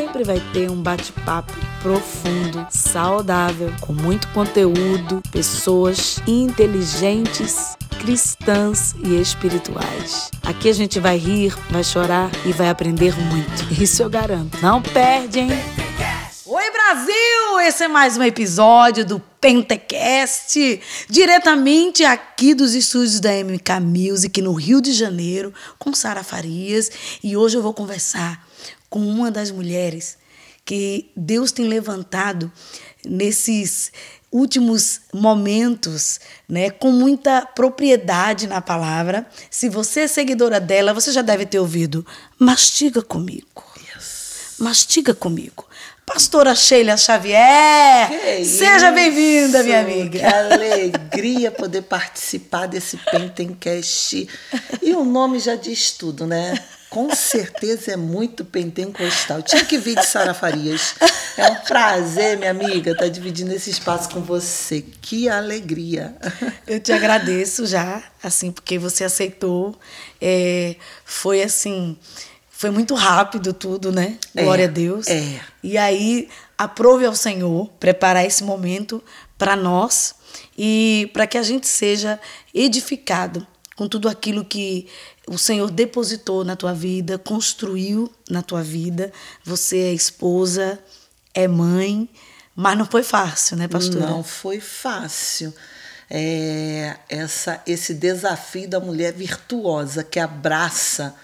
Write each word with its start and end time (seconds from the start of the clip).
sempre 0.00 0.24
vai 0.24 0.40
ter 0.54 0.70
um 0.70 0.80
bate-papo 0.82 1.52
profundo, 1.82 2.66
saudável, 2.70 3.70
com 3.82 3.92
muito 3.92 4.28
conteúdo, 4.28 5.22
pessoas 5.30 6.22
inteligentes, 6.26 7.76
cristãs 8.00 8.94
e 9.04 9.20
espirituais. 9.20 10.30
Aqui 10.42 10.70
a 10.70 10.72
gente 10.72 10.98
vai 10.98 11.18
rir, 11.18 11.54
vai 11.70 11.84
chorar 11.84 12.30
e 12.46 12.52
vai 12.52 12.70
aprender 12.70 13.14
muito. 13.14 13.74
Isso 13.78 14.02
eu 14.02 14.08
garanto. 14.08 14.56
Não 14.62 14.80
perde, 14.80 15.40
hein? 15.40 15.50
Oi, 16.46 16.70
Brasil! 16.70 17.60
Esse 17.68 17.84
é 17.84 17.88
mais 17.88 18.16
um 18.16 18.22
episódio 18.22 19.04
do 19.04 19.20
Pentecast, 19.38 20.80
diretamente 21.10 22.04
aqui 22.04 22.54
dos 22.54 22.74
estúdios 22.74 23.20
da 23.20 23.32
MK 23.32 23.80
Music 23.82 24.40
no 24.40 24.54
Rio 24.54 24.80
de 24.80 24.94
Janeiro, 24.94 25.52
com 25.78 25.92
Sara 25.92 26.24
Farias. 26.24 26.90
E 27.22 27.36
hoje 27.36 27.58
eu 27.58 27.62
vou 27.62 27.74
conversar 27.74 28.48
com 28.90 28.98
uma 28.98 29.30
das 29.30 29.50
mulheres 29.50 30.18
que 30.64 31.10
Deus 31.16 31.52
tem 31.52 31.66
levantado 31.66 32.52
nesses 33.04 33.90
últimos 34.30 35.00
momentos, 35.12 36.20
né, 36.48 36.70
com 36.70 36.92
muita 36.92 37.44
propriedade 37.44 38.46
na 38.46 38.60
palavra. 38.60 39.26
Se 39.50 39.68
você 39.68 40.00
é 40.00 40.06
seguidora 40.06 40.60
dela, 40.60 40.94
você 40.94 41.10
já 41.12 41.22
deve 41.22 41.46
ter 41.46 41.58
ouvido. 41.58 42.06
Mastiga 42.38 43.02
comigo. 43.02 43.64
Yes. 43.96 44.56
Mastiga 44.58 45.14
comigo. 45.14 45.66
Pastora 46.06 46.56
Sheila 46.56 46.96
Xavier, 46.96 48.08
que 48.08 48.44
seja 48.44 48.90
bem-vinda, 48.90 49.62
minha 49.62 49.80
amiga. 49.80 50.18
Que 50.18 50.24
alegria 50.24 51.52
poder 51.52 51.82
participar 51.82 52.66
desse 52.66 52.96
Pentencast. 53.10 54.28
E 54.82 54.92
o 54.92 55.04
nome 55.04 55.38
já 55.38 55.54
diz 55.54 55.92
tudo, 55.92 56.26
né? 56.26 56.54
Com 56.90 57.14
certeza 57.14 57.92
é 57.92 57.96
muito 57.96 58.44
pentecostal. 58.44 59.42
Tinha 59.42 59.64
que 59.64 59.78
vir 59.78 59.94
de 59.94 60.04
Sara 60.04 60.34
Farias. 60.34 60.96
É 61.36 61.48
um 61.48 61.54
prazer, 61.54 62.36
minha 62.36 62.50
amiga, 62.50 62.90
estar 62.90 63.04
tá 63.04 63.08
dividindo 63.08 63.54
esse 63.54 63.70
espaço 63.70 64.10
com 64.10 64.20
você. 64.20 64.84
Que 65.00 65.28
alegria. 65.28 66.16
Eu 66.66 66.80
te 66.80 66.92
agradeço 66.92 67.64
já, 67.64 68.02
assim, 68.20 68.50
porque 68.50 68.76
você 68.76 69.04
aceitou. 69.04 69.78
É, 70.20 70.74
foi 71.04 71.42
assim, 71.42 71.96
foi 72.50 72.70
muito 72.70 72.94
rápido 72.94 73.54
tudo, 73.54 73.92
né? 73.92 74.18
É, 74.34 74.42
Glória 74.42 74.64
a 74.64 74.68
Deus. 74.68 75.06
É. 75.06 75.40
E 75.62 75.78
aí, 75.78 76.28
aprove 76.58 77.06
ao 77.06 77.14
Senhor 77.14 77.70
preparar 77.78 78.26
esse 78.26 78.42
momento 78.42 79.02
para 79.38 79.54
nós 79.54 80.14
e 80.58 81.08
para 81.12 81.26
que 81.26 81.38
a 81.38 81.42
gente 81.42 81.66
seja 81.66 82.20
edificado 82.52 83.46
com 83.76 83.88
tudo 83.88 84.10
aquilo 84.10 84.44
que 84.44 84.86
o 85.30 85.38
Senhor 85.38 85.70
depositou 85.70 86.44
na 86.44 86.56
tua 86.56 86.74
vida, 86.74 87.16
construiu 87.16 88.12
na 88.28 88.42
tua 88.42 88.64
vida. 88.64 89.12
Você 89.44 89.78
é 89.78 89.92
esposa, 89.92 90.76
é 91.32 91.46
mãe, 91.46 92.08
mas 92.56 92.76
não 92.76 92.84
foi 92.84 93.04
fácil, 93.04 93.56
né, 93.56 93.68
pastora? 93.68 94.08
Não 94.08 94.24
foi 94.24 94.58
fácil. 94.58 95.54
É, 96.10 96.96
essa, 97.08 97.62
esse 97.64 97.94
desafio 97.94 98.68
da 98.68 98.80
mulher 98.80 99.12
virtuosa 99.12 100.02
que 100.02 100.18
abraça 100.18 101.14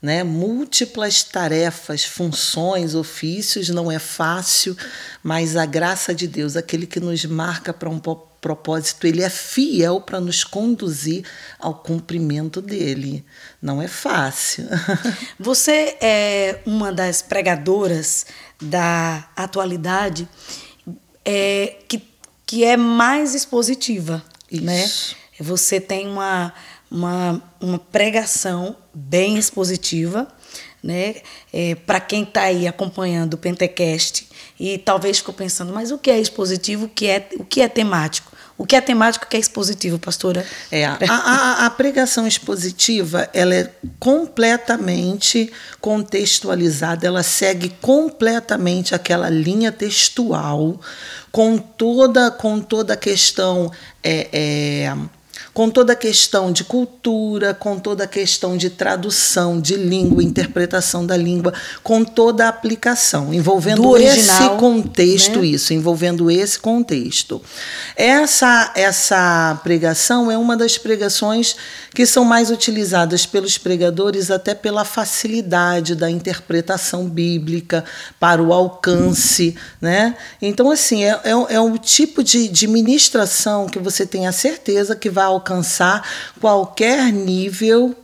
né? 0.00 0.24
Múltiplas 0.24 1.22
tarefas, 1.22 2.04
funções, 2.04 2.94
ofícios, 2.94 3.68
não 3.68 3.90
é 3.90 3.98
fácil, 3.98 4.76
mas 5.22 5.56
a 5.56 5.66
graça 5.66 6.14
de 6.14 6.26
Deus, 6.26 6.56
aquele 6.56 6.86
que 6.86 7.00
nos 7.00 7.24
marca 7.24 7.72
para 7.72 7.90
um 7.90 7.98
propósito, 7.98 9.06
ele 9.06 9.22
é 9.22 9.28
fiel 9.28 10.00
para 10.00 10.20
nos 10.20 10.42
conduzir 10.42 11.24
ao 11.58 11.74
cumprimento 11.74 12.62
dele. 12.62 13.24
Não 13.60 13.82
é 13.82 13.88
fácil. 13.88 14.66
Você 15.38 15.96
é 16.00 16.60
uma 16.64 16.92
das 16.92 17.20
pregadoras 17.20 18.26
da 18.60 19.28
atualidade 19.36 20.26
é, 21.24 21.76
que, 21.86 22.02
que 22.46 22.64
é 22.64 22.76
mais 22.76 23.34
expositiva, 23.34 24.22
né? 24.50 24.84
Isso. 24.84 25.14
né? 25.14 25.20
Você 25.40 25.80
tem 25.80 26.06
uma 26.06 26.52
uma, 26.90 27.40
uma 27.60 27.78
pregação 27.78 28.76
bem 28.92 29.36
expositiva, 29.36 30.28
né? 30.82 31.16
É, 31.52 31.74
Para 31.74 32.00
quem 32.00 32.22
está 32.22 32.42
aí 32.42 32.66
acompanhando 32.66 33.34
o 33.34 33.38
Pentecast 33.38 34.26
e 34.58 34.78
talvez 34.78 35.18
ficou 35.18 35.34
pensando, 35.34 35.72
mas 35.72 35.90
o 35.90 35.98
que 35.98 36.10
é 36.10 36.18
expositivo, 36.18 36.86
o 36.86 36.88
que 36.88 37.06
é, 37.06 37.28
o 37.38 37.44
que 37.44 37.60
é 37.60 37.68
temático? 37.68 38.30
O 38.60 38.66
que 38.66 38.76
é 38.76 38.80
temático, 38.82 39.24
o 39.24 39.28
que 39.28 39.38
é 39.38 39.40
expositivo, 39.40 39.98
pastora? 39.98 40.44
É, 40.70 40.84
a, 40.84 40.98
a, 41.08 41.64
a 41.64 41.70
pregação 41.70 42.26
expositiva 42.26 43.26
ela 43.32 43.54
é 43.54 43.72
completamente 43.98 45.50
contextualizada, 45.80 47.06
ela 47.06 47.22
segue 47.22 47.70
completamente 47.80 48.94
aquela 48.94 49.30
linha 49.30 49.72
textual, 49.72 50.78
com 51.32 51.56
toda, 51.56 52.30
com 52.30 52.60
toda 52.60 52.92
a 52.92 52.98
questão. 52.98 53.72
É, 54.04 54.28
é, 54.30 54.96
com 55.52 55.68
toda 55.68 55.92
a 55.92 55.96
questão 55.96 56.52
de 56.52 56.64
cultura, 56.64 57.52
com 57.52 57.78
toda 57.78 58.04
a 58.04 58.06
questão 58.06 58.56
de 58.56 58.70
tradução 58.70 59.60
de 59.60 59.74
língua, 59.76 60.22
interpretação 60.22 61.04
da 61.04 61.16
língua, 61.16 61.52
com 61.82 62.04
toda 62.04 62.46
a 62.46 62.48
aplicação, 62.48 63.34
envolvendo 63.34 63.88
original, 63.88 64.36
esse 64.36 64.58
contexto, 64.58 65.40
né? 65.40 65.46
isso, 65.46 65.74
envolvendo 65.74 66.30
esse 66.30 66.58
contexto. 66.58 67.42
Essa, 67.96 68.72
essa 68.76 69.60
pregação 69.62 70.30
é 70.30 70.38
uma 70.38 70.56
das 70.56 70.78
pregações 70.78 71.56
que 71.92 72.06
são 72.06 72.24
mais 72.24 72.50
utilizadas 72.50 73.26
pelos 73.26 73.58
pregadores 73.58 74.30
até 74.30 74.54
pela 74.54 74.84
facilidade 74.84 75.94
da 75.96 76.08
interpretação 76.08 77.08
bíblica, 77.08 77.84
para 78.20 78.42
o 78.42 78.52
alcance. 78.52 79.56
Né? 79.80 80.14
Então, 80.40 80.70
assim, 80.70 81.04
é, 81.04 81.20
é, 81.24 81.54
é 81.54 81.60
um 81.60 81.76
tipo 81.76 82.22
de, 82.22 82.48
de 82.48 82.68
ministração 82.68 83.66
que 83.66 83.78
você 83.78 84.06
tem 84.06 84.26
a 84.28 84.32
certeza 84.32 84.94
que 84.94 85.10
vai 85.10 85.24
alcançar 85.24 85.39
qualquer 86.40 87.12
nível 87.12 87.96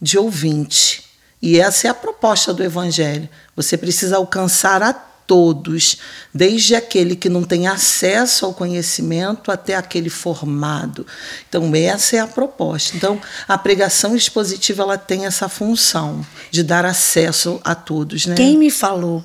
de 0.00 0.18
ouvinte. 0.18 1.04
E 1.40 1.58
essa 1.58 1.88
é 1.88 1.90
a 1.90 1.94
proposta 1.94 2.54
do 2.54 2.62
Evangelho. 2.62 3.28
Você 3.56 3.76
precisa 3.76 4.16
alcançar 4.16 4.82
a 4.82 4.92
todos, 4.92 5.98
desde 6.34 6.74
aquele 6.74 7.16
que 7.16 7.28
não 7.28 7.42
tem 7.42 7.66
acesso 7.66 8.44
ao 8.44 8.52
conhecimento 8.52 9.50
até 9.50 9.74
aquele 9.74 10.10
formado. 10.10 11.06
Então 11.48 11.74
essa 11.74 12.16
é 12.16 12.20
a 12.20 12.26
proposta. 12.26 12.96
Então 12.96 13.20
a 13.48 13.56
pregação 13.56 14.14
expositiva 14.14 14.82
ela 14.82 14.98
tem 14.98 15.26
essa 15.26 15.48
função 15.48 16.24
de 16.50 16.62
dar 16.62 16.84
acesso 16.84 17.60
a 17.64 17.74
todos, 17.74 18.26
né? 18.26 18.34
Quem 18.34 18.58
me 18.58 18.70
falou 18.70 19.24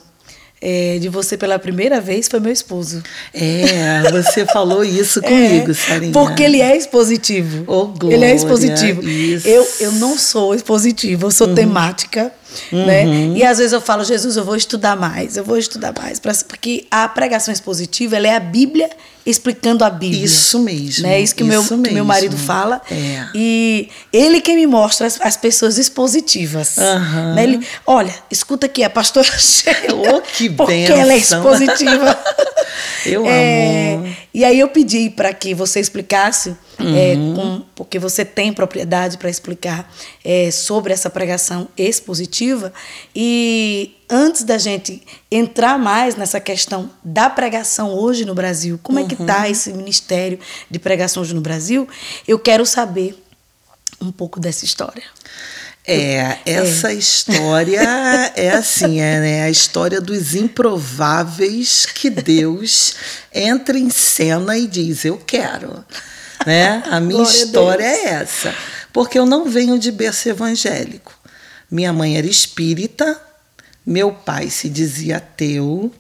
é, 0.62 0.98
de 1.00 1.10
você 1.10 1.38
pela 1.38 1.60
primeira 1.60 2.02
vez 2.02 2.28
foi 2.28 2.40
meu 2.40 2.52
esposo. 2.52 3.04
É, 3.34 4.10
você 4.12 4.46
falou 4.46 4.84
isso 4.84 5.22
comigo, 5.24 5.72
é, 5.72 5.74
Sarinha. 5.74 6.12
Porque 6.12 6.44
ele 6.44 6.62
é 6.62 6.76
expositivo. 6.76 7.64
Oh, 7.68 7.88
glória, 7.88 8.16
ele 8.16 8.26
é 8.26 8.36
expositivo. 8.36 9.08
Isso. 9.08 9.48
Eu, 9.48 9.68
eu 9.80 9.92
não 9.94 10.18
sou 10.18 10.56
expositiva, 10.56 11.28
eu 11.28 11.32
sou 11.32 11.48
uhum. 11.48 11.56
temática. 11.56 12.32
Né? 12.72 13.04
Uhum. 13.06 13.34
Né? 13.34 13.40
E 13.40 13.44
às 13.44 13.58
vezes 13.58 13.74
eu 13.74 13.82
falo, 13.82 14.04
Jesus, 14.04 14.36
eu 14.38 14.44
vou 14.44 14.56
estudar 14.56 14.96
mais, 14.96 15.38
eu 15.38 15.44
vou 15.44 15.58
estudar 15.58 15.94
mais. 15.98 16.20
Porque 16.48 16.86
a 16.90 17.08
pregação 17.08 17.54
expositiva 17.54 18.16
ela 18.16 18.28
é 18.28 18.36
a 18.36 18.40
Bíblia 18.40 18.90
explicando 19.26 19.84
a 19.84 19.90
Bíblia. 19.90 20.24
Isso 20.24 20.58
mesmo. 20.60 21.04
Né? 21.06 21.20
Isso 21.20 21.36
que 21.36 21.44
o 21.44 21.46
meu, 21.46 21.62
que 21.62 21.76
meu 21.76 22.06
marido 22.06 22.38
fala. 22.38 22.82
É. 22.90 23.26
E 23.36 23.90
ele 24.12 24.40
quem 24.40 24.56
me 24.56 24.66
mostra 24.66 25.06
as, 25.06 25.20
as 25.20 25.36
pessoas 25.36 25.78
expositivas. 25.78 26.78
Uhum. 26.78 27.36
Né? 27.36 27.44
Ele, 27.44 27.68
olha, 27.86 28.16
escuta 28.32 28.68
aqui, 28.68 28.84
a 28.84 28.90
pastora 28.90 29.28
Sheila. 29.38 30.16
Oh, 30.16 30.22
que 30.22 30.50
porque 30.50 30.74
ela 30.74 31.12
é 31.12 31.18
expositiva. 31.18 32.18
eu 33.06 33.26
é, 33.26 33.96
amo. 33.96 34.16
E 34.34 34.44
aí 34.46 34.60
eu 34.60 34.68
pedi 34.70 35.10
para 35.10 35.34
que 35.34 35.54
você 35.54 35.80
explicasse, 35.80 36.56
é, 36.80 36.84
uhum. 36.84 36.96
é, 36.96 37.36
com, 37.36 37.66
porque 37.76 37.98
você 37.98 38.24
tem 38.24 38.54
propriedade 38.54 39.18
para 39.18 39.30
explicar 39.30 39.92
é, 40.24 40.52
sobre 40.52 40.94
essa 40.94 41.10
pregação 41.10 41.68
expositiva. 41.78 42.74
E 43.16 43.96
antes 44.10 44.44
da 44.44 44.58
gente 44.58 45.02
entrar 45.32 45.78
mais 45.78 46.16
nessa 46.16 46.40
questão 46.40 46.90
da 47.04 47.30
pregação 47.30 47.94
hoje 47.94 48.26
no 48.26 48.36
Brasil, 48.36 48.80
como 48.84 49.00
uhum. 49.00 49.06
é 49.06 49.08
que 49.08 49.16
está 49.16 49.40
uhum. 49.40 49.46
esse 49.46 49.74
ministério 49.74 50.40
de 50.70 50.80
pregação 50.80 51.24
hoje 51.24 51.34
no 51.34 51.42
Brasil, 51.42 51.88
eu 52.28 52.38
quero 52.38 52.66
saber 52.66 53.18
um 54.02 54.12
pouco 54.12 54.40
dessa 54.40 54.64
história. 54.64 55.04
É, 55.90 56.40
essa 56.46 56.92
é. 56.92 56.96
história 56.96 57.80
é 58.36 58.50
assim, 58.50 59.00
é 59.00 59.22
né, 59.22 59.44
a 59.44 59.50
história 59.50 60.02
dos 60.02 60.36
improváveis 60.36 61.86
que 61.86 62.10
Deus 62.10 62.96
entra 63.34 63.80
em 63.80 63.90
cena 63.90 64.58
e 64.58 64.68
diz: 64.68 65.06
Eu 65.06 65.18
quero. 65.18 65.86
Né? 66.46 66.84
A 66.92 67.00
minha 67.00 67.22
Glória 67.22 67.38
história 67.38 67.86
a 67.86 67.90
é 67.90 68.06
essa. 68.06 68.54
Porque 68.92 69.18
eu 69.18 69.26
não 69.26 69.46
venho 69.46 69.80
de 69.80 69.90
berço 69.90 70.28
evangélico. 70.28 71.18
Minha 71.72 71.94
mãe 71.94 72.18
era 72.18 72.28
espírita, 72.28 73.20
meu 73.86 74.12
pai 74.12 74.50
se 74.50 74.68
dizia 74.70 75.18
ateu, 75.18 75.92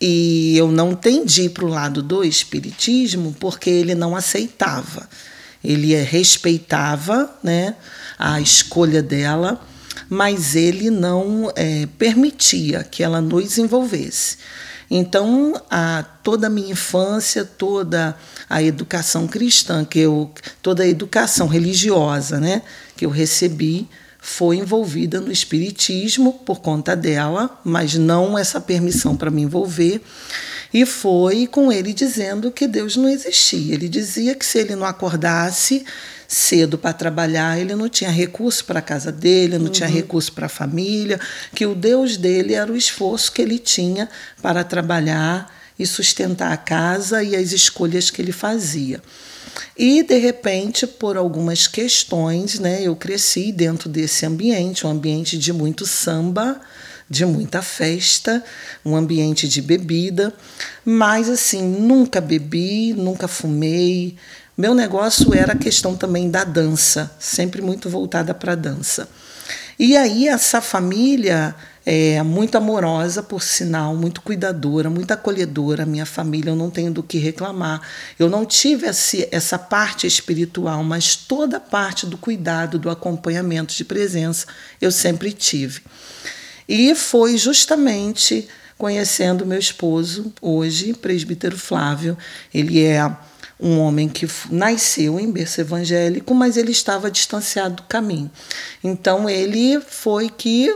e 0.00 0.56
eu 0.56 0.70
não 0.72 0.94
tendi 0.94 1.48
para 1.48 1.64
o 1.64 1.68
lado 1.68 2.02
do 2.02 2.24
espiritismo 2.24 3.34
porque 3.38 3.70
ele 3.70 3.94
não 3.94 4.16
aceitava. 4.16 5.08
Ele 5.62 5.94
respeitava 5.96 7.30
né, 7.42 7.74
a 8.18 8.40
escolha 8.40 9.02
dela, 9.02 9.60
mas 10.08 10.54
ele 10.54 10.90
não 10.90 11.52
é, 11.54 11.86
permitia 11.98 12.84
que 12.84 13.02
ela 13.02 13.20
nos 13.20 13.58
envolvesse. 13.58 14.38
Então, 14.90 15.60
a, 15.70 16.04
toda 16.22 16.46
a 16.46 16.50
minha 16.50 16.72
infância, 16.72 17.44
toda 17.44 18.16
a 18.48 18.62
educação 18.62 19.26
cristã, 19.26 19.84
que 19.84 19.98
eu, 19.98 20.32
toda 20.62 20.82
a 20.82 20.88
educação 20.88 21.46
religiosa 21.46 22.40
né, 22.40 22.62
que 22.96 23.04
eu 23.04 23.10
recebi, 23.10 23.86
foi 24.18 24.56
envolvida 24.56 25.20
no 25.20 25.30
espiritismo 25.30 26.32
por 26.44 26.60
conta 26.60 26.96
dela, 26.96 27.60
mas 27.62 27.94
não 27.94 28.38
essa 28.38 28.60
permissão 28.60 29.16
para 29.16 29.30
me 29.30 29.42
envolver. 29.42 30.02
E 30.72 30.84
foi 30.84 31.46
com 31.46 31.72
ele 31.72 31.92
dizendo 31.92 32.50
que 32.50 32.66
Deus 32.66 32.96
não 32.96 33.08
existia. 33.08 33.74
Ele 33.74 33.88
dizia 33.88 34.34
que 34.34 34.44
se 34.44 34.58
ele 34.58 34.76
não 34.76 34.86
acordasse 34.86 35.84
cedo 36.26 36.76
para 36.76 36.92
trabalhar, 36.92 37.58
ele 37.58 37.74
não 37.74 37.88
tinha 37.88 38.10
recurso 38.10 38.64
para 38.66 38.80
a 38.80 38.82
casa 38.82 39.10
dele, 39.10 39.56
não 39.56 39.66
uhum. 39.66 39.72
tinha 39.72 39.88
recurso 39.88 40.30
para 40.32 40.44
a 40.44 40.50
família, 40.50 41.18
que 41.54 41.64
o 41.64 41.74
Deus 41.74 42.18
dele 42.18 42.52
era 42.52 42.70
o 42.70 42.76
esforço 42.76 43.32
que 43.32 43.40
ele 43.40 43.58
tinha 43.58 44.10
para 44.42 44.62
trabalhar 44.62 45.50
e 45.78 45.86
sustentar 45.86 46.52
a 46.52 46.56
casa 46.56 47.22
e 47.22 47.34
as 47.34 47.52
escolhas 47.52 48.10
que 48.10 48.20
ele 48.20 48.32
fazia. 48.32 49.00
E, 49.76 50.02
de 50.02 50.18
repente, 50.18 50.86
por 50.86 51.16
algumas 51.16 51.66
questões, 51.66 52.58
né, 52.58 52.82
eu 52.82 52.94
cresci 52.94 53.50
dentro 53.50 53.88
desse 53.88 54.26
ambiente, 54.26 54.86
um 54.86 54.90
ambiente 54.90 55.38
de 55.38 55.52
muito 55.52 55.86
samba, 55.86 56.60
de 57.08 57.24
muita 57.24 57.62
festa, 57.62 58.44
um 58.84 58.94
ambiente 58.94 59.48
de 59.48 59.62
bebida, 59.62 60.34
mas 60.84 61.28
assim, 61.28 61.62
nunca 61.62 62.20
bebi, 62.20 62.92
nunca 62.92 63.26
fumei. 63.26 64.16
Meu 64.56 64.74
negócio 64.74 65.34
era 65.34 65.52
a 65.52 65.58
questão 65.58 65.96
também 65.96 66.30
da 66.30 66.44
dança, 66.44 67.10
sempre 67.18 67.62
muito 67.62 67.88
voltada 67.88 68.34
para 68.34 68.52
a 68.52 68.56
dança. 68.56 69.08
E 69.78 69.96
aí 69.96 70.26
essa 70.26 70.60
família 70.60 71.54
é 71.86 72.22
muito 72.22 72.58
amorosa, 72.58 73.22
por 73.22 73.42
sinal, 73.42 73.96
muito 73.96 74.20
cuidadora, 74.20 74.90
muito 74.90 75.10
acolhedora. 75.12 75.86
Minha 75.86 76.04
família, 76.04 76.50
eu 76.50 76.56
não 76.56 76.68
tenho 76.68 76.92
do 76.92 77.02
que 77.02 77.16
reclamar. 77.16 77.80
Eu 78.18 78.28
não 78.28 78.44
tive 78.44 78.86
essa 78.86 79.58
parte 79.58 80.06
espiritual, 80.06 80.84
mas 80.84 81.16
toda 81.16 81.56
a 81.56 81.60
parte 81.60 82.04
do 82.04 82.18
cuidado, 82.18 82.78
do 82.78 82.90
acompanhamento 82.90 83.74
de 83.74 83.84
presença, 83.84 84.46
eu 84.80 84.90
sempre 84.90 85.32
tive. 85.32 85.80
E 86.68 86.94
foi 86.94 87.38
justamente 87.38 88.46
conhecendo 88.76 89.46
meu 89.46 89.58
esposo, 89.58 90.32
hoje, 90.40 90.92
presbítero 90.92 91.56
Flávio. 91.56 92.16
Ele 92.52 92.84
é 92.84 93.10
um 93.60 93.80
homem 93.80 94.08
que 94.08 94.28
nasceu 94.50 95.18
em 95.18 95.30
berço 95.30 95.60
evangélico, 95.60 96.32
mas 96.34 96.56
ele 96.56 96.70
estava 96.70 97.10
distanciado 97.10 97.76
do 97.76 97.82
caminho. 97.84 98.30
Então 98.84 99.28
ele 99.28 99.80
foi 99.80 100.30
que 100.30 100.72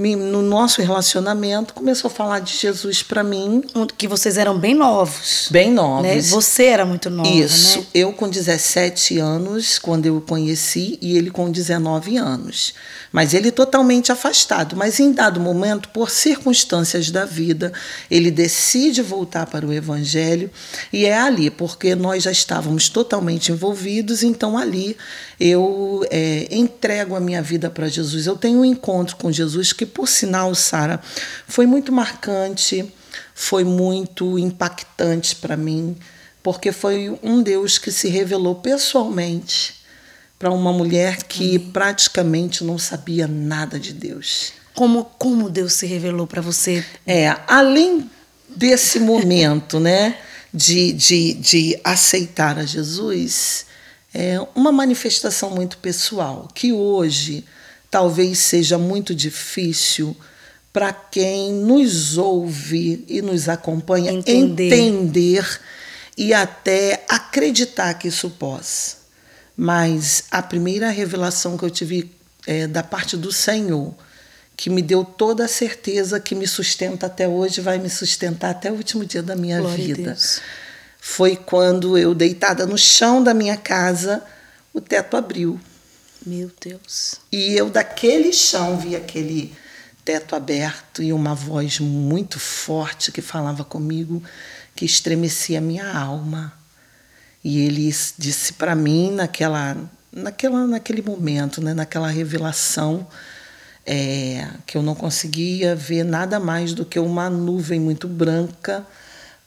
no 0.00 0.42
nosso 0.42 0.80
relacionamento, 0.80 1.74
começou 1.74 2.10
a 2.10 2.12
falar 2.12 2.40
de 2.40 2.56
Jesus 2.56 3.02
para 3.02 3.22
mim. 3.22 3.62
Que 3.96 4.08
vocês 4.08 4.38
eram 4.38 4.58
bem 4.58 4.74
novos. 4.74 5.48
Bem 5.50 5.70
novos. 5.70 6.02
Né? 6.02 6.20
Você 6.20 6.64
era 6.64 6.84
muito 6.84 7.10
nova, 7.10 7.28
Isso. 7.28 7.78
Né? 7.78 7.86
Eu 7.94 8.12
com 8.12 8.28
17 8.28 9.18
anos, 9.18 9.78
quando 9.78 10.06
eu 10.06 10.16
o 10.16 10.20
conheci, 10.20 10.98
e 11.00 11.16
ele 11.16 11.30
com 11.30 11.50
19 11.50 12.16
anos. 12.16 12.74
Mas 13.12 13.34
ele 13.34 13.50
totalmente 13.50 14.12
afastado. 14.12 14.76
Mas 14.76 15.00
em 15.00 15.12
dado 15.12 15.40
momento, 15.40 15.88
por 15.90 16.10
circunstâncias 16.10 17.10
da 17.10 17.24
vida, 17.24 17.72
ele 18.10 18.30
decide 18.30 19.02
voltar 19.02 19.46
para 19.46 19.66
o 19.66 19.72
Evangelho. 19.72 20.50
E 20.92 21.04
é 21.04 21.18
ali, 21.18 21.50
porque 21.50 21.94
nós 21.94 22.22
já 22.22 22.30
estávamos 22.30 22.88
totalmente 22.88 23.52
envolvidos, 23.52 24.22
então 24.22 24.56
ali 24.56 24.96
eu 25.40 26.06
é, 26.10 26.46
entrego 26.50 27.16
a 27.16 27.20
minha 27.20 27.40
vida 27.40 27.70
para 27.70 27.88
Jesus. 27.88 28.26
Eu 28.26 28.36
tenho 28.36 28.60
um 28.60 28.64
encontro 28.64 29.16
com 29.16 29.32
Jesus 29.32 29.72
que, 29.72 29.86
por 29.86 30.06
sinal, 30.06 30.54
Sara, 30.54 31.00
foi 31.48 31.64
muito 31.64 31.90
marcante, 31.90 32.92
foi 33.34 33.64
muito 33.64 34.38
impactante 34.38 35.34
para 35.34 35.56
mim, 35.56 35.96
porque 36.42 36.70
foi 36.72 37.18
um 37.22 37.42
Deus 37.42 37.78
que 37.78 37.90
se 37.90 38.08
revelou 38.08 38.56
pessoalmente 38.56 39.80
para 40.38 40.50
uma 40.50 40.72
mulher 40.72 41.22
que 41.22 41.56
uhum. 41.56 41.70
praticamente 41.70 42.62
não 42.62 42.78
sabia 42.78 43.26
nada 43.26 43.80
de 43.80 43.94
Deus. 43.94 44.52
Como, 44.74 45.04
como 45.18 45.48
Deus 45.48 45.72
se 45.72 45.86
revelou 45.86 46.26
para 46.26 46.42
você? 46.42 46.84
É, 47.06 47.34
além 47.46 48.10
desse 48.48 48.98
momento, 48.98 49.80
né, 49.80 50.18
de, 50.52 50.92
de, 50.92 51.34
de 51.34 51.80
aceitar 51.82 52.58
a 52.58 52.64
Jesus, 52.64 53.66
é 54.12 54.40
uma 54.54 54.72
manifestação 54.72 55.50
muito 55.50 55.78
pessoal, 55.78 56.48
que 56.54 56.72
hoje 56.72 57.44
talvez 57.90 58.38
seja 58.38 58.78
muito 58.78 59.14
difícil 59.14 60.16
para 60.72 60.92
quem 60.92 61.52
nos 61.52 62.16
ouve 62.16 63.04
e 63.08 63.20
nos 63.20 63.48
acompanha 63.48 64.12
entender. 64.12 64.72
entender 64.72 65.60
e 66.16 66.32
até 66.32 67.04
acreditar 67.08 67.94
que 67.94 68.08
isso 68.08 68.30
possa. 68.30 68.98
Mas 69.56 70.24
a 70.30 70.42
primeira 70.42 70.90
revelação 70.90 71.56
que 71.56 71.64
eu 71.64 71.70
tive 71.70 72.10
é, 72.46 72.66
da 72.66 72.82
parte 72.82 73.16
do 73.16 73.32
Senhor, 73.32 73.94
que 74.56 74.70
me 74.70 74.82
deu 74.82 75.04
toda 75.04 75.44
a 75.44 75.48
certeza 75.48 76.20
que 76.20 76.34
me 76.34 76.46
sustenta 76.46 77.06
até 77.06 77.26
hoje, 77.26 77.60
vai 77.60 77.78
me 77.78 77.90
sustentar 77.90 78.50
até 78.50 78.70
o 78.70 78.74
último 78.74 79.04
dia 79.04 79.22
da 79.22 79.34
minha 79.34 79.58
Glória 79.58 79.84
vida. 79.84 80.16
Foi 81.00 81.36
quando 81.36 81.96
eu, 81.96 82.14
deitada 82.14 82.66
no 82.66 82.76
chão 82.76 83.22
da 83.22 83.32
minha 83.32 83.56
casa, 83.56 84.22
o 84.72 84.80
teto 84.80 85.16
abriu. 85.16 85.58
Meu 86.24 86.50
Deus. 86.60 87.16
E 87.32 87.56
eu, 87.56 87.70
daquele 87.70 88.32
chão, 88.32 88.78
vi 88.78 88.94
aquele 88.94 89.54
teto 90.04 90.36
aberto 90.36 91.02
e 91.02 91.12
uma 91.12 91.34
voz 91.34 91.78
muito 91.80 92.38
forte 92.38 93.10
que 93.10 93.22
falava 93.22 93.64
comigo, 93.64 94.22
que 94.74 94.84
estremecia 94.84 95.58
a 95.58 95.62
minha 95.62 95.90
alma. 95.90 96.52
E 97.42 97.60
ele 97.60 97.94
disse 98.18 98.52
para 98.52 98.74
mim 98.74 99.12
naquela, 99.12 99.76
naquela, 100.12 100.66
naquele 100.66 101.00
momento, 101.00 101.62
né, 101.62 101.72
naquela 101.72 102.08
revelação, 102.08 103.06
é, 103.86 104.46
que 104.66 104.76
eu 104.76 104.82
não 104.82 104.94
conseguia 104.94 105.74
ver 105.74 106.04
nada 106.04 106.38
mais 106.38 106.74
do 106.74 106.84
que 106.84 106.98
uma 106.98 107.30
nuvem 107.30 107.80
muito 107.80 108.06
branca, 108.06 108.86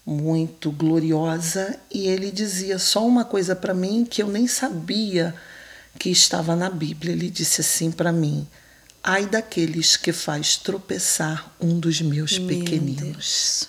muito 0.06 0.72
gloriosa, 0.72 1.80
e 1.92 2.08
ele 2.08 2.32
dizia 2.32 2.78
só 2.78 3.06
uma 3.06 3.24
coisa 3.24 3.56
para 3.56 3.74
mim 3.74 4.06
que 4.10 4.22
eu 4.22 4.28
nem 4.28 4.48
sabia 4.48 5.34
que 5.98 6.10
estava 6.10 6.56
na 6.56 6.70
Bíblia. 6.70 7.14
Ele 7.14 7.30
disse 7.30 7.62
assim 7.62 7.92
para 7.92 8.12
mim: 8.12 8.48
Ai 9.04 9.26
daqueles 9.26 9.96
que 9.96 10.12
faz 10.12 10.58
tropeçar 10.58 11.54
um 11.60 11.80
dos 11.80 12.02
meus 12.02 12.38
Meu 12.38 12.48
pequeninos. 12.48 13.02
Deus. 13.02 13.68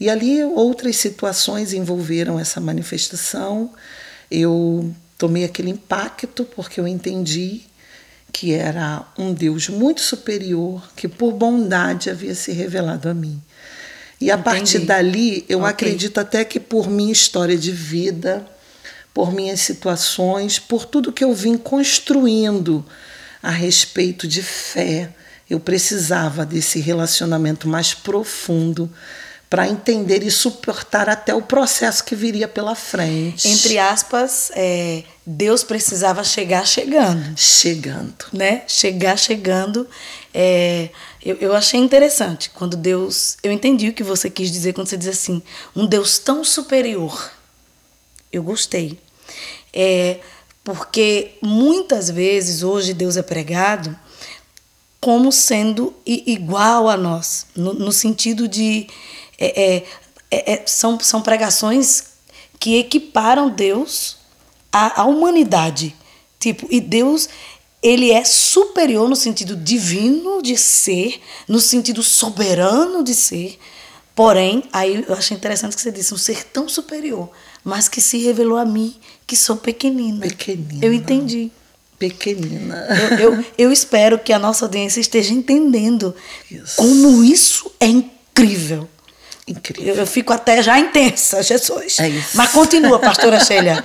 E 0.00 0.10
ali 0.10 0.42
outras 0.42 0.96
situações 0.96 1.72
envolveram 1.72 2.38
essa 2.38 2.60
manifestação. 2.60 3.72
Eu 4.30 4.92
tomei 5.16 5.44
aquele 5.44 5.70
impacto 5.70 6.44
porque 6.44 6.80
eu 6.80 6.88
entendi 6.88 7.62
que 8.32 8.52
era 8.52 9.06
um 9.16 9.32
Deus 9.32 9.68
muito 9.68 10.00
superior 10.00 10.90
que 10.96 11.06
por 11.06 11.32
bondade 11.32 12.10
havia 12.10 12.34
se 12.34 12.50
revelado 12.50 13.08
a 13.08 13.14
mim. 13.14 13.40
E 14.22 14.30
a 14.30 14.34
Entendi. 14.34 14.44
partir 14.44 14.78
dali, 14.78 15.44
eu 15.48 15.58
okay. 15.58 15.70
acredito 15.70 16.20
até 16.20 16.44
que 16.44 16.60
por 16.60 16.88
minha 16.88 17.12
história 17.12 17.58
de 17.58 17.72
vida, 17.72 18.46
por 19.12 19.32
minhas 19.32 19.58
situações, 19.58 20.60
por 20.60 20.84
tudo 20.86 21.12
que 21.12 21.24
eu 21.24 21.34
vim 21.34 21.56
construindo 21.56 22.86
a 23.42 23.50
respeito 23.50 24.28
de 24.28 24.40
fé, 24.40 25.12
eu 25.50 25.58
precisava 25.58 26.46
desse 26.46 26.78
relacionamento 26.78 27.66
mais 27.66 27.94
profundo 27.94 28.88
para 29.52 29.68
entender 29.68 30.22
e 30.22 30.30
suportar 30.30 31.10
até 31.10 31.34
o 31.34 31.42
processo 31.42 32.02
que 32.04 32.14
viria 32.16 32.48
pela 32.48 32.74
frente. 32.74 33.46
Entre 33.48 33.78
aspas, 33.78 34.50
é, 34.54 35.02
Deus 35.26 35.62
precisava 35.62 36.24
chegar 36.24 36.66
chegando. 36.66 37.36
Chegando. 37.36 38.24
Né? 38.32 38.62
Chegar 38.66 39.18
chegando. 39.18 39.86
É, 40.32 40.88
eu, 41.22 41.36
eu 41.36 41.54
achei 41.54 41.78
interessante 41.78 42.48
quando 42.48 42.78
Deus. 42.78 43.36
Eu 43.42 43.52
entendi 43.52 43.90
o 43.90 43.92
que 43.92 44.02
você 44.02 44.30
quis 44.30 44.50
dizer 44.50 44.72
quando 44.72 44.86
você 44.86 44.96
diz 44.96 45.08
assim: 45.08 45.42
um 45.76 45.84
Deus 45.84 46.18
tão 46.18 46.42
superior. 46.42 47.30
Eu 48.32 48.42
gostei. 48.42 48.98
É, 49.70 50.20
porque 50.64 51.32
muitas 51.42 52.08
vezes 52.08 52.62
hoje 52.62 52.94
Deus 52.94 53.18
é 53.18 53.22
pregado 53.22 53.94
como 54.98 55.30
sendo 55.30 55.92
igual 56.06 56.88
a 56.88 56.96
nós, 56.96 57.48
no, 57.54 57.74
no 57.74 57.92
sentido 57.92 58.48
de 58.48 58.86
é, 59.42 59.74
é, 59.74 59.84
é, 60.30 60.52
é, 60.52 60.62
são, 60.66 60.98
são 61.00 61.20
pregações 61.20 62.04
que 62.60 62.78
equiparam 62.78 63.50
Deus 63.50 64.18
à, 64.72 65.02
à 65.02 65.04
humanidade. 65.04 65.96
Tipo, 66.38 66.66
e 66.70 66.80
Deus 66.80 67.28
ele 67.82 68.12
é 68.12 68.24
superior 68.24 69.08
no 69.08 69.16
sentido 69.16 69.56
divino 69.56 70.40
de 70.40 70.56
ser, 70.56 71.20
no 71.48 71.58
sentido 71.58 72.02
soberano 72.02 73.02
de 73.02 73.14
ser. 73.14 73.58
Porém, 74.14 74.62
aí 74.72 75.04
eu 75.08 75.14
achei 75.14 75.36
interessante 75.36 75.74
que 75.74 75.82
você 75.82 75.90
disse 75.90 76.14
um 76.14 76.18
ser 76.18 76.44
tão 76.44 76.68
superior, 76.68 77.28
mas 77.64 77.88
que 77.88 78.00
se 78.00 78.18
revelou 78.18 78.58
a 78.58 78.64
mim, 78.64 78.94
que 79.26 79.34
sou 79.34 79.56
pequenina. 79.56 80.20
Pequenina. 80.20 80.84
Eu 80.84 80.92
entendi. 80.92 81.50
pequenina. 81.98 82.86
Eu, 83.18 83.18
eu, 83.18 83.44
eu, 83.58 83.72
espero 83.72 84.18
que 84.18 84.32
a 84.32 84.38
nossa 84.38 84.66
audiência 84.66 85.00
esteja 85.00 85.32
entendendo 85.32 86.14
isso. 86.48 86.76
como 86.76 87.24
isso 87.24 87.72
é 87.80 87.86
incrível. 87.86 88.88
Incrível. 89.46 89.96
Eu, 89.96 90.06
fico 90.06 90.32
até 90.32 90.62
já 90.62 90.78
intensa, 90.78 91.42
Jesus. 91.42 91.98
É 91.98 92.08
isso. 92.08 92.36
Mas 92.36 92.50
continua, 92.52 93.00
pastora 93.00 93.42
Sheila. 93.44 93.84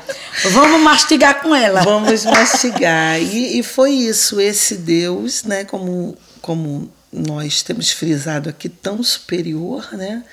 Vamos 0.51 0.81
mastigar 0.81 1.41
com 1.41 1.53
ela. 1.55 1.81
Vamos 1.81 2.25
mastigar. 2.25 3.19
E, 3.19 3.59
e 3.59 3.63
foi 3.63 3.91
isso, 3.91 4.39
esse 4.39 4.75
Deus, 4.75 5.43
né, 5.43 5.63
como, 5.63 6.15
como 6.41 6.91
nós 7.11 7.63
temos 7.63 7.91
frisado 7.91 8.49
aqui, 8.49 8.69
tão 8.69 9.01
superior, 9.01 9.89
né, 9.93 10.23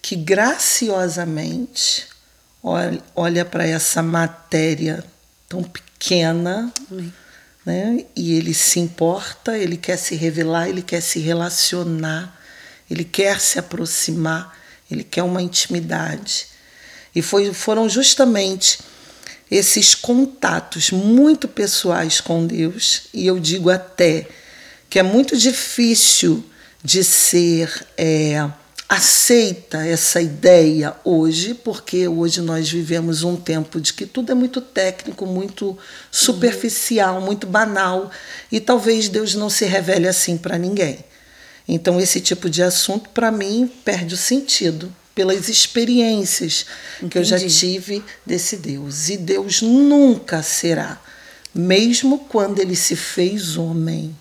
que 0.00 0.14
graciosamente 0.14 2.06
olha, 2.62 3.02
olha 3.16 3.44
para 3.44 3.66
essa 3.66 4.02
matéria 4.02 5.04
tão 5.48 5.64
pequena, 5.64 6.72
né, 7.66 8.04
e 8.14 8.34
ele 8.34 8.54
se 8.54 8.78
importa, 8.78 9.58
ele 9.58 9.76
quer 9.76 9.96
se 9.96 10.14
revelar, 10.14 10.68
ele 10.68 10.82
quer 10.82 11.00
se 11.00 11.18
relacionar, 11.18 12.38
ele 12.88 13.02
quer 13.02 13.40
se 13.40 13.58
aproximar 13.58 14.59
ele 14.90 15.04
quer 15.04 15.22
uma 15.22 15.42
intimidade. 15.42 16.46
E 17.14 17.22
foi, 17.22 17.52
foram 17.52 17.88
justamente 17.88 18.78
esses 19.50 19.94
contatos 19.94 20.90
muito 20.90 21.48
pessoais 21.48 22.20
com 22.20 22.46
Deus, 22.46 23.02
e 23.12 23.26
eu 23.26 23.38
digo 23.40 23.68
até 23.68 24.28
que 24.88 24.98
é 24.98 25.02
muito 25.02 25.36
difícil 25.36 26.44
de 26.82 27.04
ser 27.04 27.86
é, 27.96 28.48
aceita 28.88 29.86
essa 29.86 30.20
ideia 30.20 30.96
hoje, 31.04 31.54
porque 31.54 32.08
hoje 32.08 32.40
nós 32.40 32.68
vivemos 32.68 33.22
um 33.22 33.36
tempo 33.36 33.80
de 33.80 33.92
que 33.92 34.04
tudo 34.04 34.32
é 34.32 34.34
muito 34.34 34.60
técnico, 34.60 35.24
muito 35.26 35.78
superficial, 36.10 37.20
muito 37.20 37.46
banal, 37.46 38.10
e 38.50 38.58
talvez 38.58 39.08
Deus 39.08 39.36
não 39.36 39.48
se 39.48 39.64
revele 39.64 40.08
assim 40.08 40.36
para 40.36 40.58
ninguém. 40.58 41.04
Então, 41.66 42.00
esse 42.00 42.20
tipo 42.20 42.48
de 42.48 42.62
assunto, 42.62 43.10
para 43.10 43.30
mim, 43.30 43.70
perde 43.84 44.14
o 44.14 44.18
sentido 44.18 44.94
pelas 45.14 45.48
experiências 45.48 46.66
Entendi. 46.96 47.10
que 47.10 47.18
eu 47.18 47.24
já 47.24 47.38
tive 47.38 48.02
desse 48.24 48.56
Deus. 48.56 49.08
E 49.08 49.16
Deus 49.16 49.62
nunca 49.62 50.42
será, 50.42 51.00
mesmo 51.54 52.20
quando 52.20 52.58
ele 52.58 52.76
se 52.76 52.96
fez 52.96 53.56
homem, 53.56 54.16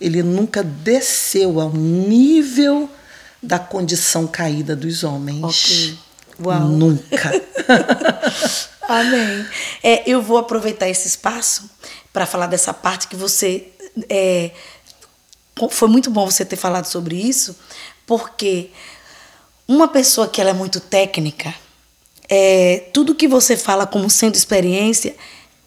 ele 0.00 0.22
nunca 0.22 0.62
desceu 0.62 1.60
ao 1.60 1.72
nível 1.72 2.88
da 3.42 3.58
condição 3.58 4.26
caída 4.26 4.74
dos 4.74 5.04
homens. 5.04 5.42
Okay. 5.44 5.98
Uau. 6.42 6.68
Nunca. 6.68 7.30
Amém. 8.88 9.46
É, 9.82 10.10
eu 10.10 10.20
vou 10.20 10.36
aproveitar 10.36 10.88
esse 10.88 11.06
espaço 11.08 11.70
para 12.12 12.26
falar 12.26 12.46
dessa 12.46 12.72
parte 12.72 13.08
que 13.08 13.16
você 13.16 13.68
é, 14.08 14.50
foi 15.70 15.88
muito 15.88 16.10
bom 16.10 16.30
você 16.30 16.44
ter 16.44 16.56
falado 16.56 16.86
sobre 16.86 17.16
isso, 17.16 17.56
porque 18.06 18.70
uma 19.66 19.88
pessoa 19.88 20.28
que 20.28 20.40
ela 20.40 20.50
é 20.50 20.54
muito 20.54 20.80
técnica, 20.80 21.54
é, 22.28 22.88
tudo 22.92 23.14
que 23.14 23.28
você 23.28 23.56
fala 23.56 23.86
como 23.86 24.08
sendo 24.10 24.34
experiência, 24.34 25.14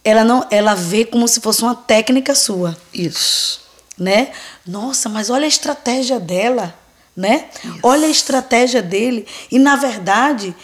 ela 0.04 0.24
não, 0.24 0.46
ela 0.50 0.74
vê 0.74 1.06
como 1.06 1.28
se 1.28 1.40
fosse 1.42 1.62
uma 1.62 1.76
técnica 1.76 2.36
sua. 2.36 2.78
Isso. 2.94 3.62
Né? 3.98 4.32
Nossa, 4.66 5.10
mas 5.10 5.30
olha 5.30 5.46
a 5.46 5.48
estratégia 5.50 6.20
dela, 6.20 6.78
né? 7.16 7.50
Isso. 7.64 7.80
Olha 7.82 8.08
a 8.08 8.12
estratégia 8.12 8.82
dele 8.82 9.26
e 9.52 9.58
na 9.58 9.76
verdade 9.76 10.56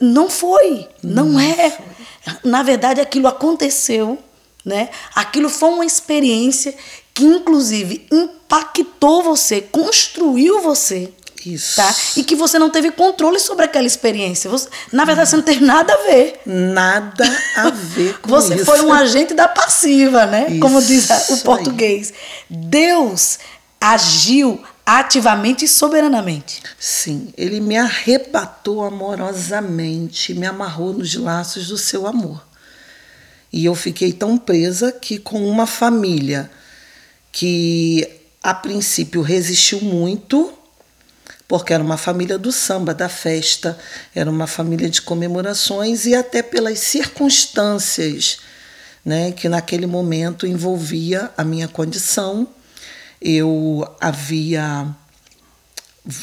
não 0.00 0.28
foi, 0.28 0.88
não, 1.02 1.26
não 1.26 1.40
é. 1.40 1.70
Foi. 1.70 1.86
Na 2.42 2.64
verdade 2.64 3.00
aquilo 3.00 3.28
aconteceu, 3.28 4.18
né? 4.64 4.90
Aquilo 5.14 5.48
foi 5.48 5.68
uma 5.68 5.86
experiência 5.86 6.74
que 7.20 7.24
inclusive 7.26 8.06
impactou 8.10 9.22
você, 9.22 9.60
construiu 9.60 10.62
você. 10.62 11.12
Isso. 11.44 11.76
Tá? 11.76 11.94
E 12.16 12.24
que 12.24 12.34
você 12.34 12.58
não 12.58 12.68
teve 12.68 12.90
controle 12.90 13.38
sobre 13.38 13.64
aquela 13.64 13.86
experiência. 13.86 14.50
Você, 14.50 14.68
na 14.92 15.04
verdade, 15.04 15.30
você 15.30 15.36
não 15.36 15.42
tem 15.42 15.60
nada 15.60 15.92
a 15.92 15.96
ver. 15.96 16.40
Nada 16.44 17.24
a 17.56 17.70
ver 17.70 18.18
com 18.20 18.28
você 18.28 18.54
isso. 18.54 18.64
Você 18.64 18.64
foi 18.64 18.82
um 18.82 18.92
agente 18.92 19.32
da 19.32 19.48
passiva, 19.48 20.26
né? 20.26 20.48
Isso 20.50 20.60
Como 20.60 20.82
diz 20.82 21.08
o 21.30 21.38
português. 21.38 22.12
Aí. 22.12 22.56
Deus 22.56 23.38
agiu 23.80 24.62
ativamente 24.84 25.64
e 25.64 25.68
soberanamente. 25.68 26.62
Sim, 26.78 27.32
ele 27.38 27.58
me 27.60 27.76
arrebatou 27.76 28.84
amorosamente, 28.84 30.34
me 30.34 30.46
amarrou 30.46 30.92
nos 30.92 31.14
laços 31.14 31.68
do 31.68 31.78
seu 31.78 32.06
amor. 32.06 32.46
E 33.50 33.64
eu 33.64 33.74
fiquei 33.74 34.12
tão 34.12 34.36
presa 34.36 34.92
que 34.92 35.18
com 35.18 35.48
uma 35.48 35.66
família 35.66 36.50
que 37.32 38.08
a 38.42 38.54
princípio 38.54 39.22
resistiu 39.22 39.80
muito, 39.80 40.52
porque 41.46 41.72
era 41.72 41.82
uma 41.82 41.96
família 41.96 42.38
do 42.38 42.52
samba, 42.52 42.94
da 42.94 43.08
festa, 43.08 43.78
era 44.14 44.30
uma 44.30 44.46
família 44.46 44.88
de 44.88 45.02
comemorações 45.02 46.06
e 46.06 46.14
até 46.14 46.42
pelas 46.42 46.78
circunstâncias 46.78 48.38
né, 49.04 49.32
que 49.32 49.48
naquele 49.48 49.86
momento 49.86 50.46
envolvia 50.46 51.30
a 51.36 51.44
minha 51.44 51.68
condição. 51.68 52.46
Eu 53.20 53.86
havia 54.00 54.86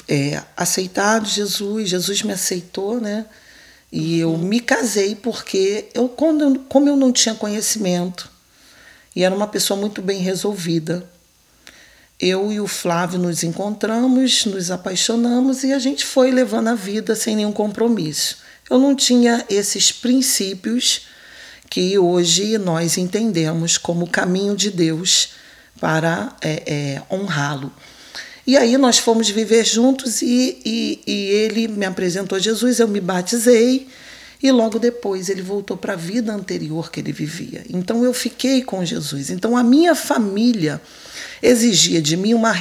é, 0.08 0.42
aceitado 0.56 1.28
Jesus, 1.28 1.90
Jesus 1.90 2.24
me 2.24 2.34
aceitou, 2.34 3.00
né? 3.00 3.26
E 3.92 4.20
eu 4.20 4.38
me 4.38 4.60
casei 4.60 5.16
porque 5.16 5.88
eu, 5.94 6.10
quando, 6.10 6.60
como 6.68 6.90
eu 6.90 6.96
não 6.96 7.12
tinha 7.12 7.36
conhecimento, 7.36 8.30
e 9.18 9.24
era 9.24 9.34
uma 9.34 9.48
pessoa 9.48 9.80
muito 9.80 10.00
bem 10.00 10.20
resolvida. 10.22 11.04
Eu 12.20 12.52
e 12.52 12.60
o 12.60 12.68
Flávio 12.68 13.18
nos 13.18 13.42
encontramos, 13.42 14.46
nos 14.46 14.70
apaixonamos 14.70 15.64
e 15.64 15.74
a 15.74 15.80
gente 15.80 16.06
foi 16.06 16.30
levando 16.30 16.68
a 16.68 16.76
vida 16.76 17.16
sem 17.16 17.36
nenhum 17.36 17.52
compromisso. 17.52 18.38
Eu 18.70 18.78
não 18.78 18.96
tinha 18.96 19.44
esses 19.50 19.92
princípios 19.92 21.08
que 21.68 21.98
hoje 21.98 22.60
nós 22.60 22.96
entendemos 22.96 23.76
como 23.76 24.08
caminho 24.08 24.56
de 24.56 24.70
Deus 24.70 25.30
para 25.82 26.36
é, 26.40 26.62
é, 26.68 27.02
honrá-lo. 27.12 27.74
E 28.46 28.56
aí 28.56 28.78
nós 28.78 29.00
fomos 29.00 29.28
viver 29.28 29.66
juntos 29.66 30.22
e, 30.22 30.62
e, 30.64 31.02
e 31.08 31.26
ele 31.30 31.68
me 31.68 31.88
apresentou 31.88 32.40
Jesus, 32.40 32.80
eu 32.80 32.88
me 32.88 33.02
batizei 33.02 33.88
e 34.42 34.52
logo 34.52 34.78
depois 34.78 35.30
ele 35.30 35.42
voltou 35.42 35.76
para 35.76 35.94
a 35.94 35.96
vida 35.96 36.32
anterior 36.32 36.92
que 36.92 37.00
ele 37.00 37.12
vivia. 37.12 37.64
Então 37.70 38.04
eu 38.04 38.14
fiquei 38.14 38.62
com 38.62 38.86
Jesus. 38.86 39.30
Então 39.30 39.58
a 39.58 39.64
minha 39.64 39.96
família 39.96 40.82
exigia 41.42 42.02
de 42.02 42.16
mim 42.16 42.34
uma, 42.34 42.54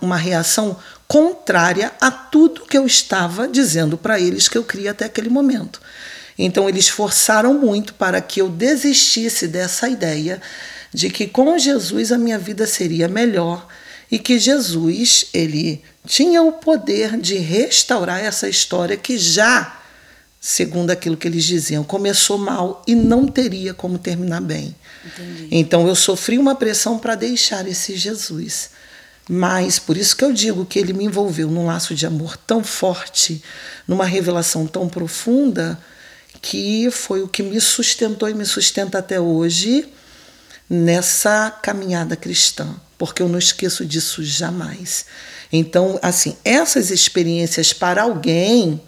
uma 0.00 0.16
reação 0.16 0.76
contrária 1.06 1.92
a 2.00 2.10
tudo 2.10 2.66
que 2.66 2.76
eu 2.76 2.86
estava 2.86 3.46
dizendo 3.46 3.96
para 3.96 4.20
eles 4.20 4.48
que 4.48 4.58
eu 4.58 4.64
queria 4.64 4.90
até 4.90 5.04
aquele 5.04 5.28
momento. 5.28 5.80
Então 6.38 6.68
eles 6.68 6.88
forçaram 6.88 7.54
muito 7.54 7.94
para 7.94 8.20
que 8.20 8.40
eu 8.40 8.48
desistisse 8.48 9.46
dessa 9.46 9.88
ideia 9.88 10.40
de 10.92 11.10
que 11.10 11.26
com 11.28 11.56
Jesus 11.58 12.10
a 12.10 12.18
minha 12.18 12.38
vida 12.38 12.66
seria 12.66 13.06
melhor 13.06 13.66
e 14.10 14.18
que 14.18 14.38
Jesus 14.38 15.26
ele 15.32 15.82
tinha 16.06 16.42
o 16.42 16.52
poder 16.52 17.16
de 17.16 17.36
restaurar 17.36 18.18
essa 18.18 18.48
história 18.48 18.96
que 18.96 19.16
já 19.16 19.79
segundo 20.40 20.90
aquilo 20.90 21.18
que 21.18 21.28
eles 21.28 21.44
diziam, 21.44 21.84
começou 21.84 22.38
mal 22.38 22.82
e 22.86 22.94
não 22.94 23.28
teria 23.28 23.74
como 23.74 23.98
terminar 23.98 24.40
bem. 24.40 24.74
Entendi. 25.04 25.48
Então 25.50 25.86
eu 25.86 25.94
sofri 25.94 26.38
uma 26.38 26.54
pressão 26.54 26.98
para 26.98 27.14
deixar 27.14 27.68
esse 27.68 27.94
Jesus. 27.94 28.70
Mas 29.28 29.78
por 29.78 29.96
isso 29.96 30.16
que 30.16 30.24
eu 30.24 30.32
digo 30.32 30.64
que 30.64 30.78
ele 30.78 30.94
me 30.94 31.04
envolveu 31.04 31.48
num 31.48 31.66
laço 31.66 31.94
de 31.94 32.06
amor 32.06 32.36
tão 32.38 32.64
forte, 32.64 33.42
numa 33.86 34.04
revelação 34.04 34.66
tão 34.66 34.88
profunda, 34.88 35.78
que 36.40 36.90
foi 36.90 37.22
o 37.22 37.28
que 37.28 37.42
me 37.42 37.60
sustentou 37.60 38.28
e 38.28 38.34
me 38.34 38.46
sustenta 38.46 38.98
até 38.98 39.20
hoje 39.20 39.86
nessa 40.68 41.50
caminhada 41.50 42.16
cristã, 42.16 42.74
porque 42.96 43.22
eu 43.22 43.28
não 43.28 43.38
esqueço 43.38 43.84
disso 43.84 44.24
jamais. 44.24 45.04
Então, 45.52 45.98
assim, 46.00 46.36
essas 46.44 46.90
experiências 46.90 47.72
para 47.72 48.02
alguém 48.02 48.80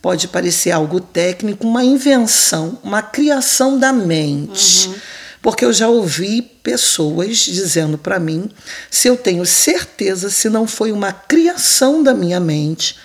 pode 0.00 0.28
parecer 0.28 0.70
algo 0.70 1.00
técnico, 1.00 1.66
uma 1.66 1.84
invenção, 1.84 2.78
uma 2.82 3.02
criação 3.02 3.78
da 3.78 3.92
mente. 3.92 4.88
Uhum. 4.88 4.94
Porque 5.40 5.64
eu 5.64 5.72
já 5.72 5.88
ouvi 5.88 6.42
pessoas 6.42 7.38
dizendo 7.38 7.96
para 7.96 8.18
mim 8.18 8.50
se 8.90 9.08
eu 9.08 9.16
tenho 9.16 9.46
certeza 9.46 10.30
se 10.30 10.48
não 10.48 10.66
foi 10.66 10.92
uma 10.92 11.12
criação 11.12 12.02
da 12.02 12.12
minha 12.12 12.40
mente, 12.40 12.96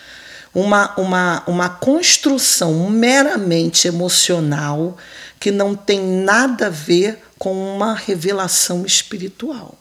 uma, 0.53 0.93
uma, 0.97 1.43
uma 1.47 1.69
construção 1.69 2.89
meramente 2.89 3.87
emocional 3.87 4.97
que 5.39 5.51
não 5.51 5.75
tem 5.75 5.99
nada 6.01 6.67
a 6.67 6.69
ver 6.69 7.19
com 7.37 7.75
uma 7.75 7.93
revelação 7.93 8.85
espiritual. 8.85 9.77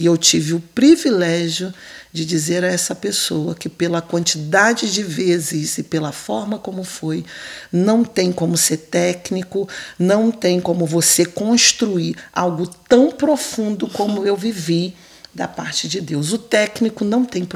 E 0.00 0.06
eu 0.06 0.16
tive 0.16 0.54
o 0.54 0.60
privilégio 0.60 1.74
de 2.10 2.24
dizer 2.24 2.64
a 2.64 2.68
essa 2.68 2.94
pessoa 2.94 3.54
que, 3.54 3.68
pela 3.68 4.00
quantidade 4.00 4.90
de 4.90 5.02
vezes 5.02 5.76
e 5.76 5.82
pela 5.82 6.10
forma 6.10 6.58
como 6.58 6.82
foi, 6.82 7.22
não 7.70 8.02
tem 8.02 8.32
como 8.32 8.56
ser 8.56 8.78
técnico, 8.78 9.68
não 9.98 10.30
tem 10.30 10.58
como 10.58 10.86
você 10.86 11.26
construir 11.26 12.16
algo 12.32 12.66
tão 12.88 13.12
profundo 13.12 13.86
como 13.88 14.24
eu 14.26 14.38
vivi 14.38 14.94
da 15.34 15.46
parte 15.46 15.86
de 15.86 16.00
Deus. 16.00 16.32
O 16.32 16.38
técnico 16.38 17.04
não 17.04 17.22
tem 17.22 17.46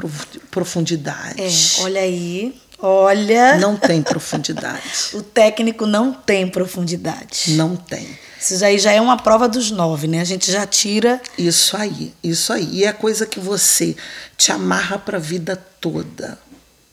profundidade. 0.51 1.41
É, 1.41 1.81
olha 1.81 2.01
aí. 2.01 2.55
Olha. 2.79 3.57
Não 3.57 3.77
tem 3.77 4.01
profundidade. 4.01 4.81
o 5.13 5.21
técnico 5.21 5.85
não 5.85 6.13
tem 6.13 6.47
profundidade. 6.47 7.51
Não 7.51 7.75
tem. 7.75 8.17
Isso 8.39 8.63
aí 8.63 8.77
já 8.77 8.91
é 8.91 9.01
uma 9.01 9.17
prova 9.17 9.47
dos 9.47 9.71
nove, 9.71 10.07
né? 10.07 10.21
A 10.21 10.25
gente 10.25 10.51
já 10.51 10.67
tira. 10.67 11.19
Isso 11.37 11.75
aí, 11.75 12.13
isso 12.23 12.53
aí. 12.53 12.67
E 12.71 12.83
é 12.83 12.93
coisa 12.93 13.25
que 13.25 13.39
você 13.39 13.95
te 14.37 14.51
amarra 14.51 14.99
para 14.99 15.17
a 15.17 15.21
vida 15.21 15.55
toda. 15.79 16.37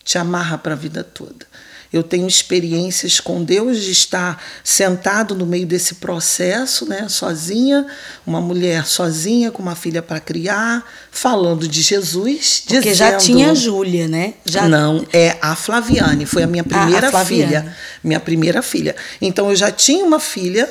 Te 0.03 0.19
amarra 0.19 0.57
para 0.57 0.73
a 0.73 0.77
vida 0.77 1.05
toda. 1.05 1.47
Eu 1.93 2.03
tenho 2.03 2.27
experiências 2.27 3.21
com 3.21 3.45
Deus 3.45 3.81
de 3.81 3.91
estar 3.91 4.43
sentado 4.65 5.35
no 5.35 5.45
meio 5.45 5.67
desse 5.67 5.97
processo, 5.97 6.89
né, 6.89 7.07
sozinha, 7.09 7.87
uma 8.27 8.41
mulher 8.41 8.87
sozinha 8.87 9.51
com 9.51 9.63
uma 9.63 9.75
filha 9.75 10.01
para 10.01 10.19
criar, 10.19 10.85
falando 11.11 11.69
de 11.69 11.83
Jesus, 11.83 12.63
Porque 12.67 12.91
dizendo, 12.91 12.95
já 12.95 13.17
tinha 13.19 13.51
a 13.51 13.55
Júlia, 13.55 14.09
né? 14.09 14.35
Já... 14.45 14.69
Não, 14.69 15.07
é 15.13 15.37
a 15.43 15.55
Flaviane, 15.55 16.25
foi 16.25 16.43
a 16.43 16.47
minha 16.47 16.65
primeira 16.65 17.11
ah, 17.11 17.21
a 17.21 17.25
filha, 17.25 17.77
minha 18.03 18.21
primeira 18.21 18.63
filha. 18.63 18.97
Então 19.21 19.51
eu 19.51 19.57
já 19.57 19.71
tinha 19.71 20.05
uma 20.05 20.19
filha, 20.19 20.71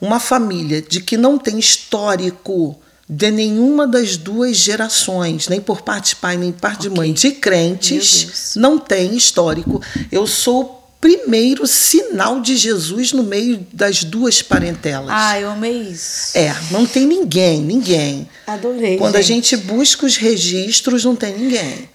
uma 0.00 0.18
família 0.18 0.80
de 0.80 1.00
que 1.00 1.16
não 1.16 1.36
tem 1.38 1.58
histórico 1.58 2.80
de 3.08 3.30
nenhuma 3.30 3.86
das 3.86 4.16
duas 4.16 4.56
gerações, 4.56 5.48
nem 5.48 5.60
por 5.60 5.82
parte 5.82 6.10
de 6.10 6.16
pai, 6.16 6.36
nem 6.36 6.52
por 6.52 6.60
parte 6.60 6.86
okay. 6.86 6.90
de 6.90 6.96
mãe, 6.96 7.12
de 7.12 7.32
crentes, 7.32 8.54
não 8.56 8.78
tem 8.78 9.14
histórico. 9.14 9.82
Eu 10.10 10.26
sou 10.26 10.62
o 10.62 10.84
primeiro 11.00 11.66
sinal 11.66 12.40
de 12.40 12.56
Jesus 12.56 13.12
no 13.12 13.22
meio 13.22 13.66
das 13.70 14.04
duas 14.04 14.40
parentelas. 14.40 15.10
Ah, 15.10 15.38
eu 15.38 15.50
amei 15.50 15.82
isso. 15.82 16.36
É, 16.36 16.54
não 16.70 16.86
tem 16.86 17.06
ninguém, 17.06 17.60
ninguém. 17.60 18.28
Adorei. 18.46 18.96
Quando 18.96 19.16
gente. 19.16 19.22
a 19.22 19.34
gente 19.34 19.56
busca 19.58 20.06
os 20.06 20.16
registros, 20.16 21.04
não 21.04 21.14
tem 21.14 21.36
ninguém. 21.36 21.88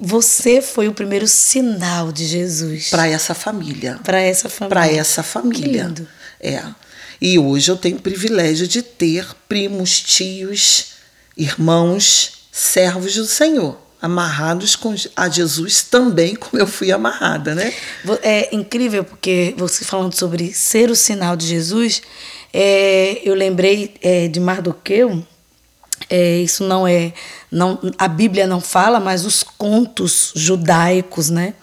Você 0.00 0.60
foi 0.60 0.86
o 0.86 0.92
primeiro 0.92 1.26
sinal 1.26 2.12
de 2.12 2.26
Jesus. 2.26 2.90
Para 2.90 3.08
essa 3.08 3.34
família. 3.34 3.98
Para 4.04 4.20
essa 4.20 4.48
família. 4.48 4.68
Para 4.68 4.92
essa 4.92 5.22
família. 5.22 5.62
Que 5.62 5.88
lindo. 5.88 6.08
É. 6.40 6.62
E 7.20 7.38
hoje 7.38 7.70
eu 7.70 7.76
tenho 7.76 7.96
o 7.96 8.02
privilégio 8.02 8.66
de 8.66 8.82
ter 8.82 9.26
primos, 9.48 10.00
tios, 10.00 10.92
irmãos, 11.36 12.46
servos 12.50 13.14
do 13.14 13.26
Senhor, 13.26 13.76
amarrados 14.00 14.74
com, 14.74 14.94
a 15.14 15.28
Jesus 15.28 15.82
também, 15.82 16.34
como 16.34 16.60
eu 16.60 16.66
fui 16.66 16.90
amarrada, 16.90 17.54
né? 17.54 17.72
É 18.22 18.54
incrível 18.54 19.04
porque 19.04 19.54
você 19.56 19.84
falando 19.84 20.14
sobre 20.14 20.52
ser 20.52 20.90
o 20.90 20.96
sinal 20.96 21.36
de 21.36 21.46
Jesus, 21.46 22.02
é, 22.52 23.20
eu 23.22 23.34
lembrei 23.34 23.94
é, 24.02 24.28
de 24.28 24.40
Mardoqueu. 24.40 25.24
É, 26.10 26.38
isso 26.38 26.64
não 26.64 26.88
é, 26.88 27.12
não, 27.52 27.78
a 27.96 28.08
Bíblia 28.08 28.44
não 28.44 28.60
fala, 28.60 28.98
mas 28.98 29.24
os 29.24 29.44
contos 29.44 30.32
judaicos, 30.34 31.30
né? 31.30 31.54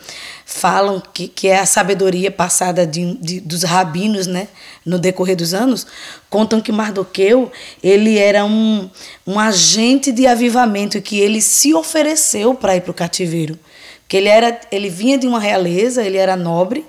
falam 0.50 1.04
que, 1.14 1.28
que 1.28 1.50
é 1.50 1.60
a 1.60 1.66
sabedoria 1.66 2.32
passada 2.32 2.88
de, 2.88 3.16
de, 3.16 3.42
dos 3.42 3.64
rabinos, 3.64 4.28
né, 4.28 4.48
no 4.86 4.98
decorrer 4.98 5.36
dos 5.36 5.54
anos, 5.54 5.86
contam 6.30 6.62
que 6.62 6.72
Mardoqueu 6.72 7.52
ele 7.84 8.18
era 8.18 8.46
um, 8.46 8.90
um 9.26 9.38
agente 9.38 10.10
de 10.10 10.26
avivamento 10.26 11.02
que 11.02 11.20
ele 11.20 11.42
se 11.42 11.74
ofereceu 11.74 12.56
para 12.56 12.78
ir 12.78 12.82
para 12.82 12.92
o 12.92 12.94
cativeiro, 12.94 13.60
que 14.08 14.16
ele 14.16 14.30
era 14.30 14.58
ele 14.72 14.90
vinha 14.90 15.18
de 15.18 15.28
uma 15.28 15.40
realeza, 15.40 16.02
ele 16.02 16.18
era 16.18 16.38
nobre, 16.38 16.86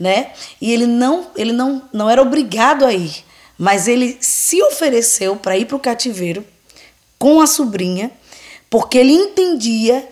né, 0.00 0.30
e 0.58 0.72
ele 0.72 0.86
não 0.86 1.26
ele 1.36 1.52
não 1.52 1.82
não 1.92 2.08
era 2.08 2.22
obrigado 2.22 2.86
a 2.86 2.94
ir, 2.94 3.12
mas 3.58 3.88
ele 3.88 4.16
se 4.20 4.62
ofereceu 4.62 5.36
para 5.36 5.56
ir 5.58 5.66
para 5.66 5.76
o 5.76 5.80
cativeiro 5.80 6.42
com 7.22 7.40
a 7.40 7.46
sobrinha, 7.46 8.10
porque 8.68 8.98
ele 8.98 9.12
entendia 9.12 10.08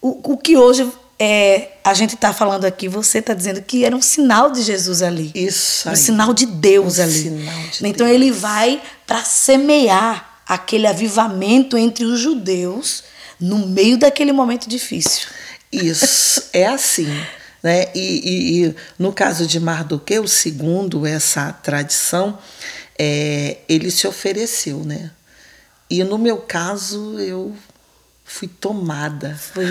o, 0.00 0.32
o 0.32 0.38
que 0.38 0.56
hoje 0.56 0.90
é, 1.18 1.72
a 1.84 1.92
gente 1.92 2.14
está 2.14 2.32
falando 2.32 2.64
aqui, 2.64 2.88
você 2.88 3.18
está 3.18 3.34
dizendo 3.34 3.60
que 3.60 3.84
era 3.84 3.94
um 3.94 4.00
sinal 4.00 4.50
de 4.50 4.62
Jesus 4.62 5.02
ali. 5.02 5.30
Isso. 5.34 5.86
Aí. 5.86 5.92
Um 5.92 5.96
sinal 5.98 6.32
de 6.32 6.46
Deus 6.46 6.98
um 6.98 7.02
ali. 7.02 7.12
Sinal 7.12 7.60
de 7.70 7.86
então 7.88 8.06
Deus. 8.06 8.10
ele 8.10 8.32
vai 8.32 8.80
para 9.06 9.22
semear 9.22 10.40
aquele 10.46 10.86
avivamento 10.86 11.76
entre 11.76 12.06
os 12.06 12.18
judeus 12.18 13.04
no 13.38 13.66
meio 13.66 13.98
daquele 13.98 14.32
momento 14.32 14.66
difícil. 14.66 15.28
Isso, 15.70 16.44
é 16.54 16.64
assim. 16.68 17.06
Né? 17.62 17.88
E, 17.94 18.00
e, 18.00 18.64
e 18.64 18.74
no 18.98 19.12
caso 19.12 19.46
de 19.46 19.60
Mardoqueu, 19.60 20.26
segundo 20.26 21.04
essa 21.04 21.52
tradição, 21.52 22.38
é, 22.98 23.58
ele 23.68 23.90
se 23.90 24.06
ofereceu, 24.06 24.78
né? 24.78 25.10
E 25.90 26.04
no 26.04 26.16
meu 26.16 26.38
caso, 26.38 27.18
eu 27.18 27.54
fui 28.24 28.46
tomada. 28.46 29.34
Foi, 29.34 29.66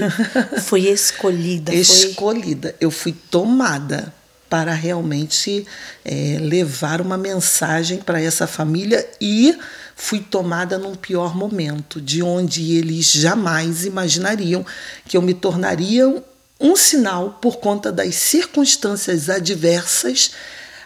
foi 0.62 0.82
escolhida. 0.82 1.74
escolhida. 1.74 2.70
Foi... 2.70 2.78
Eu 2.82 2.92
fui 2.92 3.14
tomada 3.14 4.14
para 4.50 4.74
realmente 4.74 5.66
é, 6.04 6.38
levar 6.42 7.00
uma 7.02 7.18
mensagem 7.18 8.00
para 8.00 8.20
essa 8.20 8.48
família 8.48 9.08
e 9.22 9.58
fui 9.96 10.20
tomada 10.20 10.78
num 10.78 10.96
pior 10.96 11.36
momento, 11.36 12.02
de 12.02 12.24
onde 12.24 12.76
eles 12.76 13.12
jamais 13.12 13.86
imaginariam 13.86 14.66
que 15.08 15.16
eu 15.16 15.22
me 15.22 15.34
tornaria 15.34 16.22
um 16.60 16.76
sinal 16.76 17.38
por 17.42 17.58
conta 17.58 17.92
das 17.92 18.16
circunstâncias 18.16 19.30
adversas 19.30 20.32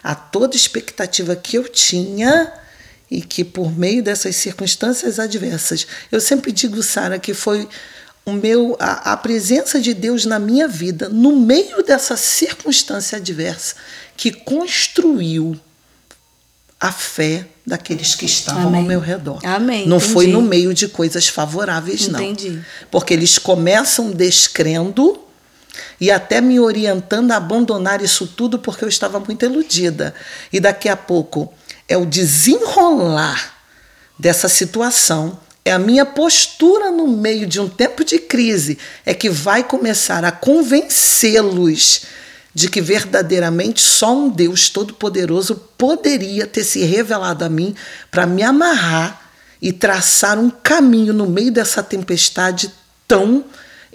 a 0.02 0.14
toda 0.14 0.54
expectativa 0.54 1.34
que 1.34 1.56
eu 1.56 1.66
tinha 1.66 2.52
e 3.10 3.20
que 3.20 3.44
por 3.44 3.76
meio 3.76 4.02
dessas 4.02 4.36
circunstâncias 4.36 5.18
adversas, 5.18 5.86
eu 6.10 6.20
sempre 6.20 6.50
digo, 6.52 6.82
Sara, 6.82 7.18
que 7.18 7.34
foi 7.34 7.68
o 8.24 8.32
meu 8.32 8.76
a, 8.80 9.12
a, 9.12 9.16
presença 9.16 9.80
de 9.80 9.92
Deus 9.92 10.24
na 10.24 10.38
minha 10.38 10.66
vida, 10.66 11.08
no 11.08 11.36
meio 11.36 11.82
dessa 11.82 12.16
circunstância 12.16 13.18
adversa, 13.18 13.74
que 14.16 14.30
construiu 14.30 15.58
a 16.80 16.90
fé 16.90 17.46
daqueles 17.66 18.14
que 18.14 18.24
estavam 18.26 18.68
Amém. 18.68 18.80
ao 18.80 18.86
meu 18.86 19.00
redor. 19.00 19.40
Amém. 19.44 19.86
Não 19.86 19.98
Entendi. 19.98 20.12
foi 20.12 20.26
no 20.26 20.42
meio 20.42 20.74
de 20.74 20.88
coisas 20.88 21.28
favoráveis, 21.28 22.08
não. 22.08 22.20
Entendi. 22.20 22.60
Porque 22.90 23.14
eles 23.14 23.38
começam 23.38 24.10
descrendo 24.10 25.18
e 26.00 26.10
até 26.10 26.40
me 26.40 26.58
orientando 26.60 27.32
a 27.32 27.36
abandonar 27.36 28.02
isso 28.02 28.26
tudo 28.26 28.58
porque 28.58 28.84
eu 28.84 28.88
estava 28.88 29.20
muito 29.20 29.44
iludida. 29.44 30.14
E 30.52 30.60
daqui 30.60 30.88
a 30.88 30.96
pouco 30.96 31.52
é 31.88 31.96
o 31.96 32.06
desenrolar 32.06 33.54
dessa 34.18 34.48
situação, 34.48 35.38
é 35.64 35.72
a 35.72 35.78
minha 35.78 36.04
postura 36.04 36.90
no 36.90 37.06
meio 37.06 37.46
de 37.46 37.60
um 37.60 37.68
tempo 37.68 38.04
de 38.04 38.18
crise, 38.18 38.78
é 39.04 39.14
que 39.14 39.30
vai 39.30 39.64
começar 39.64 40.24
a 40.24 40.30
convencê-los 40.30 42.02
de 42.54 42.68
que 42.68 42.80
verdadeiramente 42.80 43.82
só 43.82 44.14
um 44.14 44.28
Deus 44.28 44.68
Todo-Poderoso 44.68 45.56
poderia 45.76 46.46
ter 46.46 46.62
se 46.62 46.84
revelado 46.84 47.44
a 47.44 47.48
mim 47.48 47.74
para 48.10 48.26
me 48.26 48.42
amarrar 48.42 49.20
e 49.60 49.72
traçar 49.72 50.38
um 50.38 50.50
caminho 50.50 51.12
no 51.12 51.26
meio 51.26 51.50
dessa 51.50 51.82
tempestade 51.82 52.70
tão 53.08 53.44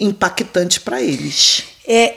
impactante 0.00 0.80
para 0.80 1.02
eles. 1.02 1.64
É, 1.86 2.14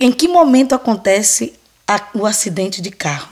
em 0.00 0.10
que 0.10 0.26
momento 0.26 0.74
acontece 0.74 1.52
a, 1.86 2.08
o 2.14 2.26
acidente 2.26 2.80
de 2.80 2.90
carro? 2.90 3.28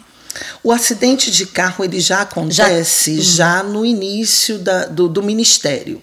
O 0.63 0.73
acidente 0.73 1.31
de 1.31 1.47
carro 1.47 1.85
ele 1.85 2.01
já 2.01 2.23
acontece 2.23 3.21
já, 3.21 3.59
já 3.59 3.63
no 3.63 3.85
início 3.85 4.59
da, 4.59 4.87
do, 4.87 5.09
do 5.09 5.23
ministério. 5.23 6.03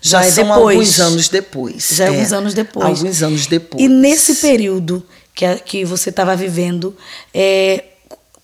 Já, 0.00 0.22
já 0.22 0.28
é 0.28 0.30
são 0.30 0.44
depois. 0.44 0.76
alguns 0.76 1.00
anos 1.00 1.28
depois. 1.28 1.88
Já 1.92 2.04
é, 2.04 2.08
alguns 2.08 2.32
anos 2.32 2.54
depois. 2.54 2.86
Alguns 2.86 3.22
anos 3.22 3.46
depois. 3.46 3.82
E 3.82 3.88
nesse 3.88 4.36
período 4.36 5.04
que, 5.34 5.56
que 5.56 5.84
você 5.84 6.10
estava 6.10 6.36
vivendo, 6.36 6.96
é, 7.34 7.84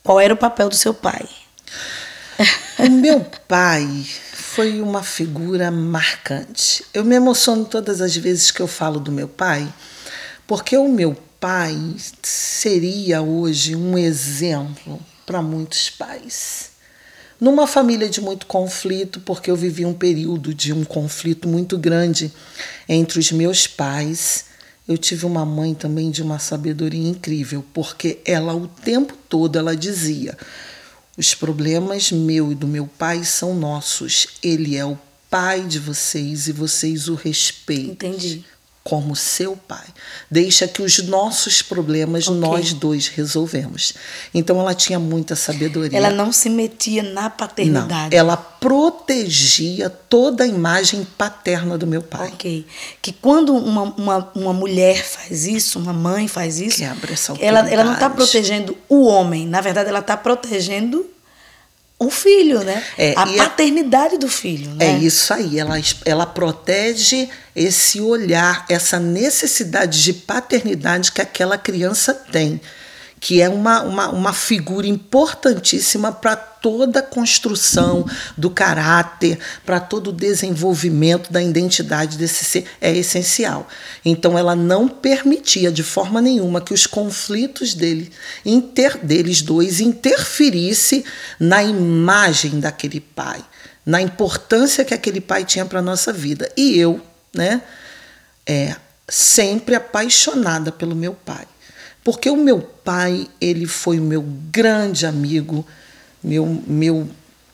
qual 0.03 0.21
era 0.21 0.35
o 0.35 0.37
papel 0.37 0.69
do 0.69 0.75
seu 0.75 0.93
pai? 0.93 1.27
O 2.79 2.91
meu 2.91 3.21
pai 3.47 4.05
foi 4.55 4.83
uma 4.83 5.03
figura 5.03 5.71
marcante. 5.71 6.85
Eu 6.93 7.07
me 7.07 7.17
emociono 7.17 7.65
todas 7.65 8.03
as 8.03 8.15
vezes 8.15 8.51
que 8.51 8.61
eu 8.61 8.69
falo 8.69 9.01
do 9.01 9.11
meu 9.11 9.27
pai, 9.27 9.67
porque 10.47 10.77
o 10.77 10.91
meu 10.91 11.17
pai 11.41 11.75
seria 12.23 13.23
hoje 13.23 13.75
um 13.75 13.97
exemplo 13.97 15.01
para 15.25 15.41
muitos 15.41 15.89
pais. 15.89 16.73
Numa 17.41 17.67
família 17.67 18.11
de 18.11 18.21
muito 18.21 18.45
conflito, 18.45 19.21
porque 19.21 19.51
eu 19.51 19.57
vivi 19.57 19.87
um 19.87 19.95
período 19.95 20.53
de 20.53 20.71
um 20.71 20.85
conflito 20.85 21.49
muito 21.49 21.79
grande 21.79 22.31
entre 22.87 23.21
os 23.21 23.33
meus 23.33 23.67
pais, 23.67 24.45
eu 24.87 24.99
tive 24.99 25.25
uma 25.25 25.47
mãe 25.47 25.73
também 25.73 26.11
de 26.11 26.23
uma 26.23 26.39
sabedoria 26.39 27.09
incrível, 27.09 27.65
porque 27.73 28.21
ela 28.23 28.55
o 28.55 28.69
tempo 28.69 29.17
todo 29.31 29.59
ela 29.59 29.75
dizia: 29.75 30.37
os 31.17 31.35
problemas 31.35 32.11
meu 32.11 32.53
e 32.53 32.55
do 32.55 32.67
meu 32.67 32.87
pai 32.87 33.25
são 33.25 33.55
nossos. 33.55 34.27
Ele 34.43 34.77
é 34.77 34.85
o 34.85 34.99
pai 35.29 35.63
de 35.63 35.79
vocês 35.79 36.49
e 36.49 36.53
vocês 36.53 37.09
o 37.09 37.15
respeitem. 37.15 38.11
Entendi. 38.11 38.45
Como 38.85 39.15
seu 39.15 39.57
pai. 39.57 39.85
Deixa 40.29 40.67
que 40.67 40.83
os 40.83 40.99
nossos 41.05 41.63
problemas 41.63 42.27
Ok. 42.27 42.41
nós 42.41 42.73
dois 42.73 43.07
resolvemos. 43.07 43.95
Então 44.35 44.59
ela 44.59 44.75
tinha 44.75 44.99
muita 44.99 45.37
sabedoria. 45.37 45.97
Ela 45.97 46.11
não 46.11 46.33
se 46.33 46.51
metia 46.51 47.01
na 47.01 47.23
Não, 47.23 47.31
paternidade. 47.31 48.15
ela 48.17 48.37
protegia 48.37 49.89
toda 49.89 50.45
a 50.45 50.47
imagem 50.47 51.07
paterna 51.17 51.79
do 51.79 51.87
meu 51.87 52.03
pai. 52.03 52.29
Ok. 52.33 52.67
Que 53.01 53.13
quando 53.13 53.55
uma, 53.57 53.83
uma, 53.97 54.31
uma 54.35 54.53
mulher 54.53 55.05
faz 55.05 55.47
isso, 55.47 55.79
uma 55.79 55.93
mãe 55.93 56.27
faz 56.27 56.59
isso, 56.59 56.79
Quebra 56.79 57.13
essa 57.13 57.35
ela, 57.39 57.69
ela 57.71 57.85
não 57.85 57.95
está 57.95 58.11
protegendo 58.11 58.77
o 58.89 59.05
homem, 59.07 59.47
na 59.47 59.61
verdade, 59.61 59.89
ela 59.89 60.01
está 60.01 60.17
protegendo 60.17 61.07
o 62.07 62.11
filho, 62.11 62.61
né? 62.63 62.83
É, 62.99 63.15
a 63.17 63.27
e 63.29 63.39
a- 63.41 63.45
paternidade 63.45 64.19
do 64.19 64.29
filho, 64.29 64.71
né? 64.75 64.87
É 64.87 64.99
isso 64.99 65.33
aí, 65.33 65.59
ela, 65.59 65.77
ela 66.05 66.27
protege 66.27 67.29
esse 67.55 68.01
olhar, 68.01 68.65
essa 68.69 68.99
necessidade 68.99 70.03
de 70.03 70.13
paternidade 70.13 71.13
que 71.13 71.21
aquela 71.21 71.57
criança 71.59 72.13
tem, 72.15 72.61
que 73.23 73.41
é 73.41 73.49
uma, 73.49 73.83
uma, 73.83 74.09
uma 74.09 74.33
figura 74.33 74.85
importantíssima 74.85 76.11
para 76.11 76.35
toda 76.35 76.99
a 76.99 77.03
construção 77.03 78.05
do 78.37 78.51
caráter, 78.51 79.39
para 79.65 79.79
todo 79.79 80.09
o 80.09 80.13
desenvolvimento 80.13 81.33
da 81.33 81.41
identidade 81.41 82.19
desse 82.19 82.45
ser, 82.45 82.67
é 82.81 82.93
essencial. 82.93 83.69
Então 84.05 84.37
ela 84.37 84.57
não 84.57 84.89
permitia 84.89 85.71
de 85.71 85.85
forma 85.85 86.21
nenhuma 86.21 86.61
que 86.61 86.75
os 86.75 86.85
conflitos 86.85 87.75
dele, 87.75 88.11
inter, 88.45 88.99
deles 88.99 89.41
dois 89.41 89.79
interferisse 89.79 91.05
na 91.39 91.63
imagem 91.63 92.59
daquele 92.59 92.99
pai 92.99 93.43
na 93.85 94.01
importância 94.01 94.85
que 94.85 94.95
aquele 94.95 95.21
pai 95.21 95.45
tinha 95.45 95.65
para 95.65 95.81
a 95.81 95.83
nossa 95.83 96.13
vida. 96.13 96.49
E 96.57 96.79
eu, 96.79 97.01
né, 97.35 97.63
é, 98.47 98.77
sempre 99.09 99.75
apaixonada 99.75 100.71
pelo 100.71 100.95
meu 100.95 101.15
pai. 101.15 101.47
Porque 102.05 102.29
o 102.29 102.37
meu 102.37 102.61
pai, 102.61 103.29
ele 103.41 103.67
foi 103.67 103.99
o 104.01 104.03
meu 104.03 104.23
grande 104.51 105.07
amigo, 105.07 105.65
meu, 106.23 106.63
meu, 106.67 107.09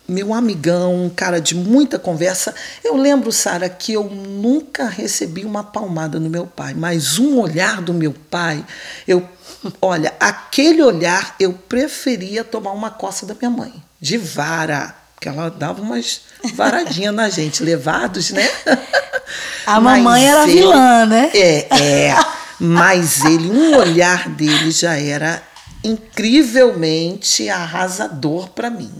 meu 0.09 0.33
amigão, 0.33 1.05
um 1.05 1.11
cara 1.11 1.39
de 1.39 1.55
muita 1.55 1.99
conversa. 1.99 2.55
Eu 2.83 2.97
lembro, 2.97 3.31
Sara, 3.31 3.69
que 3.69 3.93
eu 3.93 4.05
nunca 4.05 4.89
recebi 4.89 5.45
uma 5.45 5.63
palmada 5.63 6.19
no 6.19 6.31
meu 6.31 6.47
pai, 6.47 6.73
mas 6.75 7.19
um 7.19 7.39
olhar 7.39 7.83
do 7.83 7.93
meu 7.93 8.15
pai, 8.31 8.65
eu, 9.07 9.27
olha, 9.83 10.15
aquele 10.19 10.83
olhar 10.83 11.37
eu 11.39 11.53
preferia 11.53 12.43
tomar 12.43 12.73
uma 12.73 12.91
coça 12.91 13.27
da 13.27 13.35
minha 13.35 13.51
mãe, 13.51 13.73
de 14.01 14.17
vara, 14.17 14.95
porque 15.15 15.29
ela 15.29 15.51
dava 15.51 15.83
umas 15.83 16.23
varadinhas 16.55 17.15
na 17.15 17.29
gente, 17.29 17.61
levados, 17.65 18.31
né? 18.31 18.49
A 19.67 19.79
Mas 19.79 20.03
mamãe 20.03 20.27
era 20.27 20.47
vilã, 20.47 21.05
né? 21.05 21.31
É, 21.35 22.07
é. 22.07 22.38
Mas 22.59 23.25
ele, 23.25 23.49
um 23.51 23.77
olhar 23.77 24.29
dele 24.29 24.71
já 24.71 24.95
era 24.95 25.43
incrivelmente 25.85 27.49
arrasador 27.49 28.51
para 28.51 28.69
mim. 28.69 28.91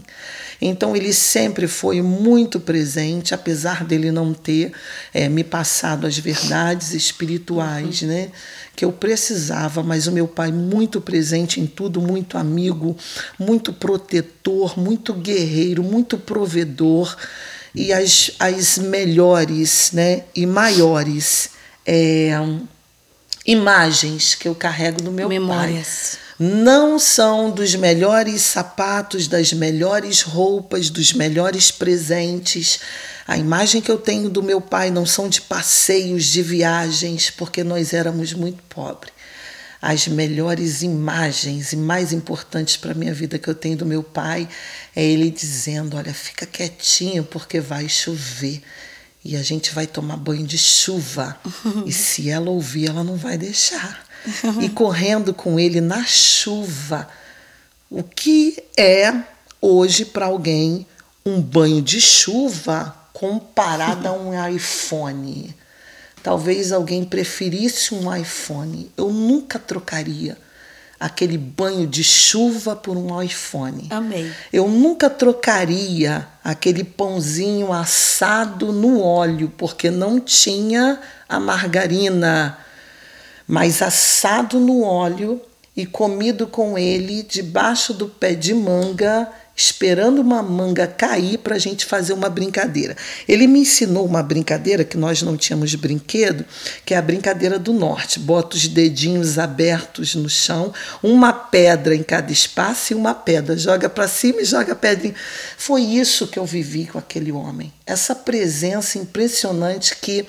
Então 0.61 0.95
ele 0.95 1.13
sempre 1.13 1.67
foi 1.67 2.01
muito 2.01 2.59
presente, 2.59 3.33
apesar 3.33 3.85
dele 3.85 4.11
não 4.11 4.33
ter 4.33 4.73
eh, 5.13 5.29
me 5.29 5.43
passado 5.43 6.05
as 6.05 6.17
verdades 6.17 6.91
espirituais, 6.93 8.01
né, 8.01 8.29
que 8.75 8.83
eu 8.83 8.91
precisava. 8.91 9.81
Mas 9.81 10.05
o 10.05 10.11
meu 10.11 10.27
pai 10.27 10.51
muito 10.51 10.99
presente 10.99 11.61
em 11.61 11.65
tudo, 11.65 12.01
muito 12.01 12.37
amigo, 12.37 12.95
muito 13.37 13.71
protetor, 13.71 14.77
muito 14.77 15.13
guerreiro, 15.13 15.81
muito 15.81 16.17
provedor 16.17 17.15
e 17.73 17.93
as, 17.93 18.31
as 18.39 18.77
melhores, 18.77 19.91
né, 19.93 20.23
e 20.35 20.45
maiores 20.45 21.51
eh, 21.85 22.33
imagens 23.45 24.35
que 24.35 24.47
eu 24.47 24.55
carrego 24.55 25.03
no 25.03 25.11
meu 25.11 25.29
Memórias. 25.29 26.17
pai 26.17 26.29
não 26.39 26.97
são 26.97 27.51
dos 27.51 27.75
melhores 27.75 28.41
sapatos, 28.43 29.27
das 29.27 29.51
melhores 29.51 30.21
roupas, 30.21 30.89
dos 30.89 31.11
melhores 31.11 31.69
presentes. 31.69 32.79
A 33.27 33.37
imagem 33.37 33.81
que 33.81 33.91
eu 33.91 33.97
tenho 33.97 34.29
do 34.29 34.41
meu 34.41 34.61
pai 34.61 34.89
não 34.89 35.05
são 35.05 35.27
de 35.27 35.41
passeios, 35.41 36.23
de 36.23 36.41
viagens, 36.41 37.29
porque 37.29 37.61
nós 37.61 37.93
éramos 37.93 38.31
muito 38.31 38.63
pobres. 38.69 39.11
As 39.81 40.07
melhores 40.07 40.81
imagens 40.81 41.73
e 41.73 41.77
mais 41.77 42.13
importantes 42.13 42.77
para 42.77 42.91
a 42.91 42.95
minha 42.95 43.13
vida 43.13 43.37
que 43.37 43.49
eu 43.49 43.55
tenho 43.55 43.77
do 43.77 43.85
meu 43.85 44.01
pai 44.01 44.47
é 44.95 45.03
ele 45.03 45.29
dizendo: 45.29 45.97
Olha, 45.97 46.13
fica 46.13 46.45
quietinho 46.45 47.23
porque 47.23 47.59
vai 47.59 47.87
chover 47.87 48.61
e 49.23 49.35
a 49.35 49.43
gente 49.43 49.73
vai 49.73 49.85
tomar 49.85 50.17
banho 50.17 50.45
de 50.45 50.57
chuva. 50.57 51.39
e 51.85 51.91
se 51.91 52.29
ela 52.29 52.49
ouvir, 52.49 52.89
ela 52.89 53.03
não 53.03 53.15
vai 53.15 53.37
deixar. 53.37 54.05
e 54.61 54.69
correndo 54.69 55.33
com 55.33 55.59
ele 55.59 55.81
na 55.81 56.03
chuva. 56.05 57.07
O 57.89 58.03
que 58.03 58.61
é 58.77 59.13
hoje 59.61 60.05
para 60.05 60.27
alguém 60.27 60.85
um 61.25 61.41
banho 61.41 61.81
de 61.81 61.99
chuva 61.99 62.95
comparado 63.13 64.07
a 64.07 64.13
um 64.13 64.47
iPhone? 64.47 65.55
Talvez 66.21 66.71
alguém 66.71 67.03
preferisse 67.05 67.93
um 67.93 68.13
iPhone. 68.13 68.91
Eu 68.95 69.11
nunca 69.11 69.57
trocaria 69.57 70.37
aquele 70.99 71.37
banho 71.37 71.87
de 71.87 72.03
chuva 72.03 72.75
por 72.75 72.97
um 72.97 73.21
iPhone. 73.21 73.87
Amei. 73.89 74.31
Eu 74.51 74.67
nunca 74.67 75.09
trocaria 75.09 76.27
aquele 76.43 76.83
pãozinho 76.83 77.71
assado 77.71 78.73
no 78.73 79.01
óleo, 79.01 79.51
porque 79.57 79.89
não 79.89 80.19
tinha 80.19 80.99
a 81.27 81.39
margarina, 81.39 82.57
mas 83.47 83.81
assado 83.81 84.59
no 84.59 84.81
óleo 84.81 85.41
e 85.75 85.85
comido 85.85 86.45
com 86.45 86.77
ele 86.77 87.23
debaixo 87.23 87.93
do 87.93 88.07
pé 88.07 88.35
de 88.35 88.53
manga, 88.53 89.29
esperando 89.59 90.19
uma 90.19 90.41
manga 90.41 90.87
cair 90.87 91.37
para 91.37 91.55
a 91.55 91.59
gente 91.59 91.85
fazer 91.85 92.13
uma 92.13 92.29
brincadeira. 92.29 92.95
Ele 93.27 93.45
me 93.45 93.59
ensinou 93.59 94.05
uma 94.05 94.23
brincadeira 94.23 94.85
que 94.85 94.97
nós 94.97 95.21
não 95.21 95.35
tínhamos 95.35 95.75
brinquedo, 95.75 96.45
que 96.85 96.93
é 96.93 96.97
a 96.97 97.01
brincadeira 97.01 97.59
do 97.59 97.73
norte. 97.73 98.21
Bota 98.21 98.55
os 98.55 98.69
dedinhos 98.69 99.37
abertos 99.37 100.15
no 100.15 100.29
chão, 100.29 100.73
uma 101.03 101.33
pedra 101.33 101.93
em 101.93 102.03
cada 102.03 102.31
espaço 102.31 102.93
e 102.93 102.95
uma 102.95 103.13
pedra. 103.13 103.57
Joga 103.57 103.89
para 103.89 104.07
cima 104.07 104.41
e 104.41 104.45
joga 104.45 104.71
a 104.71 104.75
pedrinha. 104.77 105.15
Foi 105.57 105.81
isso 105.81 106.27
que 106.27 106.39
eu 106.39 106.45
vivi 106.45 106.85
com 106.85 106.97
aquele 106.97 107.33
homem. 107.33 107.73
Essa 107.85 108.15
presença 108.15 108.97
impressionante 108.97 109.97
que 109.97 110.25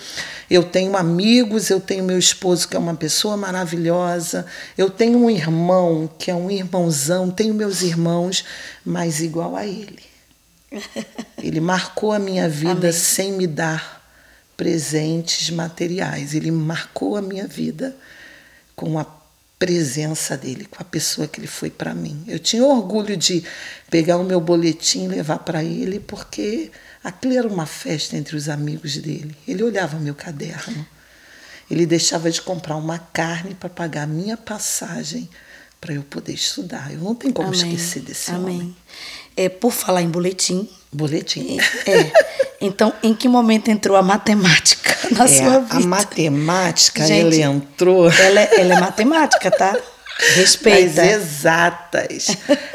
eu 0.50 0.64
tenho 0.64 0.96
amigos, 0.96 1.70
eu 1.70 1.78
tenho 1.78 2.02
meu 2.02 2.18
esposo 2.18 2.66
que 2.66 2.74
é 2.74 2.78
uma 2.78 2.96
pessoa 2.96 3.36
maravilhosa, 3.36 4.44
eu 4.76 4.90
tenho 4.90 5.16
um 5.18 5.30
irmão 5.30 6.10
que 6.18 6.30
é 6.30 6.34
um 6.34 6.50
irmãozão, 6.50 7.30
tenho 7.30 7.54
meus 7.54 7.82
irmãos, 7.82 8.44
mas 8.90 9.20
igual 9.20 9.57
a 9.57 9.64
ele. 9.64 10.03
Ele 11.38 11.61
marcou 11.61 12.12
a 12.12 12.18
minha 12.18 12.48
vida 12.48 12.88
Amém. 12.88 12.92
sem 12.92 13.33
me 13.33 13.46
dar 13.46 14.05
presentes 14.57 15.48
materiais. 15.50 16.35
Ele 16.35 16.50
marcou 16.50 17.16
a 17.16 17.22
minha 17.22 17.46
vida 17.46 17.96
com 18.74 18.98
a 18.98 19.07
presença 19.59 20.37
dele, 20.37 20.64
com 20.64 20.83
a 20.83 20.85
pessoa 20.85 21.29
que 21.29 21.38
ele 21.38 21.46
foi 21.46 21.70
para 21.70 21.94
mim. 21.94 22.24
Eu 22.26 22.40
tinha 22.40 22.64
orgulho 22.64 23.16
de 23.16 23.44
pegar 23.88 24.16
o 24.16 24.24
meu 24.24 24.40
boletim 24.40 25.05
e 25.05 25.09
levar 25.09 25.38
para 25.38 25.62
ele, 25.62 26.00
porque 26.00 26.72
aquilo 27.05 27.35
era 27.35 27.46
uma 27.46 27.66
festa 27.66 28.16
entre 28.16 28.35
os 28.35 28.48
amigos 28.48 28.96
dele. 28.96 29.37
Ele 29.46 29.62
olhava 29.62 30.00
meu 30.00 30.16
caderno. 30.16 30.85
Ele 31.70 31.87
deixava 31.87 32.29
de 32.29 32.42
comprar 32.42 32.74
uma 32.74 32.98
carne 32.98 33.55
para 33.55 33.68
pagar 33.68 34.03
a 34.03 34.07
minha 34.09 34.37
passagem 34.37 35.31
para 35.80 35.94
eu 35.94 36.02
poder 36.02 36.32
estudar. 36.34 36.92
Eu 36.92 37.00
não 37.00 37.14
tenho 37.14 37.32
como 37.32 37.48
Amém. 37.48 37.58
esquecer 37.74 38.02
desse 38.02 38.30
Amém. 38.30 38.56
homem. 38.56 38.76
É, 39.36 39.48
por 39.48 39.72
falar 39.72 40.02
em 40.02 40.08
boletim, 40.08 40.68
Boletim. 40.92 41.58
é. 41.86 42.12
Então, 42.60 42.92
em 43.02 43.14
que 43.14 43.28
momento 43.28 43.68
entrou 43.70 43.96
a 43.96 44.02
matemática 44.02 44.94
na 45.16 45.24
É, 45.24 45.28
sua 45.28 45.60
vida? 45.60 45.76
a 45.76 45.80
matemática, 45.80 47.06
Gente, 47.06 47.40
ela 47.40 47.54
entrou. 47.54 48.10
Ela, 48.10 48.40
é- 48.40 48.60
ela 48.60 48.74
é 48.74 48.80
matemática, 48.80 49.50
tá? 49.50 49.74
Respeita. 50.34 51.02
exatas. 51.06 52.26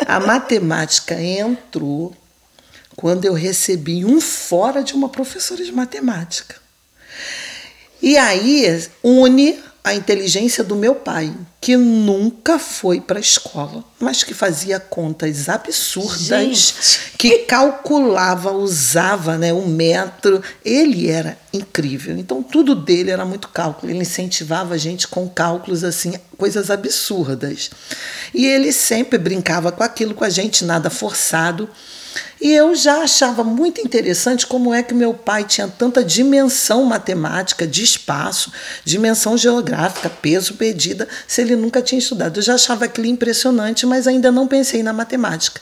A 0.07 0.19
matemática 0.19 1.21
entrou 1.21 2.15
quando 2.95 3.25
eu 3.25 3.33
recebi 3.33 4.03
um 4.03 4.19
fora 4.19 4.81
de 4.83 4.93
uma 4.95 5.09
professora 5.09 5.63
de 5.63 5.71
matemática. 5.71 6.55
E 8.01 8.17
aí 8.17 8.65
une 9.03 9.59
a 9.85 9.93
inteligência 9.93 10.63
do 10.63 10.75
meu 10.75 10.95
pai, 10.95 11.31
que 11.61 11.77
nunca 11.77 12.57
foi 12.57 12.99
para 12.99 13.19
a 13.19 13.21
escola, 13.21 13.83
mas 13.99 14.23
que 14.23 14.33
fazia 14.33 14.79
contas 14.79 15.47
absurdas, 15.47 16.73
Gente. 16.73 17.11
que 17.19 17.37
calculava, 17.45 18.51
usava 18.51 19.37
né, 19.37 19.53
o 19.53 19.67
metro. 19.67 20.41
Ele 20.65 21.07
era 21.07 21.37
incrível. 21.53 22.17
Então 22.17 22.41
tudo 22.41 22.73
dele 22.73 23.11
era 23.11 23.23
muito 23.23 23.47
cálculo. 23.49 23.91
Ele 23.91 24.01
incentivava 24.01 24.73
a 24.73 24.77
gente 24.77 25.07
com 25.07 25.29
cálculos 25.29 25.83
assim, 25.83 26.15
coisas 26.35 26.71
absurdas. 26.71 27.69
E 28.33 28.43
ele 28.43 28.71
sempre 28.71 29.19
brincava 29.19 29.71
com 29.71 29.83
aquilo 29.83 30.15
com 30.15 30.23
a 30.23 30.29
gente, 30.31 30.65
nada 30.65 30.89
forçado. 30.89 31.69
E 32.39 32.51
eu 32.53 32.75
já 32.75 33.01
achava 33.01 33.43
muito 33.43 33.79
interessante 33.79 34.45
como 34.45 34.73
é 34.73 34.83
que 34.83 34.93
meu 34.93 35.13
pai 35.13 35.45
tinha 35.45 35.67
tanta 35.67 36.03
dimensão 36.03 36.83
matemática, 36.83 37.65
de 37.65 37.83
espaço, 37.83 38.51
dimensão 38.83 39.37
geográfica, 39.37 40.09
peso, 40.09 40.55
medida, 40.59 41.07
se 41.27 41.41
ele 41.41 41.55
nunca 41.55 41.81
tinha 41.81 41.99
estudado. 41.99 42.37
Eu 42.37 42.43
já 42.43 42.55
achava 42.55 42.85
aquilo 42.85 43.07
impressionante, 43.07 43.85
mas 43.85 44.07
ainda 44.07 44.31
não 44.31 44.47
pensei 44.47 44.83
na 44.83 44.91
matemática. 44.91 45.61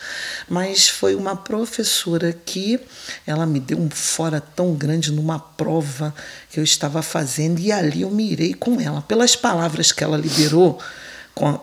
Mas 0.50 0.88
foi 0.90 1.16
uma 1.16 1.36
professora 1.36 2.36
que 2.46 2.80
ela 3.26 3.46
me 3.46 3.60
deu 3.60 3.78
um 3.78 3.90
fora 3.90 4.42
tão 4.42 4.74
grande 4.74 5.12
numa 5.12 5.40
prova 5.40 6.14
que 6.50 6.60
eu 6.60 6.64
estava 6.64 7.02
fazendo 7.02 7.60
e 7.60 7.72
ali 7.72 8.02
eu 8.02 8.10
mirei 8.10 8.54
com 8.54 8.82
ela. 8.82 9.02
Pelas 9.02 9.36
palavras 9.36 9.92
que 9.92 10.04
ela 10.04 10.18
liberou 10.18 10.80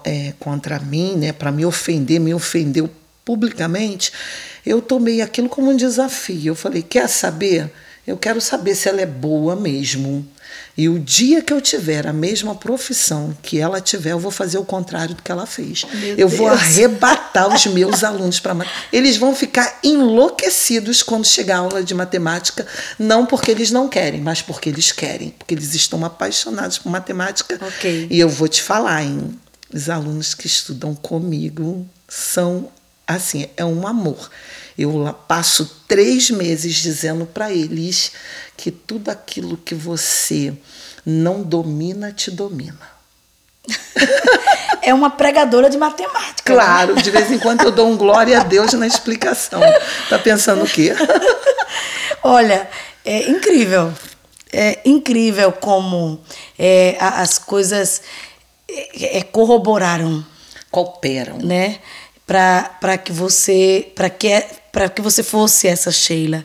é, 0.04 0.34
contra 0.38 0.78
mim, 0.78 1.16
né, 1.16 1.32
para 1.32 1.52
me 1.52 1.64
ofender, 1.64 2.20
me 2.20 2.34
ofendeu 2.34 2.90
publicamente, 3.24 4.12
eu 4.64 4.80
tomei 4.83 5.20
aquilo 5.20 5.48
como 5.48 5.70
um 5.70 5.76
desafio. 5.76 6.52
Eu 6.52 6.54
falei: 6.54 6.83
quer 6.83 7.09
saber? 7.09 7.70
Eu 8.06 8.16
quero 8.16 8.40
saber 8.40 8.74
se 8.74 8.88
ela 8.88 9.00
é 9.00 9.06
boa 9.06 9.54
mesmo. 9.54 10.26
E 10.76 10.88
o 10.88 10.98
dia 10.98 11.42
que 11.42 11.52
eu 11.52 11.61
tiver 11.61 12.06
a 12.06 12.12
mesma 12.12 12.54
profissão 12.54 13.37
que 13.42 13.59
ela 13.59 13.80
tiver, 13.80 14.12
eu 14.12 14.18
vou 14.18 14.30
fazer 14.30 14.56
o 14.59 14.64
contrário 14.64 15.14
do 15.14 15.22
que 15.22 15.30
ela 15.30 15.46
fez. 15.46 15.85
Meu 15.92 16.11
eu 16.11 16.28
Deus. 16.28 16.35
vou 16.35 16.48
arrebatar 16.48 17.54
os 17.54 17.66
meus 17.68 18.02
alunos 18.02 18.40
para 18.40 18.56
Eles 18.92 19.16
vão 19.16 19.35
ficar 19.35 19.78
enlouquecidos 19.85 21.02
quando 21.02 21.26
chegar 21.26 21.56
a 21.56 21.61
aula 21.61 21.85
de 21.85 21.94
matemática, 21.94 22.66
não 22.98 23.26
porque 23.26 23.50
eles 23.50 23.70
não 23.70 23.88
querem, 23.88 24.20
mas 24.20 24.40
porque 24.40 24.70
eles 24.70 24.90
querem, 24.90 25.30
porque 25.38 25.54
eles 25.54 25.74
estão 25.74 26.04
apaixonados 26.04 26.78
por 26.78 26.90
matemática. 26.90 27.61
Okay. 27.78 28.09
E 28.11 28.18
eu 28.18 28.28
vou 28.28 28.48
te 28.48 28.62
falar, 28.62 29.04
hein? 29.04 29.38
Os 29.72 29.88
alunos 29.88 30.35
que 30.35 30.46
estudam 30.46 30.94
comigo 30.94 31.87
são 32.09 32.70
assim, 33.16 33.48
é 33.56 33.64
um 33.64 33.86
amor. 33.86 34.30
Eu 34.78 35.14
passo 35.28 35.82
três 35.86 36.30
meses 36.30 36.74
dizendo 36.76 37.26
para 37.26 37.52
eles 37.52 38.12
que 38.56 38.70
tudo 38.70 39.10
aquilo 39.10 39.56
que 39.56 39.74
você 39.74 40.54
não 41.04 41.42
domina, 41.42 42.12
te 42.12 42.30
domina. 42.30 42.78
É 44.82 44.94
uma 44.94 45.10
pregadora 45.10 45.68
de 45.68 45.76
matemática. 45.76 46.54
Né? 46.54 46.58
Claro, 46.58 46.94
né? 46.94 47.02
de 47.02 47.10
vez 47.10 47.30
em 47.30 47.38
quando 47.38 47.62
eu 47.62 47.70
dou 47.70 47.86
um 47.86 47.98
glória 47.98 48.40
a 48.40 48.42
Deus 48.42 48.72
na 48.72 48.86
explicação. 48.86 49.60
Tá 50.08 50.18
pensando 50.18 50.64
o 50.64 50.66
quê? 50.66 50.94
Olha, 52.24 52.68
é 53.04 53.28
incrível. 53.28 53.92
É 54.50 54.80
incrível 54.84 55.52
como 55.52 56.20
é, 56.58 56.96
as 56.98 57.38
coisas 57.38 58.02
é, 58.68 59.18
é 59.18 59.22
corroboraram. 59.22 60.24
Cooperam. 60.70 61.36
Né? 61.38 61.78
Para 62.30 62.96
que 62.96 63.10
você 63.12 63.90
para 63.92 64.08
que 64.08 64.44
para 64.70 64.88
que 64.88 65.02
você 65.02 65.20
fosse 65.20 65.66
essa 65.66 65.90
Sheila 65.90 66.44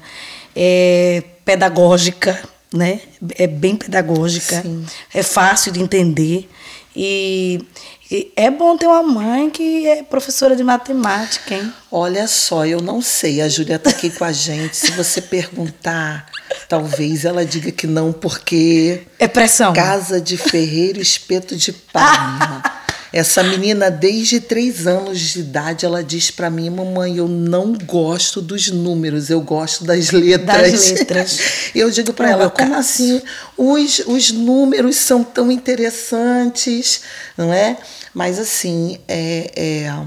é, 0.55 1.23
pedagógica 1.45 2.41
né 2.73 3.01
é 3.37 3.45
bem 3.45 3.75
pedagógica 3.75 4.63
Sim. 4.63 4.83
é 5.13 5.21
fácil 5.21 5.71
de 5.71 5.79
entender 5.79 6.49
e, 6.95 7.63
e, 8.09 8.31
é 8.35 8.49
bom 8.49 8.75
ter 8.75 8.87
uma 8.87 9.03
mãe 9.03 9.49
que 9.51 9.85
é 9.85 10.01
professora 10.01 10.55
de 10.55 10.63
matemática 10.63 11.53
hein 11.53 11.71
olha 11.91 12.27
só 12.27 12.65
eu 12.65 12.81
não 12.81 12.99
sei 12.99 13.39
a 13.41 13.47
Júlia 13.47 13.75
está 13.75 13.91
aqui 13.91 14.09
com 14.09 14.25
a 14.25 14.31
gente 14.31 14.75
se 14.75 14.89
você 14.91 15.21
perguntar 15.21 16.25
Talvez 16.67 17.25
ela 17.25 17.45
diga 17.45 17.71
que 17.71 17.85
não, 17.85 18.11
porque. 18.11 19.03
É 19.19 19.27
pressão. 19.27 19.73
Casa 19.73 20.19
de 20.19 20.37
ferreiro, 20.37 20.99
espeto 20.99 21.55
de 21.55 21.71
palma. 21.71 22.63
Essa 23.15 23.41
menina, 23.41 23.89
desde 23.89 24.41
três 24.41 24.85
anos 24.85 25.17
de 25.21 25.39
idade, 25.39 25.85
ela 25.85 26.03
diz 26.03 26.31
para 26.31 26.49
mim, 26.49 26.69
mamãe, 26.69 27.15
eu 27.15 27.29
não 27.29 27.71
gosto 27.71 28.41
dos 28.41 28.67
números, 28.67 29.29
eu 29.29 29.39
gosto 29.39 29.85
das 29.85 30.11
letras. 30.11 30.71
Das 30.73 30.91
letras. 30.91 31.39
eu 31.73 31.89
digo 31.89 32.11
para 32.11 32.31
ela, 32.31 32.49
como 32.49 32.71
caso. 32.71 32.81
assim? 32.81 33.21
Os, 33.55 33.99
os 33.99 34.31
números 34.31 34.97
são 34.97 35.23
tão 35.23 35.49
interessantes, 35.49 37.03
não 37.37 37.53
é? 37.53 37.77
Mas 38.13 38.37
assim, 38.37 38.99
é, 39.07 39.49
é 39.55 40.05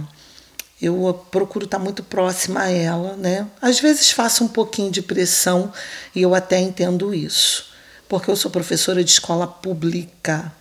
eu 0.83 1.25
procuro 1.31 1.65
estar 1.65 1.79
muito 1.79 2.03
próxima 2.03 2.65
a 2.65 2.71
ela, 2.71 3.17
né? 3.17 3.47
Às 3.63 3.81
vezes 3.81 4.11
faço 4.11 4.45
um 4.45 4.49
pouquinho 4.49 4.91
de 4.91 5.01
pressão 5.01 5.73
e 6.15 6.21
eu 6.21 6.35
até 6.35 6.61
entendo 6.61 7.15
isso, 7.15 7.71
porque 8.07 8.31
eu 8.31 8.37
sou 8.37 8.51
professora 8.51 9.03
de 9.03 9.13
escola 9.13 9.47
pública. 9.47 10.53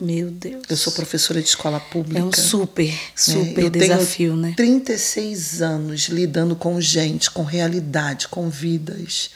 Meu 0.00 0.30
Deus. 0.30 0.62
Eu 0.68 0.76
sou 0.76 0.92
professora 0.92 1.42
de 1.42 1.48
escola 1.48 1.80
pública. 1.80 2.20
É 2.20 2.22
um 2.22 2.32
super, 2.32 2.94
super 3.16 3.66
é, 3.66 3.70
desafio, 3.70 4.30
tenho 4.30 4.36
né? 4.36 4.54
36 4.56 5.60
anos 5.60 6.02
lidando 6.08 6.54
com 6.54 6.80
gente, 6.80 7.30
com 7.30 7.42
realidade, 7.42 8.28
com 8.28 8.48
vidas. 8.48 9.30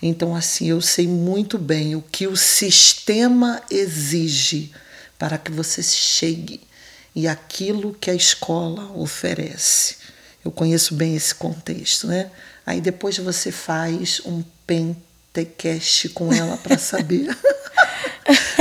Então, 0.00 0.36
assim, 0.36 0.68
eu 0.68 0.80
sei 0.80 1.08
muito 1.08 1.58
bem 1.58 1.96
o 1.96 2.02
que 2.02 2.26
o 2.26 2.36
sistema 2.36 3.60
exige 3.70 4.72
para 5.18 5.36
que 5.36 5.50
você 5.50 5.82
chegue 5.82 6.60
e 7.14 7.26
aquilo 7.26 7.92
que 7.92 8.10
a 8.10 8.14
escola 8.14 8.92
oferece. 8.92 9.96
Eu 10.44 10.52
conheço 10.52 10.94
bem 10.94 11.16
esse 11.16 11.34
contexto, 11.34 12.06
né? 12.06 12.30
Aí 12.64 12.80
depois 12.80 13.18
você 13.18 13.50
faz 13.50 14.22
um 14.24 14.44
pentecast 14.64 16.10
com 16.10 16.32
ela 16.32 16.56
para 16.56 16.78
saber 16.78 17.36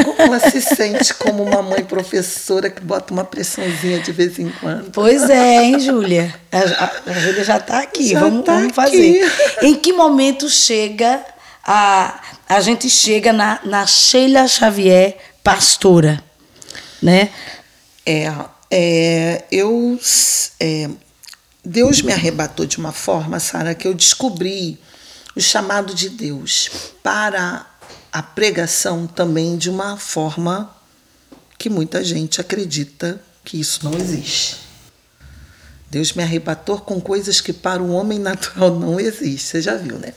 como 0.03 0.21
ela 0.21 0.39
se 0.39 0.61
sente 0.61 1.13
como 1.13 1.43
uma 1.43 1.61
mãe 1.61 1.83
professora 1.83 2.69
que 2.69 2.81
bota 2.81 3.13
uma 3.13 3.23
pressãozinha 3.23 3.99
de 3.99 4.11
vez 4.11 4.39
em 4.39 4.49
quando. 4.59 4.91
Pois 4.91 5.29
é, 5.29 5.63
hein, 5.63 5.79
Júlia? 5.79 6.33
A, 6.51 7.11
a, 7.11 7.13
Júlia 7.13 7.43
já 7.43 7.57
está 7.57 7.79
aqui, 7.79 8.09
já 8.09 8.19
vamos, 8.19 8.45
tá 8.45 8.53
vamos 8.53 8.73
fazer. 8.73 9.23
Aqui. 9.23 9.65
Em 9.65 9.75
que 9.75 9.93
momento 9.93 10.49
chega 10.49 11.23
a, 11.63 12.21
a 12.47 12.61
gente 12.61 12.89
chega 12.89 13.33
na, 13.33 13.59
na 13.65 13.85
Sheila 13.85 14.47
Xavier 14.47 15.17
pastora, 15.43 16.23
né? 17.01 17.29
É, 18.05 18.31
é 18.71 19.43
eu 19.51 19.99
é, 20.59 20.89
Deus 21.63 22.01
me 22.01 22.13
arrebatou 22.13 22.65
de 22.65 22.77
uma 22.77 22.93
forma, 22.93 23.41
Sara, 23.41 23.75
que 23.75 23.85
eu 23.85 23.93
descobri 23.93 24.79
o 25.35 25.41
chamado 25.41 25.93
de 25.93 26.09
Deus 26.09 26.69
para 27.03 27.65
a 28.11 28.21
pregação 28.21 29.05
também 29.07 29.57
de 29.57 29.69
uma 29.69 29.97
forma 29.97 30.75
que 31.57 31.69
muita 31.69 32.03
gente 32.03 32.39
acredita 32.39 33.21
que 33.43 33.59
isso 33.59 33.83
não 33.83 33.97
existe. 33.97 34.57
Deus 35.89 36.13
me 36.13 36.21
arrebatou 36.21 36.79
com 36.79 36.99
coisas 36.99 37.39
que 37.39 37.53
para 37.53 37.81
o 37.81 37.91
homem 37.91 38.19
natural 38.19 38.77
não 38.77 38.99
existe. 38.99 39.47
Você 39.47 39.61
já 39.61 39.75
viu, 39.75 39.97
né? 39.97 40.13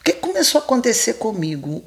O 0.00 0.04
que 0.04 0.12
começou 0.12 0.60
a 0.60 0.64
acontecer 0.64 1.14
comigo? 1.14 1.82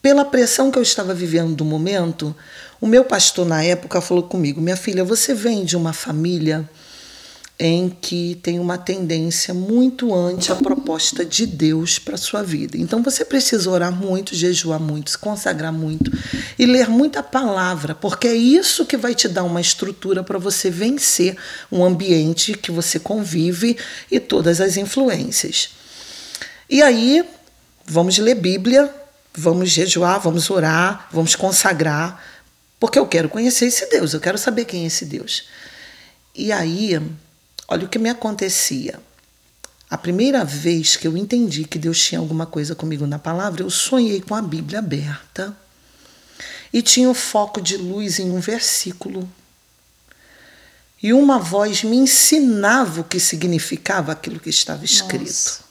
Pela 0.00 0.24
pressão 0.24 0.70
que 0.70 0.78
eu 0.78 0.82
estava 0.82 1.14
vivendo 1.14 1.54
do 1.54 1.64
momento, 1.64 2.34
o 2.80 2.86
meu 2.86 3.04
pastor 3.04 3.46
na 3.46 3.62
época 3.62 4.00
falou 4.00 4.24
comigo: 4.24 4.60
Minha 4.60 4.76
filha, 4.76 5.04
você 5.04 5.34
vem 5.34 5.64
de 5.64 5.76
uma 5.76 5.92
família 5.92 6.68
em 7.64 7.88
que 7.88 8.40
tem 8.42 8.58
uma 8.58 8.76
tendência 8.76 9.54
muito 9.54 10.12
anti 10.12 10.50
a 10.50 10.56
proposta 10.56 11.24
de 11.24 11.46
Deus 11.46 11.96
para 11.96 12.16
sua 12.16 12.42
vida. 12.42 12.76
Então 12.76 13.04
você 13.04 13.24
precisa 13.24 13.70
orar 13.70 13.92
muito, 13.92 14.34
jejuar 14.34 14.80
muito, 14.80 15.10
se 15.12 15.18
consagrar 15.18 15.72
muito 15.72 16.10
e 16.58 16.66
ler 16.66 16.88
muita 16.88 17.22
palavra, 17.22 17.94
porque 17.94 18.26
é 18.26 18.34
isso 18.34 18.84
que 18.84 18.96
vai 18.96 19.14
te 19.14 19.28
dar 19.28 19.44
uma 19.44 19.60
estrutura 19.60 20.24
para 20.24 20.40
você 20.40 20.70
vencer 20.70 21.36
um 21.70 21.84
ambiente 21.84 22.54
que 22.54 22.72
você 22.72 22.98
convive 22.98 23.78
e 24.10 24.18
todas 24.18 24.60
as 24.60 24.76
influências. 24.76 25.68
E 26.68 26.82
aí, 26.82 27.24
vamos 27.86 28.18
ler 28.18 28.34
Bíblia, 28.34 28.92
vamos 29.32 29.70
jejuar, 29.70 30.18
vamos 30.18 30.50
orar, 30.50 31.06
vamos 31.12 31.36
consagrar, 31.36 32.20
porque 32.80 32.98
eu 32.98 33.06
quero 33.06 33.28
conhecer 33.28 33.66
esse 33.66 33.88
Deus, 33.88 34.14
eu 34.14 34.20
quero 34.20 34.36
saber 34.36 34.64
quem 34.64 34.82
é 34.82 34.86
esse 34.88 35.04
Deus. 35.04 35.44
E 36.34 36.50
aí, 36.50 36.98
olha 37.72 37.86
o 37.86 37.88
que 37.88 37.98
me 37.98 38.10
acontecia. 38.10 39.00
A 39.88 39.98
primeira 39.98 40.44
vez 40.44 40.96
que 40.96 41.06
eu 41.06 41.16
entendi 41.16 41.64
que 41.64 41.78
Deus 41.78 41.98
tinha 42.02 42.18
alguma 42.18 42.46
coisa 42.46 42.74
comigo 42.74 43.06
na 43.06 43.18
palavra, 43.18 43.62
eu 43.62 43.70
sonhei 43.70 44.20
com 44.20 44.34
a 44.34 44.42
Bíblia 44.42 44.78
aberta 44.78 45.56
e 46.72 46.80
tinha 46.80 47.10
o 47.10 47.14
foco 47.14 47.60
de 47.60 47.76
luz 47.76 48.18
em 48.18 48.30
um 48.30 48.40
versículo. 48.40 49.28
E 51.02 51.12
uma 51.12 51.38
voz 51.38 51.82
me 51.82 51.96
ensinava 51.96 53.00
o 53.00 53.04
que 53.04 53.18
significava 53.18 54.12
aquilo 54.12 54.38
que 54.38 54.50
estava 54.50 54.84
escrito. 54.84 55.24
Nossa. 55.24 55.62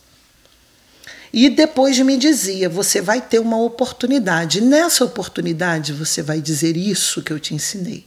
E 1.33 1.49
depois 1.49 1.97
me 1.99 2.17
dizia: 2.17 2.67
você 2.67 3.01
vai 3.01 3.21
ter 3.21 3.39
uma 3.39 3.57
oportunidade. 3.57 4.59
Nessa 4.59 5.05
oportunidade 5.05 5.93
você 5.93 6.21
vai 6.21 6.41
dizer 6.41 6.75
isso 6.75 7.21
que 7.21 7.31
eu 7.31 7.39
te 7.39 7.55
ensinei. 7.55 8.05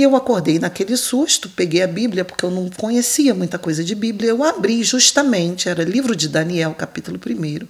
E 0.00 0.02
eu 0.02 0.16
acordei 0.16 0.58
naquele 0.58 0.96
susto, 0.96 1.50
peguei 1.50 1.82
a 1.82 1.86
Bíblia, 1.86 2.24
porque 2.24 2.42
eu 2.42 2.50
não 2.50 2.70
conhecia 2.70 3.34
muita 3.34 3.58
coisa 3.58 3.84
de 3.84 3.94
Bíblia. 3.94 4.30
Eu 4.30 4.42
abri 4.42 4.82
justamente, 4.82 5.68
era 5.68 5.84
livro 5.84 6.16
de 6.16 6.26
Daniel, 6.26 6.72
capítulo 6.72 7.20
1. 7.22 7.68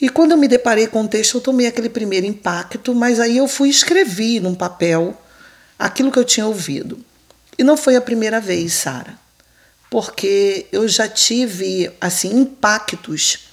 E 0.00 0.08
quando 0.08 0.30
eu 0.30 0.36
me 0.36 0.46
deparei 0.46 0.86
com 0.86 1.02
o 1.02 1.08
texto, 1.08 1.38
eu 1.38 1.40
tomei 1.40 1.66
aquele 1.66 1.88
primeiro 1.88 2.26
impacto, 2.26 2.94
mas 2.94 3.18
aí 3.18 3.38
eu 3.38 3.48
fui 3.48 3.68
escrever 3.68 4.38
num 4.38 4.54
papel 4.54 5.20
aquilo 5.76 6.12
que 6.12 6.18
eu 6.20 6.24
tinha 6.24 6.46
ouvido. 6.46 7.04
E 7.58 7.64
não 7.64 7.76
foi 7.76 7.96
a 7.96 8.00
primeira 8.00 8.40
vez, 8.40 8.72
Sara. 8.72 9.18
porque 9.90 10.66
eu 10.70 10.86
já 10.86 11.08
tive 11.08 11.90
assim 12.00 12.32
impactos. 12.32 13.48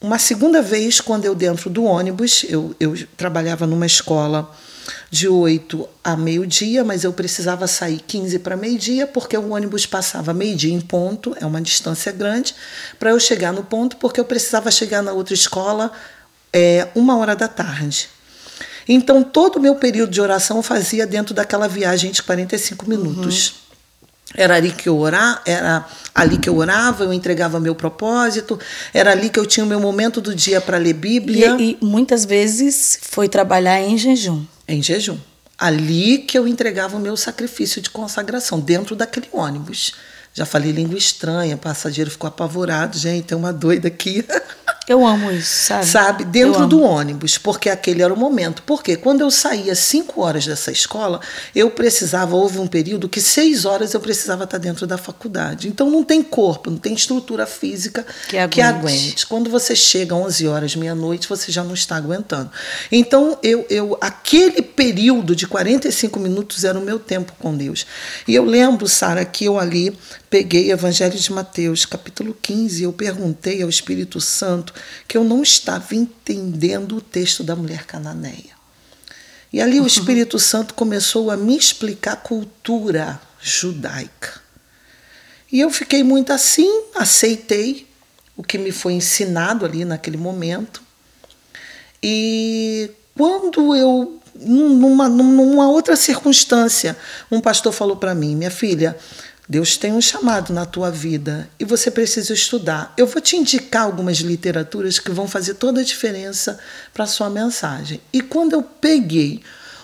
Uma 0.00 0.20
segunda 0.20 0.62
vez, 0.62 1.00
quando 1.00 1.24
eu 1.24 1.34
dentro 1.34 1.68
do 1.68 1.82
ônibus, 1.82 2.44
eu, 2.48 2.76
eu 2.78 2.94
trabalhava 3.16 3.66
numa 3.66 3.86
escola 3.86 4.56
de 5.10 5.28
8 5.28 5.88
a 6.02 6.16
meio-dia, 6.16 6.84
mas 6.84 7.04
eu 7.04 7.12
precisava 7.12 7.66
sair 7.66 8.00
15 8.06 8.38
para 8.40 8.56
meio-dia, 8.56 9.06
porque 9.06 9.36
o 9.36 9.50
ônibus 9.50 9.86
passava 9.86 10.32
meio-dia 10.32 10.72
em 10.72 10.80
ponto, 10.80 11.36
é 11.40 11.46
uma 11.46 11.60
distância 11.60 12.12
grande, 12.12 12.54
para 12.98 13.10
eu 13.10 13.20
chegar 13.20 13.52
no 13.52 13.64
ponto, 13.64 13.96
porque 13.96 14.20
eu 14.20 14.24
precisava 14.24 14.70
chegar 14.70 15.02
na 15.02 15.12
outra 15.12 15.34
escola 15.34 15.92
é, 16.52 16.88
uma 16.94 17.16
hora 17.16 17.34
da 17.36 17.48
tarde. 17.48 18.08
Então, 18.88 19.22
todo 19.22 19.56
o 19.56 19.60
meu 19.60 19.76
período 19.76 20.10
de 20.10 20.20
oração 20.20 20.56
eu 20.56 20.62
fazia 20.62 21.06
dentro 21.06 21.34
daquela 21.34 21.68
viagem 21.68 22.10
de 22.10 22.22
45 22.22 22.88
minutos. 22.88 23.48
Uhum. 23.48 23.69
Era 24.34 24.56
ali 24.56 24.70
que 24.70 24.88
eu 24.88 24.96
orava, 24.98 25.40
era 25.44 25.84
ali 26.14 26.38
que 26.38 26.48
eu 26.48 26.56
orava, 26.56 27.04
eu 27.04 27.12
entregava 27.12 27.58
meu 27.58 27.74
propósito, 27.74 28.58
era 28.94 29.10
ali 29.10 29.28
que 29.28 29.38
eu 29.38 29.46
tinha 29.46 29.64
o 29.64 29.68
meu 29.68 29.80
momento 29.80 30.20
do 30.20 30.34
dia 30.34 30.60
para 30.60 30.78
ler 30.78 30.94
Bíblia. 30.94 31.56
E, 31.58 31.78
e, 31.80 31.84
muitas 31.84 32.24
vezes 32.24 32.98
foi 33.02 33.28
trabalhar 33.28 33.80
em 33.80 33.98
jejum. 33.98 34.44
Em 34.68 34.82
jejum. 34.82 35.18
Ali 35.58 36.18
que 36.18 36.38
eu 36.38 36.46
entregava 36.46 36.96
o 36.96 37.00
meu 37.00 37.16
sacrifício 37.16 37.82
de 37.82 37.90
consagração, 37.90 38.60
dentro 38.60 38.94
daquele 38.94 39.28
ônibus. 39.32 39.94
Já 40.32 40.46
falei 40.46 40.70
língua 40.70 40.96
estranha, 40.96 41.56
passageiro 41.56 42.10
ficou 42.10 42.28
apavorado, 42.28 42.96
gente, 42.96 43.24
tem 43.24 43.36
uma 43.36 43.52
doida 43.52 43.88
aqui. 43.88 44.24
Eu 44.88 45.06
amo 45.06 45.30
isso, 45.30 45.66
sabe? 45.66 45.86
Sabe, 45.86 46.24
dentro 46.24 46.66
do 46.66 46.82
ônibus, 46.82 47.38
porque 47.38 47.68
aquele 47.68 48.02
era 48.02 48.12
o 48.12 48.16
momento. 48.16 48.62
Porque 48.64 48.96
quando 48.96 49.20
eu 49.20 49.30
saía 49.30 49.74
cinco 49.74 50.22
horas 50.22 50.46
dessa 50.46 50.72
escola, 50.72 51.20
eu 51.54 51.70
precisava, 51.70 52.34
houve 52.34 52.58
um 52.58 52.66
período 52.66 53.08
que 53.08 53.20
seis 53.20 53.64
horas 53.64 53.94
eu 53.94 54.00
precisava 54.00 54.44
estar 54.44 54.58
dentro 54.58 54.86
da 54.86 54.98
faculdade. 54.98 55.68
Então 55.68 55.88
não 55.90 56.02
tem 56.02 56.22
corpo, 56.22 56.70
não 56.70 56.78
tem 56.78 56.94
estrutura 56.94 57.46
física 57.46 58.04
que 58.28 58.36
aguente. 58.36 58.54
Que 58.54 58.60
aguente. 58.60 59.26
Quando 59.26 59.48
você 59.48 59.76
chega 59.76 60.14
às 60.14 60.22
11 60.22 60.48
horas, 60.48 60.76
meia-noite, 60.76 61.28
você 61.28 61.52
já 61.52 61.62
não 61.62 61.74
está 61.74 61.96
aguentando. 61.96 62.50
Então 62.90 63.38
eu, 63.42 63.64
eu, 63.70 63.96
aquele 64.00 64.60
período 64.60 65.36
de 65.36 65.46
45 65.46 66.18
minutos 66.18 66.64
era 66.64 66.78
o 66.78 66.82
meu 66.82 66.98
tempo 66.98 67.32
com 67.38 67.56
Deus. 67.56 67.86
E 68.26 68.34
eu 68.34 68.44
lembro, 68.44 68.88
Sara, 68.88 69.24
que 69.24 69.44
eu 69.44 69.58
ali 69.58 69.96
peguei 70.30 70.70
Evangelho 70.70 71.18
de 71.18 71.32
Mateus, 71.32 71.84
capítulo 71.84 72.36
15, 72.40 72.80
e 72.80 72.84
eu 72.84 72.92
perguntei 72.92 73.62
ao 73.62 73.68
Espírito 73.68 74.20
Santo 74.20 74.72
que 75.08 75.16
eu 75.16 75.24
não 75.24 75.42
estava 75.42 75.96
entendendo 75.96 76.96
o 76.96 77.00
texto 77.00 77.42
da 77.42 77.56
mulher 77.56 77.84
cananeia. 77.84 78.60
E 79.52 79.60
ali 79.60 79.80
o. 79.80 79.86
Espírito 79.90 80.38
Santo 80.38 80.72
começou 80.74 81.32
a 81.32 81.36
me 81.36 81.56
explicar 81.56 82.12
a 82.12 82.16
cultura 82.16 83.20
judaica. 83.42 84.40
E 85.50 85.58
eu 85.58 85.68
fiquei 85.68 86.04
muito 86.04 86.32
assim, 86.32 86.84
aceitei 86.94 87.88
o 88.36 88.42
que 88.44 88.56
me 88.56 88.70
foi 88.70 88.92
ensinado 88.92 89.66
ali 89.66 89.84
naquele 89.84 90.16
momento. 90.16 90.80
E 92.00 92.88
quando 93.16 93.74
eu, 93.74 94.20
numa, 94.36 95.08
numa 95.08 95.68
outra 95.68 95.96
circunstância, 95.96 96.96
um 97.32 97.40
pastor 97.40 97.72
falou 97.72 97.96
para 97.96 98.14
mim: 98.14 98.36
minha 98.36 98.50
filha, 98.50 98.96
Deus 99.50 99.76
tem 99.76 99.92
um 99.92 100.00
chamado 100.00 100.52
na 100.52 100.64
tua 100.64 100.92
vida 100.92 101.50
e 101.58 101.64
você 101.64 101.90
precisa 101.90 102.32
estudar. 102.32 102.94
Eu 102.96 103.04
vou 103.04 103.20
te 103.20 103.34
indicar 103.34 103.82
algumas 103.82 104.18
literaturas 104.18 105.00
que 105.00 105.10
vão 105.10 105.26
fazer 105.26 105.54
toda 105.54 105.80
a 105.80 105.84
diferença 105.84 106.56
para 106.94 107.02
a 107.02 107.08
sua 107.08 107.28
mensagem. 107.28 108.00
E 108.12 108.20
quando 108.20 108.52
eu 108.52 108.62
peguei 108.62 109.42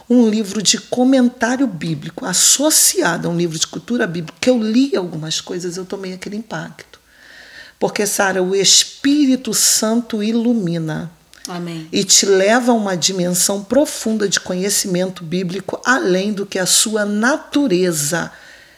um 0.09 0.31
livro 0.31 0.63
de 0.63 0.79
comentário 0.79 1.67
bíblico 1.67 2.25
associado 2.25 3.27
a 3.27 3.31
um 3.33 3.37
livro 3.37 3.59
de 3.59 3.67
cultura 3.67 4.07
bíblica, 4.07 4.39
que 4.41 4.49
eu 4.49 4.57
li 4.57 4.95
algumas 4.95 5.41
coisas, 5.41 5.77
eu 5.77 5.85
tomei 5.85 6.13
aquele 6.13 6.37
impacto. 6.37 7.01
Porque, 7.77 8.07
Sara, 8.07 8.41
o 8.41 8.55
Espírito 8.55 9.53
Santo 9.53 10.23
ilumina. 10.23 11.11
Amém. 11.49 11.89
E 11.91 12.05
te 12.05 12.25
leva 12.25 12.71
a 12.71 12.75
uma 12.77 12.97
dimensão 12.97 13.65
profunda 13.65 14.29
de 14.29 14.39
conhecimento 14.39 15.25
bíblico, 15.25 15.81
além 15.85 16.33
do 16.33 16.47
que 16.47 16.61
a 16.61 16.67
sua 16.67 17.05
natureza 17.05 18.31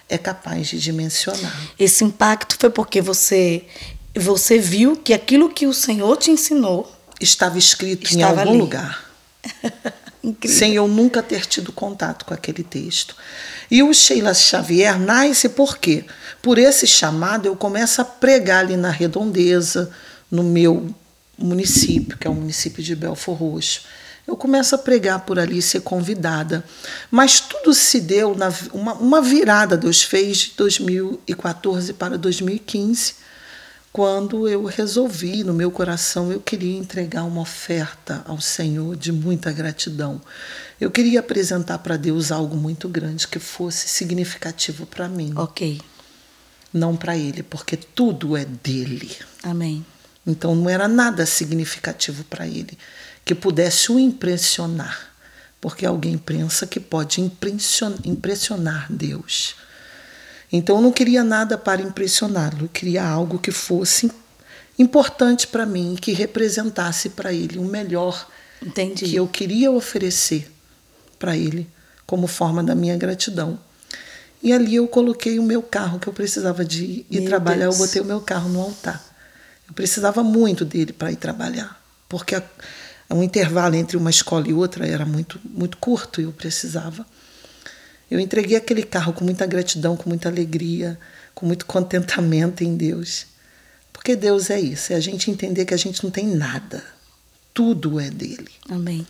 é 0.09 0.17
capaz 0.17 0.69
de 0.69 0.79
dimensionar. 0.79 1.55
Esse 1.79 2.05
impacto 2.05 2.57
foi 2.59 2.71
porque 2.71 3.01
você 3.01 3.65
você 4.15 4.59
viu 4.59 4.97
que 4.97 5.13
aquilo 5.13 5.51
que 5.51 5.67
o 5.67 5.75
Senhor 5.75 6.17
te 6.17 6.31
ensinou 6.31 6.91
estava 7.21 7.59
escrito 7.59 8.05
estava 8.11 8.37
em 8.37 8.39
algum 8.41 8.51
ali. 8.51 8.59
lugar. 8.59 9.11
sem 10.47 10.75
eu 10.75 10.89
nunca 10.89 11.23
ter 11.23 11.47
tido 11.47 11.73
contato 11.73 12.25
com 12.25 12.35
aquele 12.35 12.63
texto. 12.63 13.15
E 13.71 13.83
o 13.83 13.93
Sheila 13.93 14.35
Xavier 14.35 14.99
nasce 14.99 15.49
por 15.49 15.79
quê? 15.79 16.05
Por 16.43 16.59
esse 16.59 16.87
chamado 16.87 17.47
eu 17.47 17.57
começo 17.57 18.01
a 18.01 18.05
pregar 18.05 18.61
ali 18.61 18.77
na 18.77 18.91
redondeza, 18.91 19.91
no 20.31 20.43
meu 20.43 20.95
município, 21.37 22.19
que 22.19 22.27
é 22.27 22.31
o 22.31 22.35
município 22.35 22.83
de 22.83 22.97
Belfor 22.97 23.37
Roxo 23.37 23.83
eu 24.29 24.37
começo 24.37 24.75
a 24.75 24.79
pregar 24.79 25.21
por 25.21 25.39
ali, 25.39 25.63
ser 25.63 25.81
convidada. 25.81 26.63
Mas 27.11 27.41
tudo 27.41 27.73
se 27.73 27.99
deu, 27.99 28.37
na, 28.37 28.53
uma, 28.75 28.93
uma 28.93 29.23
virada 29.23 29.75
Deus 29.75 30.03
fez 30.03 30.37
de 30.39 30.53
2014 30.55 31.95
para 31.95 32.19
2015, 32.19 33.15
quando 33.91 34.47
eu 34.47 34.67
resolvi, 34.67 35.43
no 35.43 35.55
meu 35.55 35.71
coração, 35.71 36.31
eu 36.31 36.41
queria 36.41 36.77
entregar 36.79 37.25
uma 37.25 37.41
oferta 37.41 38.23
ao 38.29 38.39
Senhor 38.39 38.95
de 38.97 39.11
muita 39.11 39.51
gratidão. 39.51 40.21
Eu 40.79 40.91
queria 40.91 41.21
apresentar 41.21 41.79
para 41.79 41.97
Deus 41.97 42.31
algo 42.31 42.55
muito 42.55 42.87
grande 42.87 43.27
que 43.27 43.39
fosse 43.39 43.89
significativo 43.89 44.85
para 44.85 45.09
mim. 45.09 45.33
Ok. 45.37 45.81
Não 46.71 46.95
para 46.95 47.17
Ele, 47.17 47.43
porque 47.43 47.79
tudo 47.79 48.37
é 48.37 48.45
dele. 48.45 49.11
Amém. 49.43 49.85
Então 50.27 50.55
não 50.55 50.69
era 50.69 50.87
nada 50.87 51.25
significativo 51.25 52.23
para 52.25 52.47
Ele 52.47 52.77
que 53.29 53.35
pudesse 53.35 53.93
o 53.93 54.01
impressionar, 54.01 55.13
porque 55.61 55.85
alguém 55.85 56.17
pensa 56.17 56.67
que 56.67 56.81
pode 56.81 57.21
impressionar 57.21 58.91
Deus. 58.91 59.55
Então 60.51 60.77
eu 60.77 60.83
não 60.83 60.91
queria 60.91 61.23
nada 61.23 61.59
para 61.59 61.83
impressioná-lo, 61.83 62.63
eu 62.63 62.69
queria 62.71 63.07
algo 63.07 63.39
que 63.39 63.51
fosse 63.51 64.11
importante 64.79 65.47
para 65.47 65.67
mim, 65.67 65.95
que 66.01 66.13
representasse 66.13 67.11
para 67.11 67.31
ele 67.31 67.59
o 67.59 67.67
melhor 67.67 68.27
Entendi. 68.63 69.05
que 69.05 69.17
eu 69.17 69.29
queria 69.29 69.71
oferecer 69.71 70.51
para 71.19 71.37
ele 71.37 71.69
como 72.07 72.27
forma 72.27 72.65
da 72.65 72.75
minha 72.75 72.97
gratidão. 72.97 73.61
E 74.43 74.55
ali 74.55 74.77
eu 74.77 74.89
coloquei 74.89 75.39
o 75.39 75.43
meu 75.43 75.63
carro 75.63 75.99
que 75.99 76.09
eu 76.09 76.15
precisava 76.15 76.65
de 76.65 77.05
ir 77.11 77.21
meu 77.21 77.27
trabalhar, 77.27 77.65
Deus. 77.65 77.79
eu 77.79 77.87
botei 77.87 78.01
o 78.01 78.07
meu 78.07 78.23
carro 78.23 78.49
no 78.49 78.63
altar. 78.63 79.05
Eu 79.69 79.75
precisava 79.75 80.23
muito 80.23 80.65
dele 80.65 80.95
para 80.95 81.13
ir 81.13 81.17
trabalhar, 81.17 81.79
porque 82.09 82.35
a, 82.35 82.43
um 83.15 83.23
intervalo 83.23 83.75
entre 83.75 83.97
uma 83.97 84.11
escola 84.11 84.49
e 84.49 84.53
outra 84.53 84.87
era 84.87 85.07
muito, 85.07 85.41
muito 85.45 85.77
curto 85.79 86.21
e 86.21 86.25
eu 86.25 86.33
precisava. 86.33 87.07
Eu 88.11 88.19
entreguei 88.21 88.57
aquele 88.57 88.83
carro 88.83 89.13
com 89.13 89.25
muita 89.25 89.47
gratidão, 89.47 89.97
com 89.97 90.09
muita 90.09 90.29
alegria, 90.29 90.99
com 91.35 91.47
muito 91.47 91.67
contentamento 91.67 92.65
em 92.65 92.77
Deus. 92.77 93.27
Porque 93.93 94.15
Deus 94.15 94.51
é 94.51 94.61
isso, 94.61 94.93
é 94.93 94.97
a 94.97 95.01
gente 95.01 95.31
entender 95.31 95.65
que 95.65 95.75
a 95.75 95.79
gente 95.79 96.03
não 96.05 96.11
tem 96.11 96.27
nada. 96.27 96.83
Tudo 97.53 97.99
é 97.99 98.11
dele. 98.11 98.49
Amém. 98.71 99.07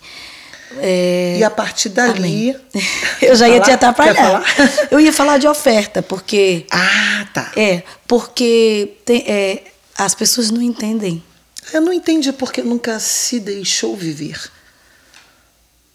É... 0.76 1.38
E 1.38 1.44
a 1.44 1.50
partir 1.50 1.90
dali. 1.90 2.50
Amém. 2.50 2.56
Eu 3.22 3.34
já 3.36 3.48
ia 3.48 3.60
te 3.60 3.70
atrapalhar. 3.70 4.42
Eu 4.90 5.00
ia 5.00 5.12
falar 5.12 5.38
de 5.38 5.46
oferta, 5.46 6.02
porque. 6.02 6.66
Ah, 6.70 7.26
tá. 7.32 7.52
É, 7.56 7.82
porque 8.06 8.96
tem, 9.04 9.24
é, 9.26 9.64
as 9.96 10.14
pessoas 10.14 10.50
não 10.50 10.62
entendem 10.62 11.22
eu 11.72 11.80
não 11.80 11.92
entendi 11.92 12.32
porque 12.32 12.62
nunca 12.62 12.98
se 12.98 13.40
deixou 13.40 13.96
viver. 13.96 14.50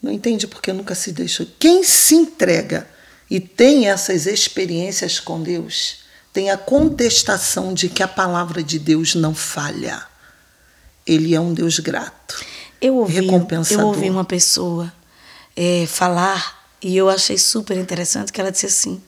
Não 0.01 0.11
entende 0.11 0.47
porque 0.47 0.73
nunca 0.73 0.93
se 0.93 1.11
deixou. 1.11 1.47
Quem 1.57 1.83
se 1.83 2.15
entrega 2.15 2.87
e 3.29 3.39
tem 3.39 3.87
essas 3.87 4.25
experiências 4.25 5.19
com 5.19 5.41
Deus, 5.41 5.99
tem 6.33 6.51
a 6.51 6.57
contestação 6.57 7.73
de 7.73 7.87
que 7.87 8.03
a 8.03 8.07
palavra 8.07 8.61
de 8.61 8.77
Deus 8.77 9.15
não 9.15 9.33
falha. 9.33 10.05
Ele 11.07 11.33
é 11.33 11.39
um 11.39 11.53
Deus 11.53 11.79
grato. 11.79 12.43
Eu 12.81 12.97
ouvi, 12.97 13.21
recompensador. 13.21 13.81
Eu 13.81 13.87
ouvi 13.87 14.09
uma 14.09 14.25
pessoa 14.25 14.91
é, 15.55 15.85
falar 15.87 16.67
e 16.81 16.97
eu 16.97 17.09
achei 17.09 17.37
super 17.37 17.77
interessante 17.77 18.31
que 18.31 18.41
ela 18.41 18.51
disse 18.51 18.65
assim: 18.65 19.01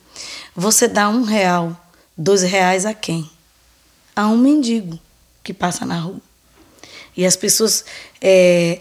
você 0.54 0.88
dá 0.88 1.08
um 1.08 1.22
real, 1.22 1.78
dois 2.16 2.42
reais 2.42 2.86
a 2.86 2.94
quem? 2.94 3.30
A 4.14 4.28
um 4.28 4.38
mendigo 4.38 4.98
que 5.44 5.52
passa 5.52 5.84
na 5.84 6.00
rua. 6.00 6.25
E 7.16 7.24
as 7.24 7.36
pessoas 7.36 7.84
é, 8.20 8.80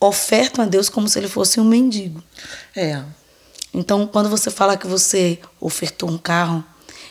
ofertam 0.00 0.64
a 0.64 0.68
Deus 0.68 0.88
como 0.88 1.08
se 1.08 1.18
ele 1.18 1.28
fosse 1.28 1.60
um 1.60 1.64
mendigo. 1.64 2.22
É. 2.76 3.02
Então, 3.72 4.06
quando 4.06 4.28
você 4.28 4.50
fala 4.50 4.76
que 4.76 4.86
você 4.86 5.38
ofertou 5.60 6.10
um 6.10 6.18
carro, 6.18 6.64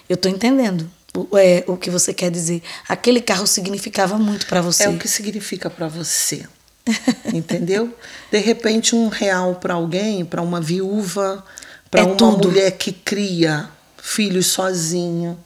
eu 0.07 0.15
estou 0.15 0.29
entendendo 0.29 0.89
o, 1.15 1.37
é, 1.37 1.63
o 1.67 1.77
que 1.77 1.89
você 1.89 2.13
quer 2.13 2.31
dizer. 2.31 2.61
Aquele 2.87 3.21
carro 3.21 3.47
significava 3.47 4.17
muito 4.17 4.45
para 4.47 4.61
você. 4.61 4.83
É 4.83 4.89
o 4.89 4.97
que 4.97 5.07
significa 5.07 5.69
para 5.69 5.87
você. 5.87 6.45
Entendeu? 7.33 7.93
De 8.31 8.37
repente, 8.39 8.95
um 8.95 9.07
real 9.07 9.55
para 9.55 9.73
alguém, 9.73 10.23
para 10.23 10.41
uma 10.41 10.61
viúva, 10.61 11.43
para 11.91 12.01
é 12.01 12.03
uma 12.03 12.15
tudo. 12.15 12.47
mulher 12.47 12.71
que 12.71 12.91
cria 12.91 13.69
filhos 13.97 14.47
sozinha, 14.47 15.37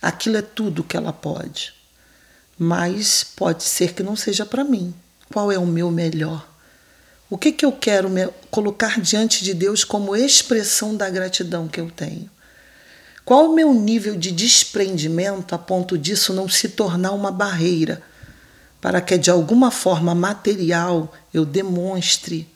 Aquilo 0.00 0.36
é 0.36 0.42
tudo 0.42 0.84
que 0.84 0.96
ela 0.96 1.12
pode. 1.12 1.74
Mas 2.58 3.22
pode 3.22 3.62
ser 3.62 3.92
que 3.92 4.02
não 4.02 4.16
seja 4.16 4.44
para 4.44 4.64
mim. 4.64 4.92
Qual 5.32 5.52
é 5.52 5.58
o 5.58 5.66
meu 5.66 5.90
melhor? 5.90 6.46
O 7.30 7.36
que, 7.36 7.52
que 7.52 7.64
eu 7.64 7.72
quero 7.72 8.10
colocar 8.50 9.00
diante 9.00 9.44
de 9.44 9.52
Deus 9.52 9.84
como 9.84 10.16
expressão 10.16 10.96
da 10.96 11.10
gratidão 11.10 11.68
que 11.68 11.80
eu 11.80 11.90
tenho? 11.90 12.28
Qual 13.24 13.50
o 13.50 13.54
meu 13.54 13.74
nível 13.74 14.16
de 14.16 14.32
desprendimento 14.32 15.54
a 15.54 15.58
ponto 15.58 15.98
disso 15.98 16.32
não 16.32 16.48
se 16.48 16.70
tornar 16.70 17.12
uma 17.12 17.30
barreira 17.30 18.02
para 18.80 19.02
que 19.02 19.18
de 19.18 19.30
alguma 19.30 19.70
forma 19.70 20.14
material 20.14 21.12
eu 21.32 21.44
demonstre 21.44 22.48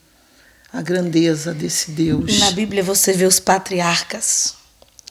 a 0.71 0.81
grandeza 0.81 1.53
desse 1.53 1.91
Deus? 1.91 2.39
Na 2.39 2.49
Bíblia 2.49 2.81
você 2.81 3.13
vê 3.13 3.25
os 3.25 3.39
patriarcas, 3.39 4.55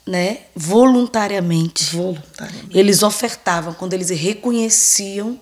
né, 0.07 0.38
voluntariamente. 0.55 1.96
Voluntariamente. 1.96 2.78
Eles 2.78 3.03
ofertavam 3.03 3.74
quando 3.74 3.92
eles 3.94 4.11
reconheciam 4.11 5.38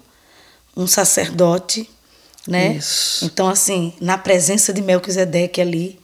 um 0.77 0.87
sacerdote 0.87 1.89
né? 2.47 2.73
Isso. 2.73 3.25
Então, 3.25 3.49
assim, 3.49 3.93
na 4.01 4.17
presença 4.17 4.73
de 4.73 4.81
Melquisedeque 4.81 5.61
ali, 5.61 6.01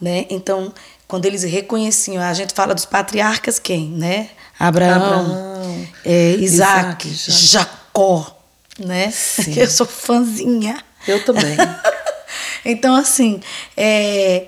né? 0.00 0.26
Então, 0.28 0.72
quando 1.06 1.26
eles 1.26 1.42
reconheciam, 1.42 2.22
a 2.22 2.34
gente 2.34 2.52
fala 2.52 2.74
dos 2.74 2.84
patriarcas 2.84 3.58
quem, 3.58 3.88
né? 3.88 4.30
Abraão, 4.58 5.02
Abraão 5.04 5.88
é, 6.04 6.32
Isaac, 6.32 7.08
Isaac, 7.08 7.46
Jacó, 7.46 8.38
né? 8.78 9.10
Sim. 9.10 9.54
Eu 9.56 9.70
sou 9.70 9.86
fãzinha. 9.86 10.82
Eu 11.06 11.24
também. 11.24 11.56
então, 12.64 12.94
assim, 12.94 13.40
é, 13.76 14.46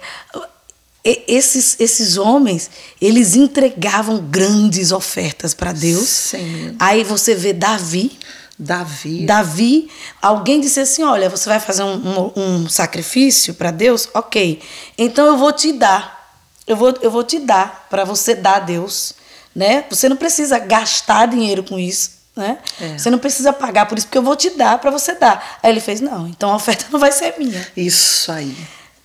esses, 1.05 1.77
esses 1.81 2.17
homens, 2.17 2.71
eles 3.01 3.35
entregavam 3.35 4.19
grandes 4.19 4.93
ofertas 4.93 5.55
para 5.55 5.73
Deus. 5.73 6.09
Sim. 6.09 6.77
Aí 6.79 7.03
você 7.05 7.35
vê 7.35 7.53
Davi, 7.53 8.19
Davi. 8.61 9.25
Davi, 9.25 9.91
alguém 10.21 10.61
disse 10.61 10.81
assim: 10.81 11.03
Olha, 11.03 11.31
você 11.31 11.49
vai 11.49 11.59
fazer 11.59 11.83
um, 11.83 11.95
um, 11.95 12.33
um 12.37 12.69
sacrifício 12.69 13.55
para 13.55 13.71
Deus? 13.71 14.09
Ok. 14.13 14.61
Então 14.99 15.27
eu 15.27 15.39
vou 15.39 15.51
te 15.51 15.73
dar. 15.73 16.21
Eu 16.67 16.77
vou, 16.77 16.95
eu 17.01 17.11
vou 17.11 17.25
te 17.25 17.39
dar 17.39 17.87
para 17.89 18.05
você 18.05 18.35
dar 18.35 18.57
a 18.57 18.61
Deus. 18.61 19.15
Né? 19.57 19.85
Você 19.91 20.09
não 20.09 20.17
precisa 20.17 20.59
gastar 20.59 21.27
dinheiro 21.27 21.65
com 21.65 21.79
isso. 21.79 22.21
Né? 22.37 22.59
É. 22.81 22.99
Você 22.99 23.11
não 23.11 23.19
precisa 23.19 23.53
pagar 23.53 23.87
por 23.87 23.99
isso, 23.99 24.07
porque 24.07 24.19
eu 24.19 24.23
vou 24.23 24.37
te 24.37 24.51
dar 24.51 24.79
para 24.79 24.91
você 24.91 25.15
dar. 25.15 25.59
Aí 25.63 25.71
ele 25.71 25.81
fez: 25.81 26.03
Não, 26.03 26.29
então 26.29 26.53
a 26.53 26.57
oferta 26.57 26.85
não 26.93 27.01
vai 27.01 27.13
ser 27.13 27.35
minha. 27.39 27.67
Isso 27.75 28.31
aí. 28.31 28.55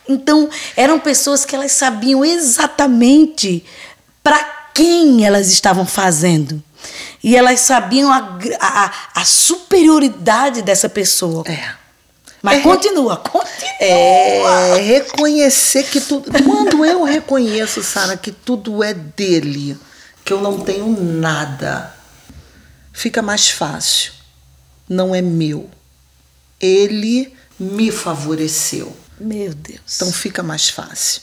Então, 0.08 0.49
eram 0.76 0.99
pessoas 0.99 1.45
que 1.45 1.56
elas 1.56 1.72
sabiam 1.72 2.24
exatamente 2.24 3.64
para 4.24 4.43
quem 4.74 5.26
elas 5.26 5.49
estavam 5.51 5.86
fazendo. 5.86 6.62
E 7.24 7.36
elas 7.36 7.62
sabiam 7.62 8.12
a, 8.12 8.38
a, 8.60 8.93
a 9.16 9.26
superioridade 9.26 10.62
dessa 10.62 10.88
pessoa. 10.88 11.43
É. 11.47 11.74
Mas 12.45 12.60
é, 12.60 12.62
continua, 12.62 13.18
continua. 13.18 13.47
É 13.80 14.80
reconhecer 14.80 15.84
que 15.86 15.99
tudo. 15.99 16.32
Quando 16.43 16.86
eu 16.86 17.03
reconheço, 17.03 17.82
Sara, 17.82 18.16
que 18.16 18.32
tudo 18.32 18.84
é 18.84 18.93
dele, 18.93 19.76
que 20.24 20.32
eu 20.32 20.39
não 20.39 20.60
tenho 20.60 20.88
nada, 21.01 21.91
fica 22.93 23.24
mais 23.24 23.49
fácil. 23.49 24.12
Não 24.88 25.16
é 25.16 25.24
meu. 25.24 25.68
Ele 26.60 27.34
me 27.60 27.89
favoreceu. 27.89 28.95
Meu 29.20 29.53
Deus. 29.53 29.95
Então 29.95 30.11
fica 30.11 30.43
mais 30.43 30.70
fácil. 30.70 31.22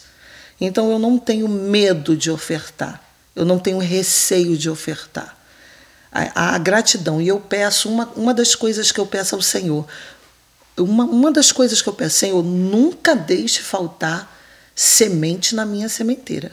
Então 0.61 0.90
eu 0.90 0.99
não 0.99 1.18
tenho 1.18 1.49
medo 1.49 2.16
de 2.16 2.30
ofertar. 2.30 3.03
Eu 3.34 3.45
não 3.45 3.59
tenho 3.59 3.78
receio 3.78 4.57
de 4.57 4.68
ofertar 4.68 5.36
a, 6.12 6.55
a, 6.55 6.59
gratidão. 6.59 7.20
E 7.20 7.28
eu 7.28 7.40
peço, 7.40 7.88
uma, 7.88 8.07
uma 8.14 8.34
das 8.34 8.55
coisas 8.55 8.93
que 8.93 9.01
eu 9.01 9.07
peço 9.07 9.34
ao 9.34 9.43
Senhor, 9.43 9.86
uma, 10.76 11.05
uma 11.05 11.32
das 11.32 11.51
coisas 11.51 11.80
que 11.80 11.88
eu 11.88 11.93
peço, 11.93 12.18
Senhor, 12.18 12.43
nunca 12.43 13.16
deixe 13.16 13.62
faltar 13.62 14.30
semente 14.74 15.55
na 15.55 15.64
minha 15.64 15.88
sementeira. 15.88 16.53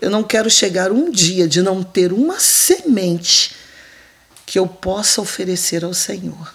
Eu 0.00 0.10
não 0.10 0.22
quero 0.22 0.48
chegar 0.48 0.92
um 0.92 1.10
dia 1.10 1.48
de 1.48 1.60
não 1.60 1.82
ter 1.82 2.12
uma 2.12 2.38
semente 2.38 3.54
que 4.46 4.58
eu 4.58 4.66
possa 4.66 5.20
oferecer 5.20 5.84
ao 5.84 5.92
Senhor. 5.92 6.54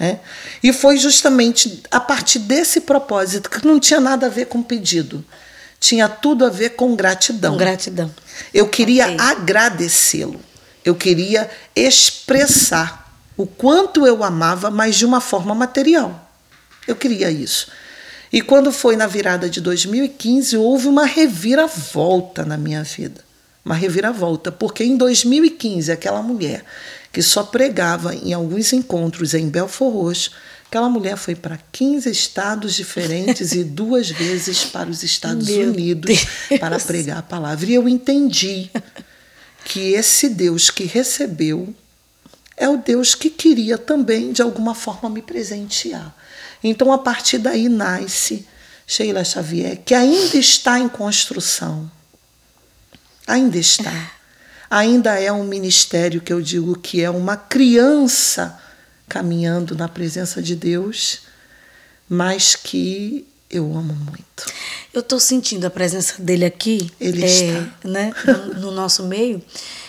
Né? 0.00 0.18
E 0.62 0.72
foi 0.72 0.96
justamente 0.96 1.82
a 1.90 2.00
partir 2.00 2.38
desse 2.38 2.80
propósito, 2.80 3.50
que 3.50 3.66
não 3.66 3.78
tinha 3.78 4.00
nada 4.00 4.26
a 4.26 4.30
ver 4.30 4.46
com 4.46 4.62
pedido, 4.62 5.22
tinha 5.78 6.08
tudo 6.08 6.46
a 6.46 6.48
ver 6.48 6.70
com 6.70 6.96
gratidão. 6.96 7.52
Com 7.52 7.58
gratidão. 7.58 8.10
Eu 8.52 8.66
queria 8.66 9.04
okay. 9.04 9.16
agradecê-lo. 9.20 10.40
Eu 10.82 10.94
queria 10.94 11.50
expressar 11.76 13.12
o 13.36 13.46
quanto 13.46 14.06
eu 14.06 14.24
amava, 14.24 14.70
mas 14.70 14.96
de 14.96 15.04
uma 15.04 15.20
forma 15.20 15.54
material. 15.54 16.30
Eu 16.88 16.96
queria 16.96 17.30
isso. 17.30 17.68
E 18.32 18.40
quando 18.40 18.72
foi 18.72 18.96
na 18.96 19.06
virada 19.06 19.50
de 19.50 19.60
2015, 19.60 20.56
houve 20.56 20.88
uma 20.88 21.04
reviravolta 21.04 22.42
na 22.44 22.56
minha 22.56 22.82
vida. 22.82 23.22
Uma 23.62 23.74
reviravolta, 23.74 24.50
porque 24.50 24.82
em 24.82 24.96
2015, 24.96 25.92
aquela 25.92 26.22
mulher 26.22 26.64
que 27.12 27.22
só 27.22 27.42
pregava 27.42 28.14
em 28.14 28.32
alguns 28.32 28.72
encontros 28.72 29.34
em 29.34 29.48
Belfort 29.48 29.92
Roxo, 29.92 30.30
aquela 30.66 30.88
mulher 30.88 31.16
foi 31.16 31.34
para 31.34 31.58
15 31.72 32.10
estados 32.10 32.74
diferentes 32.74 33.52
e 33.52 33.64
duas 33.64 34.08
vezes 34.12 34.64
para 34.64 34.88
os 34.88 35.02
Estados 35.02 35.48
Meu 35.48 35.68
Unidos 35.68 36.26
Deus. 36.48 36.60
para 36.60 36.78
pregar 36.78 37.18
a 37.18 37.22
palavra. 37.22 37.66
E 37.66 37.74
eu 37.74 37.88
entendi 37.88 38.70
que 39.64 39.92
esse 39.92 40.28
Deus 40.28 40.70
que 40.70 40.84
recebeu 40.84 41.74
é 42.56 42.68
o 42.68 42.76
Deus 42.76 43.14
que 43.14 43.30
queria 43.30 43.78
também, 43.78 44.32
de 44.32 44.42
alguma 44.42 44.74
forma, 44.74 45.08
me 45.08 45.22
presentear. 45.22 46.14
Então, 46.62 46.92
a 46.92 46.98
partir 46.98 47.38
daí 47.38 47.68
nasce 47.68 48.46
Sheila 48.86 49.24
Xavier, 49.24 49.80
que 49.84 49.94
ainda 49.94 50.36
está 50.36 50.78
em 50.78 50.88
construção. 50.88 51.90
Ainda 53.26 53.56
está. 53.56 54.19
Ainda 54.70 55.18
é 55.18 55.32
um 55.32 55.42
ministério 55.42 56.20
que 56.20 56.32
eu 56.32 56.40
digo 56.40 56.78
que 56.78 57.02
é 57.02 57.10
uma 57.10 57.36
criança 57.36 58.56
caminhando 59.08 59.74
na 59.74 59.88
presença 59.88 60.40
de 60.40 60.54
Deus, 60.54 61.22
mas 62.08 62.54
que 62.54 63.26
eu 63.50 63.64
amo 63.76 63.92
muito. 63.92 64.46
Eu 64.94 65.00
estou 65.00 65.18
sentindo 65.18 65.66
a 65.66 65.70
presença 65.70 66.22
dele 66.22 66.44
aqui. 66.44 66.88
Ele 67.00 67.24
é, 67.24 67.26
está. 67.26 67.88
Né, 67.88 68.12
no, 68.24 68.60
no, 68.60 68.70
nosso 68.70 69.02
meio. 69.02 69.42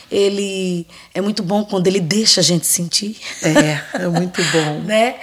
Ele 0.10 0.88
é 1.14 1.22
muito 1.22 1.44
bom 1.44 1.64
quando 1.64 1.86
ele 1.86 2.00
deixa 2.00 2.42
a 2.42 2.44
gente 2.44 2.66
sentir. 2.66 3.18
É, 3.44 4.04
é 4.04 4.08
muito 4.08 4.42
bom. 4.52 4.82
né? 4.86 5.20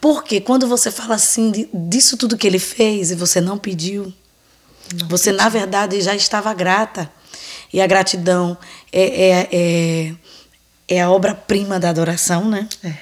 Porque 0.00 0.40
quando 0.40 0.68
você 0.68 0.90
fala 0.92 1.16
assim 1.16 1.68
disso 1.74 2.16
tudo 2.16 2.38
que 2.38 2.46
ele 2.46 2.60
fez 2.60 3.10
e 3.10 3.16
você 3.16 3.40
não 3.40 3.58
pediu, 3.58 4.12
não 4.94 5.08
você 5.08 5.30
pedi. 5.30 5.42
na 5.42 5.48
verdade 5.48 6.00
já 6.00 6.14
estava 6.14 6.54
grata. 6.54 7.10
E 7.72 7.80
a 7.80 7.86
gratidão 7.86 8.56
é, 8.92 9.02
é, 9.02 9.48
é, 9.52 10.14
é 10.88 11.02
a 11.02 11.10
obra-prima 11.10 11.80
da 11.80 11.90
adoração, 11.90 12.48
né? 12.48 12.68
É. 12.84 12.94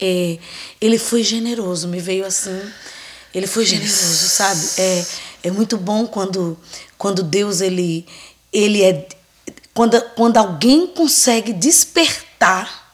é. 0.00 0.38
Ele 0.80 0.98
foi 0.98 1.22
generoso, 1.22 1.88
me 1.88 2.00
veio 2.00 2.24
assim 2.24 2.60
ele 3.34 3.46
foi 3.46 3.64
generoso, 3.64 4.28
sabe? 4.28 4.60
É, 4.78 5.04
é 5.44 5.50
muito 5.50 5.78
bom 5.78 6.06
quando, 6.06 6.58
quando 6.98 7.22
Deus 7.22 7.60
ele, 7.60 8.06
ele 8.52 8.82
é 8.82 9.06
quando, 9.72 10.00
quando 10.14 10.36
alguém 10.36 10.86
consegue 10.86 11.52
despertar 11.52 12.92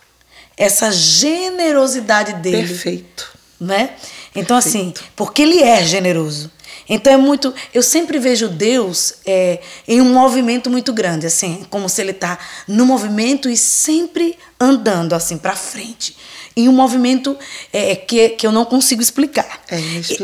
essa 0.57 0.93
generosidade 0.93 2.35
dele. 2.35 2.69
Perfeito. 2.69 3.39
Né? 3.61 3.97
Então, 4.35 4.57
assim, 4.57 4.95
porque 5.17 5.43
ele 5.43 5.61
é 5.61 5.85
generoso. 5.85 6.51
Então 6.89 7.13
é 7.13 7.17
muito. 7.17 7.55
Eu 7.75 7.83
sempre 7.83 8.19
vejo 8.19 8.49
Deus 8.49 9.15
é, 9.27 9.61
em 9.87 10.01
um 10.01 10.13
movimento 10.13 10.71
muito 10.71 10.93
grande, 10.93 11.27
assim, 11.27 11.67
como 11.69 11.89
se 11.89 12.01
ele 12.01 12.13
está 12.13 12.39
no 12.67 12.87
movimento 12.87 13.49
e 13.49 13.57
sempre 13.57 14.39
andando 14.61 15.15
assim 15.15 15.37
para 15.37 15.55
frente 15.55 16.17
em 16.59 16.69
um 16.69 16.73
movimento 16.73 17.37
é, 17.73 17.95
que, 17.95 18.31
que 18.31 18.45
eu 18.45 18.51
não 18.51 18.65
consigo 18.65 19.01
explicar. 19.01 19.61
É 19.71 19.79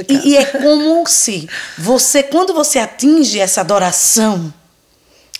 E, 0.09 0.31
e 0.31 0.37
é 0.37 0.45
como 0.45 1.07
se 1.07 1.49
você, 1.79 2.25
quando 2.25 2.53
você 2.53 2.81
atinge 2.81 3.39
essa 3.39 3.61
adoração, 3.61 4.53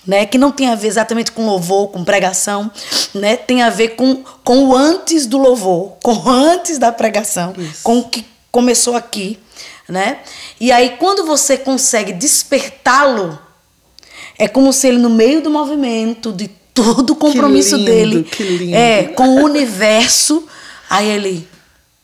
né, 0.07 0.25
que 0.25 0.39
não 0.39 0.53
tem 0.53 0.69
a 0.69 0.77
ver 0.77 0.87
exatamente 0.87 1.33
com 1.33 1.47
louvor, 1.47 1.89
com 1.89 2.05
pregação, 2.05 2.71
né, 3.13 3.37
tem 3.37 3.63
a 3.63 3.71
ver 3.71 3.97
com, 3.97 4.23
com 4.45 4.67
o 4.67 4.77
antes 4.77 5.27
do 5.27 5.37
louvor, 5.37 5.97
com 6.01 6.13
o 6.13 6.29
antes 6.29 6.79
da 6.79 6.93
pregação, 6.93 7.55
Isso. 7.59 7.83
com 7.83 7.99
o 7.99 8.09
que 8.09 8.25
começou 8.55 8.95
aqui, 8.95 9.37
né? 9.89 10.19
E 10.61 10.71
aí 10.71 10.97
quando 10.99 11.27
você 11.27 11.59
consegue 11.59 12.13
despertá-lo, 12.13 13.37
é 14.39 14.47
como 14.47 14.73
se 14.73 14.87
ele 14.87 14.99
no 14.99 15.11
meio 15.11 15.43
do 15.43 15.51
movimento 15.51 16.33
de 16.33 16.49
todo 16.73 17.11
o 17.11 17.17
compromisso 17.17 17.71
que 17.71 17.77
lindo, 17.77 17.91
dele, 17.91 18.23
que 18.25 18.43
lindo. 18.43 18.75
é 18.77 19.05
com 19.05 19.41
o 19.41 19.45
universo 19.45 20.47
Aí 20.89 21.09
ele. 21.09 21.49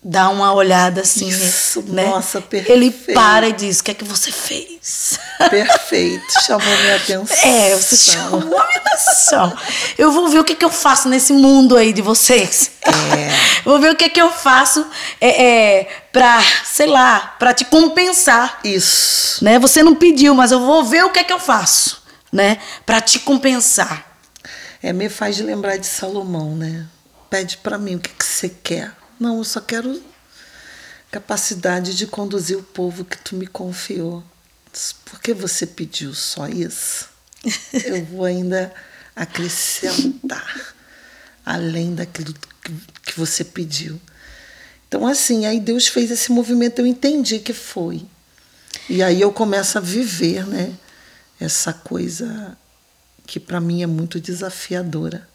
Dá 0.02 0.30
uma 0.30 0.52
olhada 0.54 1.02
assim, 1.02 1.28
Isso, 1.28 1.82
né? 1.88 2.06
nossa, 2.06 2.40
perfeito. 2.40 2.72
Ele 2.72 2.90
para 2.90 3.48
e 3.48 3.52
diz: 3.52 3.80
"O 3.80 3.84
que 3.84 3.90
é 3.90 3.94
que 3.94 4.04
você 4.04 4.32
fez?" 4.32 5.18
Perfeito, 5.50 6.40
chamou 6.44 6.66
minha 6.66 6.96
atenção. 7.00 7.36
É, 7.48 7.74
você 7.74 7.96
chamou 7.96 8.40
minha 8.40 8.76
atenção. 8.76 9.56
Eu 9.96 10.10
vou 10.12 10.28
ver 10.28 10.38
o 10.40 10.44
que, 10.44 10.54
que 10.54 10.64
eu 10.64 10.70
faço 10.70 11.08
nesse 11.08 11.32
mundo 11.32 11.76
aí 11.76 11.92
de 11.92 12.02
vocês. 12.02 12.72
É. 12.82 13.30
Vou 13.62 13.78
ver 13.78 13.92
o 13.92 13.96
que, 13.96 14.08
que 14.08 14.20
eu 14.20 14.30
faço 14.30 14.86
é, 15.20 15.78
é, 15.78 15.88
pra, 16.10 16.42
sei 16.64 16.86
lá, 16.86 17.36
pra 17.38 17.52
te 17.52 17.64
compensar. 17.66 18.58
Isso. 18.64 19.44
Né? 19.44 19.58
Você 19.58 19.82
não 19.82 19.94
pediu, 19.94 20.34
mas 20.34 20.50
eu 20.50 20.60
vou 20.60 20.82
ver 20.82 21.04
o 21.04 21.10
que, 21.10 21.22
que 21.22 21.32
eu 21.32 21.38
faço, 21.38 22.02
né? 22.32 22.58
Pra 22.86 23.00
te 23.02 23.18
compensar. 23.18 24.16
É, 24.82 24.94
me 24.94 25.10
faz 25.10 25.38
lembrar 25.40 25.76
de 25.76 25.86
Salomão, 25.86 26.56
né? 26.56 26.86
Pede 27.28 27.58
para 27.58 27.76
mim 27.76 27.96
o 27.96 27.98
que, 27.98 28.08
que 28.08 28.24
você 28.24 28.48
quer. 28.48 28.92
Não, 29.20 29.36
eu 29.36 29.44
só 29.44 29.60
quero 29.60 30.02
capacidade 31.10 31.94
de 31.94 32.06
conduzir 32.06 32.56
o 32.56 32.62
povo 32.62 33.04
que 33.04 33.18
tu 33.18 33.36
me 33.36 33.46
confiou. 33.46 34.24
Por 35.04 35.20
que 35.20 35.34
você 35.34 35.66
pediu 35.66 36.14
só 36.14 36.48
isso? 36.48 37.10
Eu 37.84 38.04
vou 38.06 38.24
ainda 38.24 38.72
acrescentar 39.14 40.74
além 41.44 41.94
daquilo 41.94 42.32
que 43.02 43.18
você 43.18 43.44
pediu. 43.44 44.00
Então, 44.86 45.06
assim, 45.06 45.46
aí 45.46 45.58
Deus 45.60 45.86
fez 45.88 46.10
esse 46.10 46.32
movimento, 46.32 46.80
eu 46.80 46.86
entendi 46.86 47.38
que 47.38 47.52
foi. 47.52 48.04
E 48.88 49.02
aí 49.02 49.20
eu 49.20 49.32
começo 49.32 49.78
a 49.78 49.80
viver, 49.80 50.46
né? 50.46 50.72
Essa 51.38 51.72
coisa 51.72 52.56
que 53.26 53.38
para 53.38 53.60
mim 53.60 53.82
é 53.82 53.86
muito 53.86 54.20
desafiadora. 54.20 55.29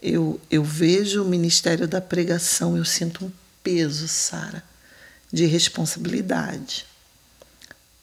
Eu, 0.00 0.40
eu 0.50 0.62
vejo 0.62 1.22
o 1.22 1.28
ministério 1.28 1.88
da 1.88 2.00
pregação, 2.00 2.76
eu 2.76 2.84
sinto 2.84 3.24
um 3.24 3.32
peso, 3.62 4.06
Sara, 4.06 4.62
de 5.32 5.44
responsabilidade. 5.44 6.86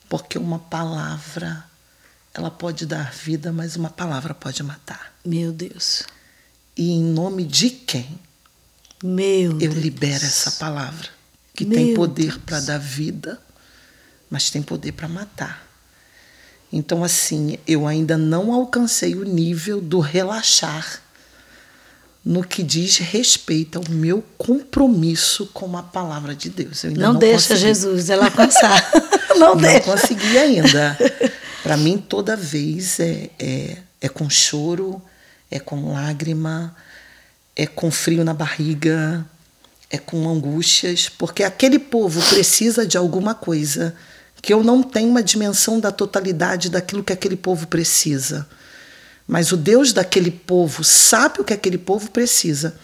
Porque 0.09 0.37
uma 0.37 0.59
palavra, 0.59 1.63
ela 2.33 2.51
pode 2.51 2.85
dar 2.85 3.11
vida, 3.11 3.51
mas 3.51 3.75
uma 3.75 3.89
palavra 3.89 4.33
pode 4.33 4.61
matar. 4.61 5.13
Meu 5.25 5.51
Deus. 5.51 6.03
E 6.75 6.91
em 6.91 7.03
nome 7.03 7.45
de 7.45 7.69
quem? 7.69 8.19
Meu 9.01 9.53
eu 9.53 9.57
Deus. 9.57 9.75
libero 9.75 10.25
essa 10.25 10.51
palavra, 10.51 11.07
que 11.53 11.65
Meu 11.65 11.77
tem 11.77 11.93
poder 11.93 12.39
para 12.39 12.59
dar 12.59 12.77
vida, 12.77 13.41
mas 14.29 14.49
tem 14.49 14.61
poder 14.61 14.91
para 14.91 15.07
matar. 15.07 15.65
Então, 16.71 17.03
assim, 17.03 17.57
eu 17.65 17.87
ainda 17.87 18.17
não 18.17 18.51
alcancei 18.51 19.15
o 19.15 19.23
nível 19.23 19.79
do 19.79 19.99
relaxar 19.99 21.04
no 22.25 22.43
que 22.43 22.63
diz 22.63 22.97
respeito 22.97 23.77
ao 23.77 23.83
meu 23.87 24.23
compromisso 24.35 25.45
com 25.53 25.77
a 25.77 25.83
palavra 25.83 26.33
de 26.33 26.49
Deus. 26.49 26.83
Eu 26.83 26.89
ainda 26.89 27.01
não, 27.01 27.13
não 27.13 27.19
deixa 27.19 27.49
consegui. 27.49 27.59
Jesus 27.61 28.09
ela 28.09 28.25
alcançar. 28.25 28.91
não, 29.37 29.53
Não 29.53 29.57
deixa. 29.57 29.81
consegui 29.81 30.37
ainda. 30.37 30.97
Para 31.61 31.77
mim, 31.77 31.97
toda 31.97 32.35
vez 32.35 32.99
é, 32.99 33.29
é, 33.37 33.77
é 34.01 34.09
com 34.09 34.27
choro, 34.27 34.99
é 35.51 35.59
com 35.59 35.93
lágrima, 35.93 36.75
é 37.55 37.67
com 37.67 37.91
frio 37.91 38.23
na 38.23 38.33
barriga, 38.33 39.23
é 39.91 39.99
com 39.99 40.27
angústias, 40.27 41.07
porque 41.07 41.43
aquele 41.43 41.77
povo 41.77 42.21
precisa 42.29 42.87
de 42.87 42.97
alguma 42.97 43.35
coisa 43.35 43.95
que 44.41 44.53
eu 44.53 44.63
não 44.63 44.81
tenho 44.81 45.09
uma 45.09 45.23
dimensão 45.23 45.79
da 45.79 45.91
totalidade 45.91 46.69
daquilo 46.69 47.03
que 47.03 47.13
aquele 47.13 47.35
povo 47.35 47.67
precisa. 47.67 48.47
Mas 49.27 49.51
o 49.51 49.57
Deus 49.57 49.91
daquele 49.91 50.31
povo 50.31 50.83
sabe 50.83 51.41
o 51.41 51.43
que 51.43 51.53
aquele 51.53 51.77
povo 51.77 52.11
precisa. 52.11 52.75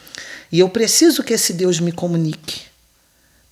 E 0.52 0.60
eu 0.60 0.70
preciso 0.70 1.24
que 1.24 1.34
esse 1.34 1.54
Deus 1.54 1.80
me 1.80 1.92
comunique 1.92 2.62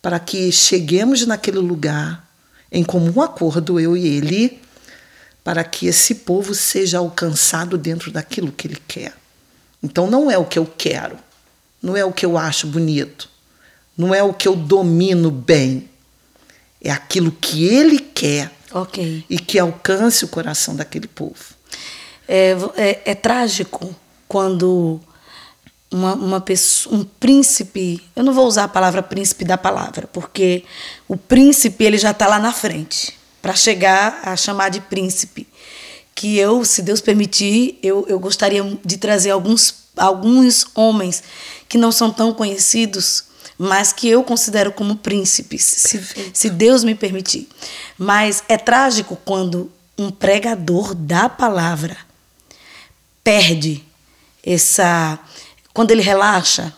para 0.01 0.19
que 0.19 0.51
cheguemos 0.51 1.25
naquele 1.25 1.59
lugar 1.59 2.27
em 2.71 2.83
comum 2.83 3.21
acordo, 3.21 3.79
eu 3.79 3.97
e 3.97 4.07
ele, 4.07 4.61
para 5.43 5.63
que 5.63 5.87
esse 5.87 6.15
povo 6.15 6.53
seja 6.53 6.99
alcançado 6.99 7.77
dentro 7.77 8.11
daquilo 8.11 8.51
que 8.51 8.67
ele 8.67 8.77
quer. 8.87 9.13
Então 9.81 10.09
não 10.09 10.29
é 10.29 10.37
o 10.37 10.45
que 10.45 10.59
eu 10.59 10.65
quero, 10.65 11.17
não 11.81 11.97
é 11.97 12.05
o 12.05 12.13
que 12.13 12.25
eu 12.25 12.37
acho 12.37 12.67
bonito, 12.67 13.29
não 13.97 14.13
é 14.13 14.21
o 14.21 14.33
que 14.33 14.47
eu 14.47 14.55
domino 14.55 15.31
bem. 15.31 15.89
É 16.81 16.91
aquilo 16.91 17.31
que 17.31 17.65
ele 17.65 17.99
quer 17.99 18.51
Ok. 18.71 19.25
e 19.29 19.37
que 19.37 19.59
alcance 19.59 20.23
o 20.23 20.29
coração 20.29 20.75
daquele 20.75 21.07
povo. 21.07 21.58
É, 22.31 22.55
é, 22.77 23.01
é 23.05 23.15
trágico 23.15 23.95
quando 24.27 25.01
uma, 25.91 26.13
uma 26.13 26.39
pessoa, 26.39 26.95
um 26.95 27.03
príncipe, 27.03 28.03
eu 28.15 28.23
não 28.23 28.33
vou 28.33 28.45
usar 28.45 28.65
a 28.65 28.67
palavra 28.67 29.01
príncipe 29.01 29.43
da 29.43 29.57
palavra, 29.57 30.07
porque 30.13 30.63
o 31.07 31.17
príncipe 31.17 31.83
ele 31.83 31.97
já 31.97 32.11
está 32.11 32.27
lá 32.27 32.37
na 32.37 32.53
frente 32.53 33.17
para 33.41 33.55
chegar 33.55 34.21
a 34.23 34.35
chamar 34.35 34.69
de 34.69 34.79
príncipe. 34.81 35.47
Que 36.13 36.37
eu, 36.37 36.63
se 36.65 36.81
Deus 36.81 37.01
permitir, 37.01 37.79
eu, 37.81 38.05
eu 38.07 38.19
gostaria 38.19 38.61
de 38.83 38.97
trazer 38.97 39.31
alguns, 39.31 39.85
alguns 39.97 40.67
homens 40.75 41.23
que 41.67 41.77
não 41.77 41.91
são 41.91 42.11
tão 42.11 42.33
conhecidos, 42.33 43.23
mas 43.57 43.91
que 43.91 44.07
eu 44.07 44.23
considero 44.23 44.71
como 44.71 44.97
príncipes, 44.97 45.63
se, 45.63 46.31
se 46.33 46.49
Deus 46.49 46.83
me 46.83 46.93
permitir. 46.93 47.47
Mas 47.97 48.43
é 48.47 48.57
trágico 48.57 49.17
quando 49.25 49.71
um 49.97 50.11
pregador 50.11 50.93
da 50.93 51.27
palavra 51.27 52.08
perde 53.23 53.83
essa. 54.43 55.19
Quando 55.73 55.91
ele 55.91 56.01
relaxa, 56.01 56.73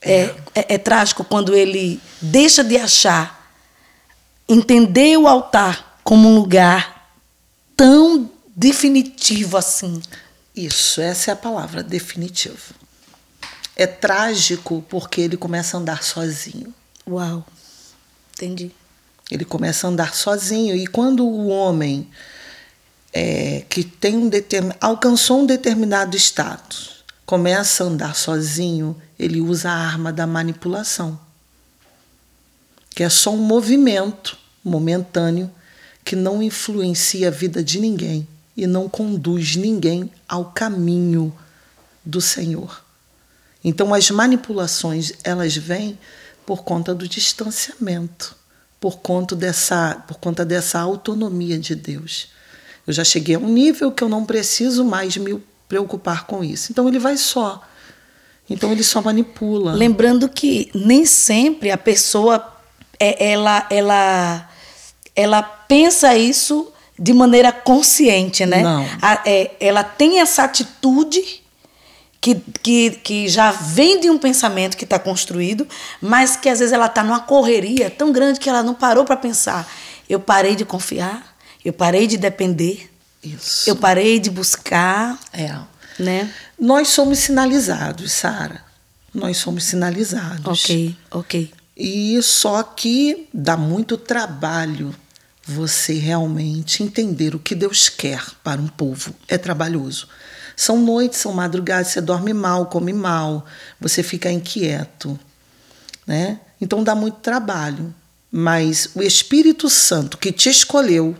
é, 0.00 0.34
é, 0.54 0.74
é 0.74 0.78
trágico 0.78 1.24
quando 1.24 1.54
ele 1.54 2.00
deixa 2.20 2.62
de 2.62 2.76
achar, 2.76 3.52
entender 4.48 5.16
o 5.16 5.26
altar 5.26 6.00
como 6.04 6.28
um 6.28 6.34
lugar 6.34 7.10
tão 7.76 8.30
definitivo 8.54 9.56
assim. 9.56 10.00
Isso, 10.54 11.00
essa 11.00 11.30
é 11.30 11.32
a 11.32 11.36
palavra, 11.36 11.82
definitivo. 11.82 12.74
É 13.74 13.86
trágico 13.86 14.84
porque 14.88 15.20
ele 15.20 15.36
começa 15.36 15.76
a 15.76 15.80
andar 15.80 16.02
sozinho. 16.02 16.72
Uau, 17.06 17.44
entendi. 18.32 18.72
Ele 19.30 19.44
começa 19.44 19.86
a 19.86 19.90
andar 19.90 20.14
sozinho. 20.14 20.74
E 20.74 20.86
quando 20.86 21.26
o 21.26 21.48
homem 21.48 22.08
é, 23.16 23.64
que 23.68 23.82
tem 23.82 24.16
um 24.16 24.28
determin... 24.28 24.74
alcançou 24.80 25.40
um 25.40 25.46
determinado 25.46 26.16
status 26.16 26.96
começa 27.26 27.82
a 27.82 27.88
andar 27.88 28.14
sozinho, 28.14 28.96
ele 29.18 29.40
usa 29.40 29.68
a 29.68 29.74
arma 29.74 30.12
da 30.12 30.26
manipulação, 30.26 31.18
que 32.94 33.02
é 33.02 33.08
só 33.08 33.32
um 33.32 33.38
movimento 33.38 34.38
momentâneo 34.64 35.50
que 36.04 36.14
não 36.14 36.40
influencia 36.40 37.26
a 37.26 37.32
vida 37.32 37.64
de 37.64 37.80
ninguém 37.80 38.28
e 38.56 38.64
não 38.64 38.88
conduz 38.88 39.56
ninguém 39.56 40.10
ao 40.28 40.52
caminho 40.52 41.36
do 42.04 42.20
Senhor. 42.20 42.84
Então 43.62 43.92
as 43.92 44.08
manipulações 44.08 45.12
elas 45.24 45.56
vêm 45.56 45.98
por 46.46 46.62
conta 46.62 46.94
do 46.94 47.08
distanciamento, 47.08 48.36
por 48.78 48.98
conta 48.98 49.34
dessa, 49.34 49.96
por 50.06 50.18
conta 50.18 50.44
dessa 50.44 50.78
autonomia 50.78 51.58
de 51.58 51.74
Deus. 51.74 52.28
Eu 52.86 52.92
já 52.92 53.04
cheguei 53.04 53.34
a 53.34 53.38
um 53.38 53.48
nível 53.48 53.90
que 53.90 54.02
eu 54.02 54.08
não 54.08 54.24
preciso 54.24 54.84
mais 54.84 55.16
me 55.16 55.42
preocupar 55.68 56.26
com 56.26 56.44
isso. 56.44 56.70
Então 56.70 56.86
ele 56.88 56.98
vai 56.98 57.16
só. 57.16 57.60
Então 58.48 58.70
ele 58.70 58.84
só 58.84 59.02
manipula. 59.02 59.72
Lembrando 59.72 60.28
que 60.28 60.70
nem 60.74 61.04
sempre 61.04 61.70
a 61.70 61.78
pessoa 61.78 62.54
é, 62.98 63.32
ela 63.32 63.66
ela 63.70 64.48
ela 65.14 65.42
pensa 65.42 66.16
isso 66.16 66.72
de 66.98 67.12
maneira 67.12 67.52
consciente, 67.52 68.46
né? 68.46 68.62
Não. 68.62 68.86
A, 69.02 69.22
é, 69.26 69.50
ela 69.60 69.82
tem 69.82 70.20
essa 70.20 70.44
atitude 70.44 71.42
que, 72.20 72.34
que, 72.62 72.90
que 72.90 73.28
já 73.28 73.50
vem 73.50 74.00
de 74.00 74.10
um 74.10 74.18
pensamento 74.18 74.76
que 74.76 74.84
está 74.84 74.98
construído, 74.98 75.66
mas 76.00 76.36
que 76.36 76.48
às 76.48 76.58
vezes 76.58 76.72
ela 76.72 76.86
está 76.86 77.04
numa 77.04 77.20
correria 77.20 77.90
tão 77.90 78.12
grande 78.12 78.40
que 78.40 78.48
ela 78.48 78.62
não 78.62 78.74
parou 78.74 79.04
para 79.04 79.16
pensar. 79.16 79.70
Eu 80.08 80.20
parei 80.20 80.56
de 80.56 80.64
confiar, 80.64 81.35
eu 81.66 81.72
parei 81.72 82.06
de 82.06 82.16
depender, 82.16 82.88
Isso. 83.22 83.68
eu 83.68 83.74
parei 83.74 84.20
de 84.20 84.30
buscar, 84.30 85.18
É. 85.32 85.58
né? 85.98 86.32
Nós 86.58 86.88
somos 86.88 87.18
sinalizados, 87.18 88.12
Sara. 88.12 88.60
Nós 89.12 89.36
somos 89.38 89.64
sinalizados. 89.64 90.46
Ok, 90.64 90.96
ok. 91.10 91.52
E 91.76 92.22
só 92.22 92.62
que 92.62 93.28
dá 93.34 93.56
muito 93.56 93.96
trabalho 93.96 94.94
você 95.44 95.94
realmente 95.94 96.82
entender 96.82 97.34
o 97.34 97.38
que 97.38 97.54
Deus 97.54 97.88
quer 97.88 98.22
para 98.44 98.60
um 98.60 98.68
povo. 98.68 99.12
É 99.26 99.36
trabalhoso. 99.36 100.08
São 100.56 100.80
noites, 100.80 101.18
são 101.18 101.32
madrugadas, 101.32 101.88
você 101.88 102.00
dorme 102.00 102.32
mal, 102.32 102.66
come 102.66 102.92
mal, 102.92 103.44
você 103.80 104.02
fica 104.02 104.30
inquieto, 104.30 105.18
né? 106.06 106.40
Então 106.60 106.82
dá 106.84 106.94
muito 106.94 107.18
trabalho. 107.18 107.92
Mas 108.30 108.90
o 108.94 109.02
Espírito 109.02 109.68
Santo 109.70 110.16
que 110.18 110.30
te 110.32 110.48
escolheu, 110.48 111.16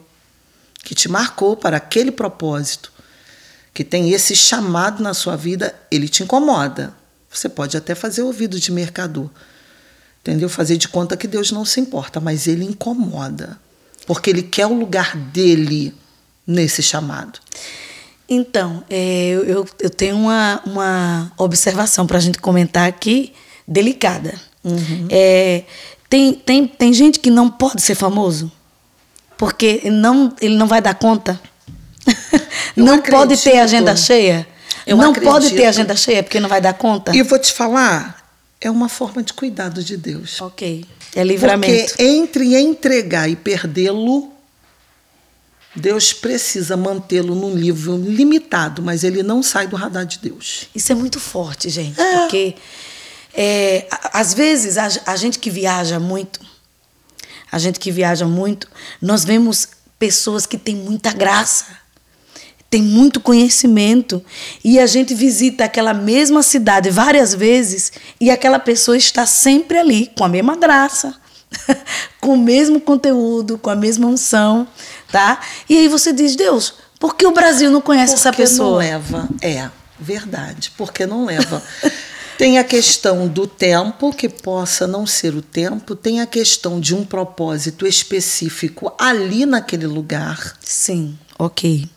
que 0.87 0.95
te 0.95 1.09
marcou 1.09 1.57
para 1.57 1.79
aquele 1.79 2.13
propósito, 2.13 2.93
que 3.75 3.83
tem 3.83 4.13
esse 4.13 4.37
chamado 4.37 5.03
na 5.03 5.13
sua 5.13 5.35
vida, 5.35 5.75
ele 5.91 6.09
te 6.09 6.23
incomoda. 6.23 6.95
Você 7.29 7.49
pode 7.49 7.77
até 7.77 7.93
fazer 7.93 8.23
ouvido 8.23 8.61
de 8.61 8.71
mercador. 8.71 9.29
Entendeu? 10.21 10.49
Fazer 10.49 10.77
de 10.77 10.87
conta 10.87 11.17
que 11.17 11.27
Deus 11.27 11.51
não 11.51 11.65
se 11.65 11.81
importa, 11.81 12.21
mas 12.21 12.47
ele 12.47 12.65
incomoda. 12.65 13.59
Porque 14.07 14.31
ele 14.31 14.45
quer 14.45 14.67
o 14.69 14.75
lugar 14.75 15.17
dele 15.17 15.93
nesse 16.47 16.85
chamado. 16.85 17.41
Então, 18.29 18.85
é, 18.89 19.31
eu, 19.31 19.67
eu 19.81 19.91
tenho 19.91 20.17
uma, 20.17 20.63
uma 20.65 21.33
observação 21.37 22.07
para 22.07 22.19
a 22.19 22.21
gente 22.21 22.39
comentar 22.39 22.89
aqui, 22.89 23.33
delicada. 23.67 24.41
Uhum. 24.63 25.09
É, 25.11 25.65
tem, 26.09 26.33
tem, 26.33 26.69
tem 26.69 26.93
gente 26.93 27.19
que 27.19 27.29
não 27.29 27.51
pode 27.51 27.83
ser 27.83 27.97
famoso 27.97 28.53
porque 29.37 29.83
não, 29.91 30.35
ele 30.41 30.57
não 30.57 30.67
vai 30.67 30.81
dar 30.81 30.95
conta. 30.95 31.41
não 32.77 32.95
acredito. 32.95 33.11
pode 33.11 33.37
ter 33.37 33.59
agenda 33.59 33.97
cheia. 33.97 34.47
Eu 34.87 34.97
não 34.97 35.11
acredito. 35.11 35.31
pode 35.31 35.51
ter 35.51 35.67
agenda 35.67 35.97
cheia 35.97 36.23
porque 36.23 36.41
não 36.41 36.49
vai 36.49 36.61
dar 36.61 36.75
conta. 36.75 37.15
E 37.17 37.23
vou 37.23 37.39
te 37.39 37.53
falar, 37.53 38.25
é 38.61 38.71
uma 38.71 38.89
forma 38.89 39.23
de 39.23 39.33
cuidado 39.33 39.83
de 39.83 39.97
Deus. 39.97 40.41
Ok. 40.41 40.85
É 41.15 41.25
livramento. 41.25 41.89
Porque 41.89 42.03
entre 42.03 42.57
entregar 42.57 43.29
e 43.29 43.35
perdê-lo, 43.35 44.33
Deus 45.75 46.13
precisa 46.13 46.77
mantê-lo 46.77 47.35
num 47.35 47.55
nível 47.55 47.97
limitado, 47.99 48.83
mas 48.83 49.05
ele 49.05 49.23
não 49.23 49.43
sai 49.43 49.67
do 49.67 49.77
radar 49.77 50.07
de 50.07 50.19
Deus. 50.19 50.69
Isso 50.75 50.91
é 50.91 50.95
muito 50.95 51.21
forte, 51.21 51.69
gente, 51.69 52.01
é. 52.01 52.19
porque 52.19 52.55
é, 53.35 53.87
às 54.13 54.33
vezes 54.33 54.79
a, 54.79 54.89
a 55.07 55.17
gente 55.17 55.39
que 55.39 55.51
viaja 55.51 56.01
muito, 56.01 56.41
a 57.51 57.59
gente 57.59 57.79
que 57.79 57.91
viaja 57.91 58.27
muito, 58.27 58.69
nós 59.01 59.25
vemos 59.25 59.69
pessoas 59.99 60.47
que 60.47 60.59
têm 60.59 60.77
muita 60.77 61.13
graça, 61.13 61.67
têm 62.69 62.83
muito 62.83 63.21
conhecimento, 63.21 64.23
e 64.63 64.79
a 64.79 64.87
gente 64.87 65.15
visita 65.15 65.65
aquela 65.65 65.95
mesma 65.95 66.43
cidade 66.43 66.91
várias 66.91 67.35
vezes 67.35 67.93
e 68.21 68.31
aquela 68.31 68.59
pessoa 68.59 68.97
está 68.97 69.25
sempre 69.25 69.79
ali, 69.79 70.11
com 70.17 70.25
a 70.25 70.29
mesma 70.29 70.57
graça, 70.57 71.15
com 72.21 72.35
o 72.35 72.39
mesmo 72.39 72.81
conteúdo, 72.81 73.57
com 73.59 73.71
a 73.71 73.77
mesma 73.77 74.07
unção, 74.09 74.67
tá? 75.11 75.41
E 75.69 75.79
aí 75.79 75.89
você 75.89 76.13
diz, 76.13 76.35
Deus, 76.35 76.75
por 76.99 77.15
que 77.15 77.27
o 77.27 77.33
Brasil 77.33 77.71
não 77.71 77.81
conhece 77.81 78.15
essa 78.15 78.33
pessoa? 78.33 78.71
Não 78.71 78.79
leva, 78.79 79.29
é 79.41 79.71
verdade, 79.99 80.73
porque 80.77 81.07
não 81.07 81.25
leva. 81.25 81.63
Tem 82.39 82.59
a 82.59 82.65
questão 82.65 83.27
do 83.27 83.47
tempo, 83.47 84.13
que 84.13 84.29
possa 84.29 84.87
não 84.87 85.07
ser 85.07 85.35
o 85.35 85.41
tempo, 85.41 85.97
tem 85.97 86.21
a 86.21 86.27
questão 86.27 86.79
de 86.79 86.95
um 86.95 87.05
propósito 87.05 87.87
específico 87.87 88.93
ali 88.99 89.47
naquele 89.47 89.87
lugar. 89.87 90.57
Sim, 90.61 91.19
ok. 91.39 91.89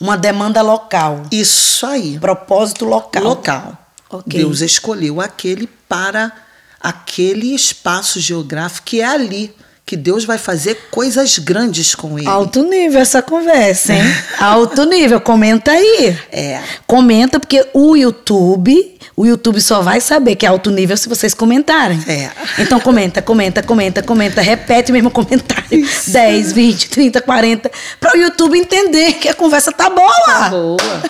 Uma 0.00 0.16
demanda 0.16 0.62
local. 0.62 1.22
Isso 1.32 1.84
aí. 1.86 2.18
Propósito 2.18 2.84
local. 2.84 3.22
Local. 3.22 3.78
Okay. 4.10 4.40
Deus 4.40 4.60
escolheu 4.60 5.20
aquele 5.20 5.68
para 5.88 6.32
aquele 6.80 7.54
espaço 7.54 8.20
geográfico 8.20 8.86
que 8.86 9.00
é 9.00 9.04
ali 9.04 9.54
que 9.88 9.96
Deus 9.96 10.26
vai 10.26 10.36
fazer 10.36 10.78
coisas 10.90 11.38
grandes 11.38 11.94
com 11.94 12.18
ele. 12.18 12.28
Alto 12.28 12.62
nível 12.62 13.00
essa 13.00 13.22
conversa, 13.22 13.94
hein? 13.94 14.02
Alto 14.38 14.84
nível, 14.84 15.18
comenta 15.18 15.70
aí. 15.70 16.14
É. 16.30 16.60
Comenta, 16.86 17.40
porque 17.40 17.66
o 17.72 17.96
YouTube, 17.96 18.98
o 19.16 19.24
YouTube 19.24 19.58
só 19.62 19.80
vai 19.80 19.98
saber 19.98 20.36
que 20.36 20.44
é 20.44 20.48
alto 20.50 20.70
nível 20.70 20.94
se 20.94 21.08
vocês 21.08 21.32
comentarem. 21.32 21.98
É. 22.06 22.30
Então 22.58 22.78
comenta, 22.78 23.22
comenta, 23.22 23.62
comenta, 23.62 24.02
comenta, 24.02 24.42
repete 24.42 24.90
o 24.90 24.92
mesmo 24.92 25.10
comentário. 25.10 25.64
Isso. 25.72 26.10
10, 26.10 26.52
20, 26.52 26.90
30, 26.90 27.22
40, 27.22 27.70
para 27.98 28.14
o 28.14 28.20
YouTube 28.20 28.58
entender 28.58 29.14
que 29.14 29.30
a 29.30 29.34
conversa 29.34 29.72
tá 29.72 29.88
boa. 29.88 30.26
Tá 30.26 30.50
boa. 30.50 31.02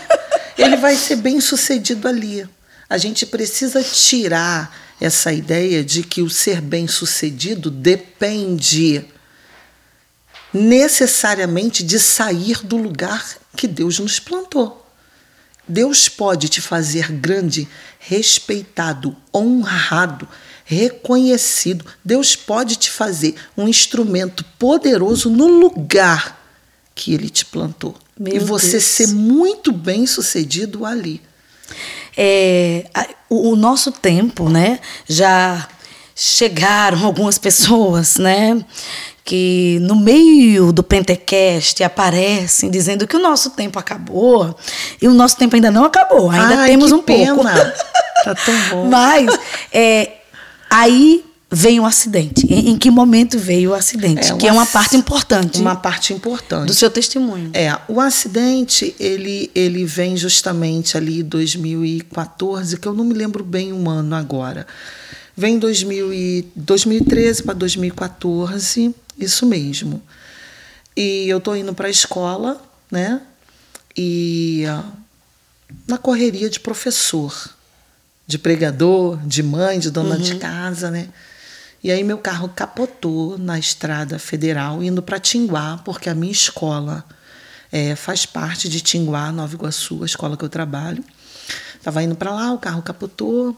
Ele 0.57 0.77
vai 0.77 0.95
ser 0.95 1.17
bem 1.17 1.41
sucedido 1.41 2.07
ali. 2.07 2.47
A 2.89 2.97
gente 2.97 3.27
precisa 3.27 3.83
tirar 3.83 4.73
essa 5.01 5.33
ideia 5.33 5.85
de 5.85 6.03
que 6.03 6.23
o 6.23 6.31
ser 6.31 6.61
bem-sucedido 6.61 7.71
depende 7.71 9.05
necessariamente 10.53 11.85
de 11.85 11.99
sair 12.01 12.65
do 12.65 12.77
lugar 12.77 13.25
que 13.57 13.67
Deus 13.67 13.99
nos 13.99 14.19
plantou. 14.19 14.85
Deus 15.69 16.09
pode 16.09 16.49
te 16.49 16.61
fazer 16.61 17.13
grande, 17.13 17.69
respeitado, 17.99 19.15
honrado, 19.35 20.27
reconhecido. 20.65 21.85
Deus 22.03 22.35
pode 22.35 22.77
te 22.77 22.91
fazer 22.91 23.35
um 23.57 23.69
instrumento 23.69 24.45
poderoso 24.59 25.29
no 25.29 25.47
lugar 25.47 26.43
que 26.95 27.13
Ele 27.13 27.29
te 27.29 27.45
plantou. 27.45 27.95
Meu 28.19 28.35
e 28.35 28.39
você 28.39 28.73
Deus. 28.73 28.85
ser 28.85 29.09
muito 29.09 29.71
bem 29.71 30.07
sucedido 30.07 30.87
ali. 30.87 31.21
É, 32.21 32.85
o, 33.31 33.53
o 33.53 33.57
nosso 33.57 33.93
tempo, 33.93 34.49
né? 34.49 34.81
Já 35.07 35.69
chegaram 36.17 37.05
algumas 37.05 37.39
pessoas, 37.39 38.17
né? 38.17 38.61
que 39.29 39.79
no 39.83 39.95
meio 39.95 40.73
do 40.73 40.83
Pentecoste 40.83 41.85
aparecem 41.85 42.71
dizendo 42.71 43.07
que 43.07 43.15
o 43.15 43.19
nosso 43.19 43.51
tempo 43.51 43.79
acabou 43.79 44.57
e 45.03 45.07
o 45.07 45.13
nosso 45.13 45.37
tempo 45.37 45.55
ainda 45.55 45.71
não 45.71 45.85
acabou, 45.85 46.31
ainda 46.31 46.61
Ai, 46.61 46.71
temos 46.71 46.93
um 46.93 47.03
pena. 47.03 47.35
pouco. 47.35 47.45
tá 48.25 48.35
tão 48.35 48.59
bom. 48.71 48.87
Mas 48.87 49.39
é, 49.71 50.13
aí 50.71 51.28
veio 51.51 51.83
um 51.83 51.87
acidente. 51.87 52.47
Em, 52.47 52.71
em, 52.71 52.79
que 52.79 52.91
momento 52.91 53.39
veio 53.39 53.71
o 53.71 53.75
acidente? 53.75 54.33
É, 54.33 54.37
que 54.37 54.47
é 54.47 54.53
uma 54.53 54.67
parte 54.67 54.97
importante. 54.97 55.61
Uma 55.61 55.77
parte 55.77 56.13
importante. 56.13 56.67
Do 56.67 56.75
seu 56.75 56.91
testemunho. 56.91 57.51
É, 57.55 57.77
o 57.89 58.01
acidente, 58.01 58.95
ele, 59.01 59.51
ele 59.55 59.85
vem 59.85 60.17
justamente 60.17 60.97
ali 60.97 61.21
em 61.21 61.25
2014, 61.25 62.77
que 62.77 62.87
eu 62.87 62.93
não 62.93 63.05
me 63.05 63.15
lembro 63.15 63.43
bem 63.43 63.73
um 63.73 63.89
ano 63.89 64.15
agora. 64.15 64.67
Vem 65.37 65.59
2000 65.59 66.13
e, 66.13 66.49
2013 66.55 67.43
para 67.45 67.55
2014, 67.55 68.95
isso 69.19 69.47
mesmo. 69.47 70.03
E 70.97 71.29
eu 71.29 71.41
tô 71.41 71.55
indo 71.55 71.73
para 71.73 71.87
a 71.87 71.91
escola, 71.91 72.61
né? 72.91 73.23
E 73.97 74.65
na 75.87 75.97
correria 75.97 76.51
de 76.51 76.61
professor, 76.61 77.51
de 78.27 78.39
pregador, 78.39 79.19
de 79.25 79.43
mãe, 79.43 79.79
de 79.79 79.91
dona 79.91 80.17
uhum. 80.17 80.21
de 80.21 80.35
casa, 80.37 80.91
né? 80.91 81.09
E 81.83 81.93
aí 81.93 82.03
meu 82.03 82.19
carro 82.19 82.49
capotou 82.49 83.39
na 83.39 83.59
estrada 83.59 84.19
federal 84.19 84.83
indo 84.83 85.01
para 85.01 85.21
Tinguá, 85.21 85.81
porque 85.85 86.11
a 86.11 86.15
minha 86.15 86.33
escola 86.33 87.05
é, 87.71 87.95
faz 87.95 88.27
parte 88.27 88.69
de 88.69 88.81
Tinguá, 88.81 89.31
Nova 89.31 89.55
Iguaçu, 89.55 90.03
a 90.03 90.07
escola 90.07 90.37
que 90.37 90.45
eu 90.45 90.49
trabalho. 90.49 91.05
Estava 91.77 92.03
indo 92.03 92.17
para 92.17 92.33
lá, 92.33 92.53
o 92.53 92.59
carro 92.59 92.83
capotou 92.83 93.57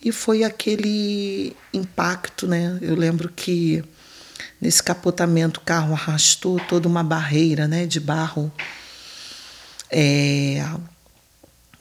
e 0.00 0.12
foi 0.12 0.44
aquele 0.44 1.56
impacto, 1.74 2.46
né? 2.46 2.78
Eu 2.80 2.94
lembro 2.94 3.28
que 3.28 3.84
nesse 4.60 4.82
capotamento 4.82 5.58
o 5.58 5.64
carro 5.64 5.94
arrastou 5.94 6.60
toda 6.60 6.86
uma 6.86 7.02
barreira, 7.02 7.66
né, 7.66 7.86
de 7.86 7.98
barro 7.98 8.52
é, 9.90 10.64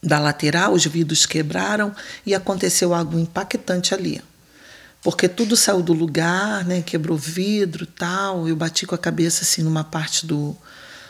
da 0.02 0.18
lateral, 0.18 0.74
os 0.74 0.86
vidros 0.86 1.28
quebraram 1.28 1.96
e 2.26 2.34
aconteceu 2.34 2.94
algo 2.94 3.20
impactante 3.20 3.94
ali 3.94 4.22
porque 5.02 5.28
tudo 5.28 5.56
saiu 5.56 5.82
do 5.82 5.94
lugar, 5.94 6.64
né? 6.66 6.82
Quebrou 6.82 7.18
vidro, 7.18 7.86
tal. 7.86 8.48
Eu 8.48 8.56
bati 8.56 8.86
com 8.86 8.96
a 8.96 8.98
cabeça 8.98 9.44
assim 9.44 9.64
numa 9.64 9.84
parte 9.84 10.26
do, 10.26 10.56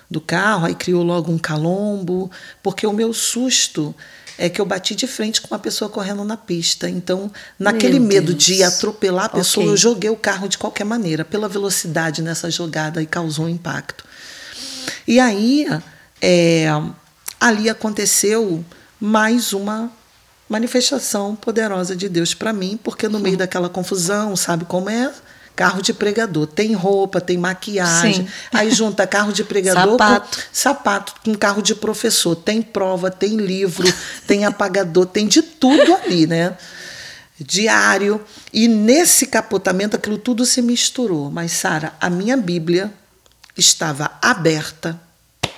do 0.09 0.21
carro, 0.21 0.65
aí 0.65 0.75
criou 0.75 1.03
logo 1.03 1.31
um 1.31 1.37
calombo, 1.37 2.31
porque 2.63 2.87
o 2.87 2.93
meu 2.93 3.13
susto 3.13 3.93
é 4.37 4.49
que 4.49 4.59
eu 4.59 4.65
bati 4.65 4.95
de 4.95 5.05
frente 5.07 5.41
com 5.41 5.53
uma 5.53 5.59
pessoa 5.59 5.89
correndo 5.89 6.23
na 6.23 6.37
pista. 6.37 6.89
Então, 6.89 7.31
naquele 7.59 7.99
meu 7.99 8.07
medo 8.07 8.33
Deus. 8.33 8.43
de 8.43 8.63
atropelar 8.63 9.25
a 9.25 9.29
pessoa, 9.29 9.65
okay. 9.65 9.73
eu 9.73 9.77
joguei 9.77 10.09
o 10.09 10.15
carro 10.15 10.47
de 10.47 10.57
qualquer 10.57 10.83
maneira, 10.83 11.23
pela 11.23 11.47
velocidade 11.47 12.21
nessa 12.21 12.49
jogada 12.49 13.01
e 13.01 13.05
causou 13.05 13.45
um 13.45 13.49
impacto. 13.49 14.03
E 15.07 15.19
aí, 15.19 15.67
é, 16.21 16.67
ali 17.39 17.69
aconteceu 17.69 18.65
mais 18.99 19.53
uma 19.53 19.91
manifestação 20.51 21.33
poderosa 21.33 21.95
de 21.95 22.09
Deus 22.09 22.33
para 22.33 22.51
mim, 22.51 22.77
porque 22.83 23.07
no 23.07 23.19
meio 23.19 23.37
daquela 23.37 23.69
confusão, 23.69 24.35
sabe 24.35 24.65
como 24.65 24.89
é? 24.89 25.09
Carro 25.55 25.81
de 25.81 25.93
pregador, 25.93 26.45
tem 26.45 26.73
roupa, 26.73 27.21
tem 27.21 27.37
maquiagem, 27.37 28.25
Sim. 28.25 28.27
aí 28.51 28.69
junta 28.69 29.07
carro 29.07 29.31
de 29.31 29.45
pregador 29.45 29.91
sapato. 29.91 30.37
com 30.37 30.43
sapato 30.51 31.13
com 31.23 31.35
carro 31.35 31.61
de 31.61 31.73
professor, 31.73 32.35
tem 32.35 32.61
prova, 32.61 33.09
tem 33.09 33.37
livro, 33.37 33.87
tem 34.27 34.43
apagador, 34.45 35.05
tem 35.05 35.25
de 35.25 35.41
tudo 35.41 35.93
ali, 35.95 36.27
né? 36.27 36.57
Diário. 37.39 38.21
E 38.51 38.67
nesse 38.67 39.27
capotamento 39.27 39.95
aquilo 39.95 40.17
tudo 40.17 40.45
se 40.45 40.61
misturou. 40.61 41.31
Mas 41.31 41.53
Sara, 41.53 41.93
a 41.99 42.09
minha 42.09 42.35
Bíblia 42.35 42.93
estava 43.57 44.11
aberta 44.21 44.99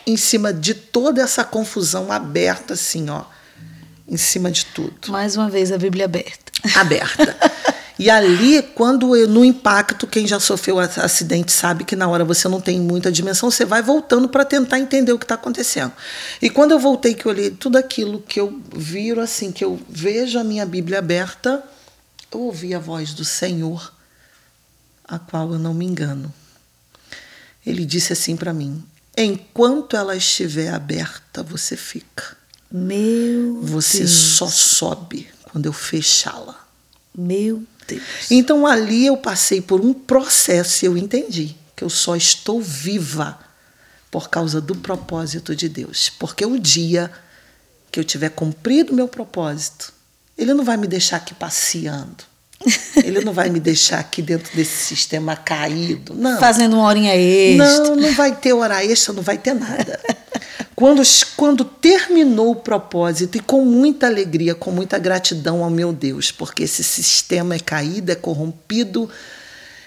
em 0.06 0.18
cima 0.18 0.54
de 0.54 0.74
toda 0.74 1.22
essa 1.22 1.44
confusão 1.44 2.12
aberta 2.12 2.74
assim, 2.74 3.10
ó 3.10 3.24
em 4.08 4.18
cima 4.18 4.52
de 4.52 4.66
tudo. 4.68 5.12
Mais 5.12 5.36
uma 5.36 5.50
vez 5.50 5.72
a 5.72 5.78
Bíblia 5.78 6.06
aberta. 6.06 6.52
Aberta. 6.76 7.36
E 7.98 8.10
ali, 8.10 8.62
quando 8.62 9.16
eu, 9.16 9.28
no 9.28 9.46
impacto, 9.46 10.08
quem 10.08 10.26
já 10.26 10.40
sofreu 10.40 10.80
acidente 10.80 11.52
sabe 11.52 11.84
que 11.84 11.96
na 11.96 12.08
hora 12.08 12.26
você 12.26 12.50
não 12.50 12.60
tem 12.60 12.80
muita 12.80 13.12
dimensão, 13.12 13.52
você 13.52 13.66
vai 13.66 13.84
voltando 13.84 14.28
para 14.28 14.44
tentar 14.44 14.80
entender 14.80 15.14
o 15.14 15.20
que 15.20 15.26
está 15.26 15.36
acontecendo. 15.36 15.94
E 16.42 16.50
quando 16.50 16.72
eu 16.72 16.80
voltei, 16.80 17.14
que 17.14 17.26
eu 17.26 17.32
olhei 17.32 17.52
tudo 17.52 17.78
aquilo 17.78 18.20
que 18.20 18.40
eu 18.40 18.60
viro 18.76 19.22
assim, 19.22 19.52
que 19.52 19.64
eu 19.64 19.80
vejo 19.88 20.40
a 20.40 20.44
minha 20.44 20.66
Bíblia 20.66 21.00
aberta, 21.00 21.64
eu 22.32 22.42
ouvi 22.42 22.74
a 22.74 22.80
voz 22.80 23.14
do 23.14 23.24
Senhor, 23.24 23.94
a 25.08 25.20
qual 25.20 25.54
eu 25.54 25.60
não 25.60 25.74
me 25.74 25.86
engano. 25.86 26.34
Ele 27.66 27.86
disse 27.86 28.12
assim 28.12 28.36
para 28.36 28.54
mim: 28.54 28.84
enquanto 29.16 29.96
ela 29.96 30.16
estiver 30.16 30.74
aberta, 30.74 31.44
você 31.44 31.78
fica. 31.78 32.43
Meu 32.74 33.62
Você 33.62 34.00
Deus. 34.00 34.10
só 34.10 34.48
sobe 34.48 35.30
quando 35.44 35.68
eu 35.68 35.74
fechá-la. 35.74 36.66
Meu 37.16 37.62
Deus. 37.88 38.32
Então 38.32 38.66
ali 38.66 39.06
eu 39.06 39.16
passei 39.16 39.62
por 39.62 39.80
um 39.80 39.94
processo 39.94 40.84
e 40.84 40.88
eu 40.88 40.98
entendi 40.98 41.56
que 41.76 41.84
eu 41.84 41.90
só 41.90 42.16
estou 42.16 42.60
viva 42.60 43.38
por 44.10 44.30
causa 44.30 44.60
do 44.60 44.76
propósito 44.76 45.56
de 45.56 45.70
Deus. 45.70 46.10
Porque 46.10 46.44
o 46.44 46.58
dia 46.60 47.12
que 47.92 48.00
eu 48.00 48.04
tiver 48.04 48.30
cumprido 48.30 48.92
meu 48.92 49.08
propósito, 49.08 49.94
Ele 50.36 50.54
não 50.56 50.64
vai 50.64 50.78
me 50.78 50.88
deixar 50.88 51.18
aqui 51.18 51.36
passeando. 51.36 52.24
Ele 53.04 53.24
não 53.24 53.34
vai 53.34 53.50
me 53.50 53.60
deixar 53.60 54.00
aqui 54.00 54.22
dentro 54.22 54.56
desse 54.56 54.86
sistema 54.86 55.36
caído. 55.36 56.14
Não. 56.16 56.40
Fazendo 56.40 56.74
uma 56.74 56.88
horinha 56.88 57.16
extra. 57.16 57.84
Não, 57.84 57.96
não 57.96 58.14
vai 58.14 58.36
ter 58.36 58.54
hora 58.54 58.84
extra, 58.84 59.14
não 59.14 59.22
vai 59.22 59.38
ter 59.38 59.54
nada. 59.54 60.00
Quando, 60.76 61.04
quando 61.38 61.64
terminou 61.64 62.52
o 62.52 62.56
propósito, 62.56 63.38
e 63.38 63.40
com 63.40 63.64
muita 63.64 64.08
alegria, 64.08 64.56
com 64.56 64.72
muita 64.72 64.98
gratidão 64.98 65.64
ao 65.64 65.70
meu 65.70 65.94
Deus, 65.94 66.32
porque 66.32 66.64
esse 66.64 66.84
sistema 66.84 67.56
é 67.56 67.60
caído, 67.60 68.12
é 68.12 68.16
corrompido. 68.16 69.10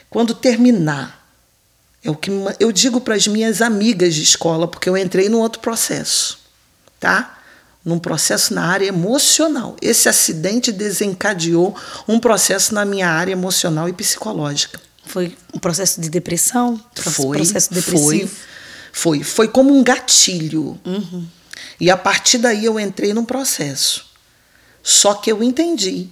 Quando 0.09 0.34
terminar, 0.34 1.26
é 2.05 2.11
o 2.11 2.14
que 2.14 2.30
eu 2.61 2.70
digo 2.70 3.01
para 3.01 3.14
as 3.14 3.26
minhas 3.26 3.61
amigas 3.61 4.14
de 4.14 4.22
escola, 4.22 4.68
porque 4.68 4.89
eu 4.89 4.97
entrei 4.97 5.28
num 5.28 5.41
outro 5.41 5.61
processo, 5.61 6.39
tá? 7.01 7.39
Num 7.84 7.99
processo 7.99 8.55
na 8.55 8.66
área 8.66 8.87
emocional. 8.87 9.76
Esse 9.82 10.09
acidente 10.09 10.70
desencadeou 10.70 11.76
um 12.07 12.20
processo 12.20 12.74
na 12.74 12.84
minha 12.84 13.09
área 13.09 13.32
emocional 13.32 13.89
e 13.89 13.93
psicológica. 13.93 14.80
Foi 15.05 15.37
um 15.53 15.59
processo 15.59 16.01
de 16.01 16.09
depressão? 16.09 16.80
Foi. 16.95 17.39
Processo 17.39 17.72
depressivo? 17.72 18.28
Foi. 18.28 18.55
Foi, 18.97 19.22
foi 19.22 19.47
como 19.47 19.76
um 19.76 19.84
gatilho. 19.84 20.80
Uhum. 20.82 21.26
E 21.78 21.90
a 21.90 21.99
partir 21.99 22.38
daí 22.38 22.64
eu 22.64 22.80
entrei 22.80 23.12
num 23.12 23.26
processo. 23.26 24.07
Só 24.82 25.12
que 25.12 25.30
eu 25.30 25.42
entendi, 25.42 26.09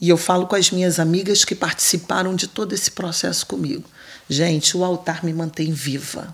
e 0.00 0.08
eu 0.08 0.16
falo 0.16 0.46
com 0.46 0.54
as 0.54 0.70
minhas 0.70 1.00
amigas 1.00 1.44
que 1.44 1.56
participaram 1.56 2.36
de 2.36 2.46
todo 2.46 2.72
esse 2.72 2.92
processo 2.92 3.44
comigo. 3.44 3.82
Gente, 4.28 4.76
o 4.76 4.84
altar 4.84 5.24
me 5.24 5.32
mantém 5.32 5.72
viva. 5.72 6.32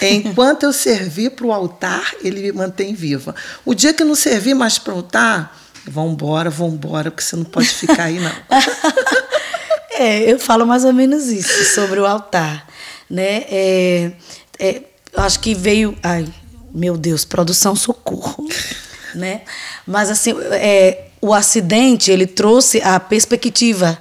Enquanto 0.00 0.62
eu 0.62 0.72
servir 0.72 1.32
para 1.32 1.46
o 1.46 1.52
altar, 1.52 2.14
ele 2.24 2.40
me 2.40 2.52
mantém 2.52 2.94
viva. 2.94 3.34
O 3.66 3.74
dia 3.74 3.92
que 3.92 4.02
eu 4.02 4.06
não 4.06 4.14
servir 4.14 4.54
mais 4.54 4.78
para 4.78 4.94
o 4.94 4.96
altar, 4.96 5.60
vambora, 5.86 6.48
vambora, 6.48 7.10
porque 7.10 7.22
você 7.22 7.36
não 7.36 7.44
pode 7.44 7.68
ficar 7.68 8.04
aí, 8.04 8.18
não. 8.18 8.32
é, 9.92 10.32
eu 10.32 10.38
falo 10.38 10.66
mais 10.66 10.86
ou 10.86 10.92
menos 10.94 11.26
isso 11.26 11.74
sobre 11.74 12.00
o 12.00 12.06
altar. 12.06 12.66
Né? 13.10 13.44
É, 13.50 14.12
é, 14.58 14.82
acho 15.16 15.40
que 15.40 15.54
veio. 15.54 15.96
Ai, 16.02 16.26
meu 16.74 16.96
Deus, 16.96 17.24
produção 17.24 17.74
socorro. 17.76 18.46
né? 19.14 19.42
Mas 19.86 20.10
assim, 20.10 20.34
é, 20.52 21.06
o 21.20 21.32
acidente 21.32 22.10
ele 22.10 22.26
trouxe 22.26 22.80
a 22.82 22.98
perspectiva 22.98 24.00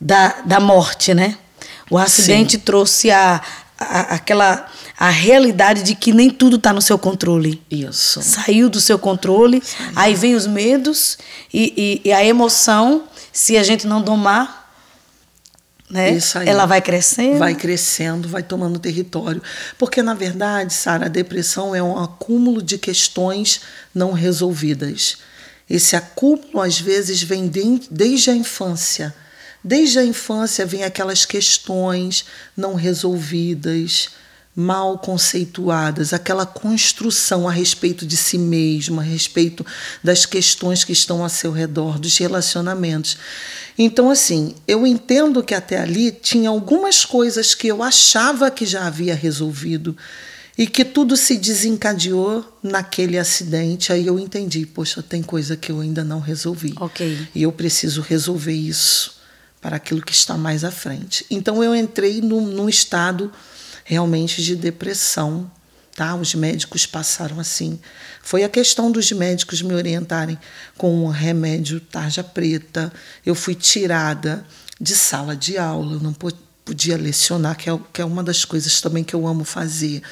da, 0.00 0.42
da 0.44 0.60
morte, 0.60 1.14
né? 1.14 1.36
O 1.90 1.98
acidente 1.98 2.52
Sim. 2.52 2.58
trouxe 2.58 3.10
a, 3.10 3.40
a, 3.78 4.00
aquela 4.14 4.68
a 4.98 5.08
realidade 5.08 5.82
de 5.82 5.96
que 5.96 6.12
nem 6.12 6.30
tudo 6.30 6.56
está 6.56 6.72
no 6.72 6.80
seu 6.80 6.96
controle. 6.96 7.60
Isso. 7.68 8.22
Saiu 8.22 8.70
do 8.70 8.80
seu 8.80 8.98
controle, 8.98 9.60
Saiu. 9.60 9.92
aí 9.96 10.14
vem 10.14 10.34
os 10.36 10.46
medos 10.46 11.18
e, 11.52 12.00
e, 12.04 12.08
e 12.08 12.12
a 12.12 12.24
emoção, 12.24 13.02
se 13.32 13.56
a 13.56 13.64
gente 13.64 13.84
não 13.84 14.00
domar, 14.00 14.61
né? 15.92 16.10
Isso 16.12 16.38
aí. 16.38 16.48
Ela 16.48 16.64
vai 16.64 16.80
crescendo. 16.80 17.38
Vai 17.38 17.54
crescendo, 17.54 18.26
vai 18.26 18.42
tomando 18.42 18.78
território. 18.78 19.42
Porque, 19.78 20.02
na 20.02 20.14
verdade, 20.14 20.72
Sara, 20.72 21.04
a 21.04 21.08
depressão 21.08 21.74
é 21.74 21.82
um 21.82 22.02
acúmulo 22.02 22.62
de 22.62 22.78
questões 22.78 23.60
não 23.94 24.12
resolvidas. 24.12 25.18
Esse 25.68 25.94
acúmulo, 25.94 26.62
às 26.62 26.80
vezes, 26.80 27.22
vem 27.22 27.46
de, 27.46 27.82
desde 27.90 28.30
a 28.30 28.34
infância. 28.34 29.14
Desde 29.62 29.98
a 29.98 30.04
infância 30.04 30.64
vem 30.64 30.82
aquelas 30.82 31.26
questões 31.26 32.24
não 32.56 32.74
resolvidas, 32.74 34.08
mal 34.54 34.98
conceituadas, 34.98 36.12
aquela 36.12 36.44
construção 36.44 37.48
a 37.48 37.52
respeito 37.52 38.04
de 38.04 38.16
si 38.16 38.36
mesmo, 38.36 39.00
a 39.00 39.02
respeito 39.02 39.64
das 40.04 40.26
questões 40.26 40.84
que 40.84 40.92
estão 40.92 41.22
ao 41.22 41.28
seu 41.28 41.50
redor, 41.50 41.98
dos 41.98 42.18
relacionamentos. 42.18 43.16
Então, 43.78 44.10
assim, 44.10 44.54
eu 44.68 44.86
entendo 44.86 45.42
que 45.42 45.54
até 45.54 45.80
ali 45.80 46.12
tinha 46.12 46.50
algumas 46.50 47.04
coisas 47.04 47.54
que 47.54 47.68
eu 47.68 47.82
achava 47.82 48.50
que 48.50 48.66
já 48.66 48.86
havia 48.86 49.14
resolvido 49.14 49.96
e 50.56 50.66
que 50.66 50.84
tudo 50.84 51.16
se 51.16 51.38
desencadeou 51.38 52.44
naquele 52.62 53.18
acidente. 53.18 53.90
Aí 53.90 54.06
eu 54.06 54.18
entendi, 54.18 54.66
poxa, 54.66 55.02
tem 55.02 55.22
coisa 55.22 55.56
que 55.56 55.72
eu 55.72 55.80
ainda 55.80 56.04
não 56.04 56.20
resolvi. 56.20 56.74
Ok. 56.78 57.28
E 57.34 57.42
eu 57.42 57.50
preciso 57.50 58.02
resolver 58.02 58.52
isso 58.52 59.22
para 59.62 59.76
aquilo 59.76 60.02
que 60.02 60.12
está 60.12 60.36
mais 60.36 60.62
à 60.62 60.70
frente. 60.70 61.24
Então 61.30 61.64
eu 61.64 61.74
entrei 61.74 62.20
num, 62.20 62.44
num 62.46 62.68
estado 62.68 63.32
realmente 63.92 64.42
de 64.42 64.56
depressão, 64.56 65.50
tá? 65.94 66.14
Os 66.14 66.34
médicos 66.34 66.86
passaram 66.86 67.38
assim. 67.38 67.78
Foi 68.22 68.42
a 68.42 68.48
questão 68.48 68.90
dos 68.90 69.12
médicos 69.12 69.60
me 69.60 69.74
orientarem 69.74 70.38
com 70.78 71.04
um 71.04 71.08
remédio 71.08 71.78
tarja 71.78 72.24
preta. 72.24 72.90
Eu 73.24 73.34
fui 73.34 73.54
tirada 73.54 74.46
de 74.80 74.96
sala 74.96 75.36
de 75.36 75.58
aula, 75.58 75.98
não 76.00 76.14
podia 76.64 76.96
lecionar, 76.96 77.54
que 77.54 77.68
é, 77.68 77.78
que 77.92 78.00
é 78.00 78.04
uma 78.04 78.22
das 78.22 78.46
coisas 78.46 78.80
também 78.80 79.04
que 79.04 79.14
eu 79.14 79.26
amo 79.26 79.44
fazer. 79.44 80.02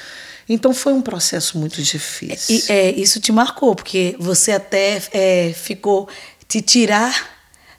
Então 0.47 0.75
foi 0.75 0.93
um 0.93 1.01
processo 1.01 1.57
muito 1.57 1.83
difícil. 1.83 2.63
E, 2.69 2.71
é, 2.71 2.91
isso 2.91 3.19
te 3.19 3.33
marcou, 3.33 3.75
porque 3.75 4.15
você 4.19 4.53
até 4.53 5.03
é, 5.13 5.55
ficou 5.55 6.07
te 6.47 6.61
tirar, 6.61 7.31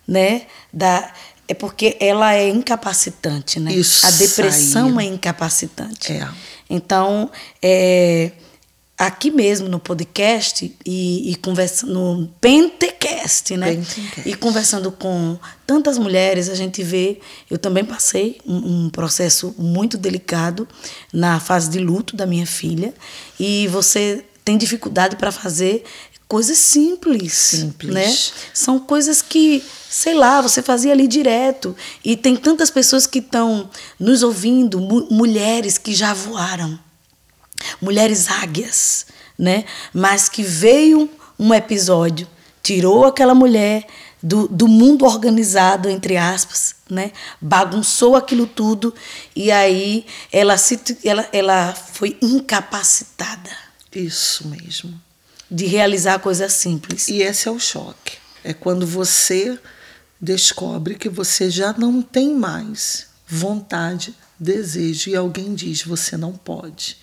né, 0.07 0.47
da 0.73 1.13
é 1.51 1.53
porque 1.53 1.97
ela 1.99 2.33
é 2.33 2.47
incapacitante, 2.47 3.59
né? 3.59 3.73
Isso 3.73 4.05
a 4.05 4.11
depressão 4.11 4.97
aí. 4.97 5.07
é 5.07 5.09
incapacitante. 5.09 6.13
É. 6.13 6.27
Então, 6.69 7.29
é, 7.61 8.31
aqui 8.97 9.29
mesmo 9.29 9.67
no 9.67 9.77
podcast 9.77 10.73
e, 10.85 11.31
e 11.31 11.35
conversando 11.35 11.93
no 11.93 12.27
Pentecast, 12.39 13.57
né? 13.57 13.75
Pentecast. 13.75 14.29
E 14.29 14.33
conversando 14.33 14.93
com 14.93 15.37
tantas 15.67 15.97
mulheres, 15.97 16.47
a 16.47 16.55
gente 16.55 16.81
vê. 16.81 17.19
Eu 17.49 17.57
também 17.57 17.83
passei 17.83 18.39
um, 18.47 18.85
um 18.85 18.89
processo 18.89 19.53
muito 19.57 19.97
delicado 19.97 20.65
na 21.11 21.37
fase 21.37 21.69
de 21.69 21.79
luto 21.79 22.15
da 22.15 22.25
minha 22.25 22.45
filha 22.45 22.93
e 23.37 23.67
você 23.67 24.23
tem 24.43 24.57
dificuldade 24.57 25.15
para 25.15 25.31
fazer 25.31 25.83
coisas 26.27 26.57
simples, 26.57 27.33
simples, 27.33 27.93
né? 27.93 28.15
São 28.53 28.79
coisas 28.79 29.21
que, 29.21 29.61
sei 29.89 30.13
lá, 30.13 30.39
você 30.41 30.61
fazia 30.61 30.93
ali 30.93 31.05
direto. 31.07 31.75
E 32.05 32.15
tem 32.15 32.37
tantas 32.37 32.69
pessoas 32.69 33.05
que 33.05 33.19
estão 33.19 33.69
nos 33.99 34.23
ouvindo, 34.23 34.79
mu 34.79 35.07
mulheres 35.11 35.77
que 35.77 35.93
já 35.93 36.13
voaram, 36.13 36.79
mulheres 37.81 38.29
águias, 38.29 39.07
né? 39.37 39.65
Mas 39.93 40.29
que 40.29 40.41
veio 40.41 41.09
um 41.37 41.53
episódio, 41.53 42.25
tirou 42.63 43.03
aquela 43.05 43.35
mulher 43.35 43.85
do, 44.23 44.47
do 44.47 44.67
mundo 44.67 45.05
organizado, 45.05 45.89
entre 45.89 46.15
aspas, 46.15 46.75
né? 46.89 47.11
bagunçou 47.41 48.15
aquilo 48.15 48.45
tudo 48.45 48.93
e 49.35 49.51
aí 49.51 50.05
ela, 50.31 50.57
se, 50.57 50.79
ela, 51.03 51.27
ela 51.33 51.73
foi 51.73 52.17
incapacitada. 52.21 53.49
Isso 53.91 54.47
mesmo 54.47 55.01
de 55.51 55.65
realizar 55.65 56.17
coisas 56.19 56.53
simples. 56.53 57.09
E 57.09 57.21
esse 57.21 57.49
é 57.49 57.51
o 57.51 57.59
choque. 57.59 58.17
É 58.41 58.53
quando 58.53 58.87
você 58.87 59.59
descobre 60.19 60.95
que 60.95 61.09
você 61.09 61.49
já 61.49 61.73
não 61.73 62.01
tem 62.01 62.33
mais 62.33 63.07
vontade, 63.27 64.15
desejo 64.39 65.09
e 65.09 65.15
alguém 65.15 65.53
diz 65.53 65.83
você 65.83 66.15
não 66.15 66.31
pode. 66.31 66.97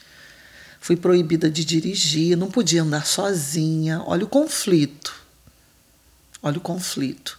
Fui 0.81 0.97
proibida 0.97 1.51
de 1.51 1.65
dirigir, 1.65 2.37
não 2.37 2.51
podia 2.51 2.83
andar 2.83 3.05
sozinha. 3.05 4.03
Olha 4.07 4.25
o 4.25 4.29
conflito. 4.29 5.15
Olha 6.43 6.57
o 6.57 6.63
conflito. 6.63 7.39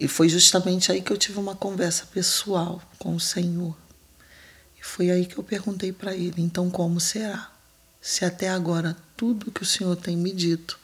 E 0.00 0.08
foi 0.08 0.28
justamente 0.28 0.90
aí 0.90 1.00
que 1.00 1.12
eu 1.12 1.16
tive 1.16 1.38
uma 1.38 1.54
conversa 1.54 2.06
pessoal 2.06 2.82
com 2.98 3.14
o 3.14 3.20
Senhor. 3.20 3.76
E 4.80 4.84
foi 4.84 5.10
aí 5.10 5.26
que 5.26 5.38
eu 5.38 5.44
perguntei 5.44 5.92
para 5.92 6.14
ele: 6.14 6.40
então 6.40 6.70
como 6.70 6.98
será? 6.98 7.50
Se 8.00 8.24
até 8.24 8.48
agora 8.48 8.96
tudo 9.16 9.50
que 9.50 9.62
o 9.62 9.66
Senhor 9.66 9.96
tem 9.96 10.16
me 10.16 10.32
dito 10.32 10.78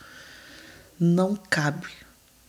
não 0.98 1.36
cabe 1.36 1.88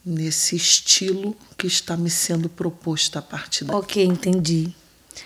nesse 0.06 0.56
estilo 0.56 1.36
que 1.58 1.66
está 1.66 1.98
me 1.98 2.10
sendo 2.10 2.48
proposto 2.48 3.18
a 3.18 3.22
partir 3.22 3.66
daqui. 3.66 3.80
Ok, 3.80 4.06
entendi. 4.06 4.74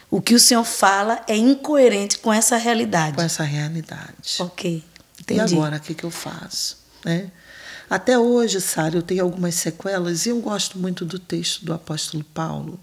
O 0.09 0.21
que 0.21 0.35
o 0.35 0.39
Senhor 0.39 0.63
fala 0.63 1.23
é 1.27 1.35
incoerente 1.35 2.19
com 2.19 2.31
essa 2.31 2.55
realidade. 2.57 3.15
Com 3.15 3.21
essa 3.21 3.43
realidade. 3.43 4.37
Ok, 4.39 4.83
entendi. 5.19 5.39
E 5.39 5.41
agora, 5.41 5.77
o 5.77 5.79
que, 5.79 5.93
que 5.93 6.03
eu 6.03 6.11
faço? 6.11 6.77
Né? 7.03 7.31
Até 7.89 8.17
hoje, 8.17 8.61
Sara, 8.61 8.95
eu 8.95 9.01
tenho 9.01 9.23
algumas 9.23 9.55
sequelas 9.55 10.25
e 10.25 10.29
eu 10.29 10.39
gosto 10.39 10.77
muito 10.77 11.03
do 11.03 11.17
texto 11.17 11.65
do 11.65 11.73
apóstolo 11.73 12.23
Paulo, 12.23 12.79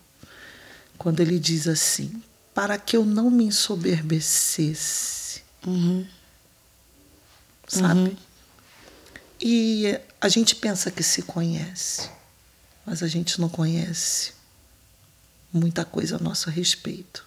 quando 0.99 1.21
ele 1.21 1.39
diz 1.39 1.69
assim: 1.69 2.21
para 2.53 2.77
que 2.77 2.97
eu 2.97 3.05
não 3.05 3.31
me 3.31 3.45
ensoberbecesse. 3.45 5.43
Uhum. 5.65 6.05
Sabe? 7.67 8.01
Uhum. 8.01 8.17
E 9.41 9.99
a 10.21 10.29
gente 10.29 10.55
pensa 10.55 10.91
que 10.91 11.03
se 11.03 11.23
conhece, 11.23 12.09
mas 12.85 13.03
a 13.03 13.09
gente 13.09 13.41
não 13.41 13.49
conhece 13.49 14.33
muita 15.53 15.85
coisa 15.85 16.17
a 16.17 16.19
nosso 16.19 16.51
respeito. 16.51 17.25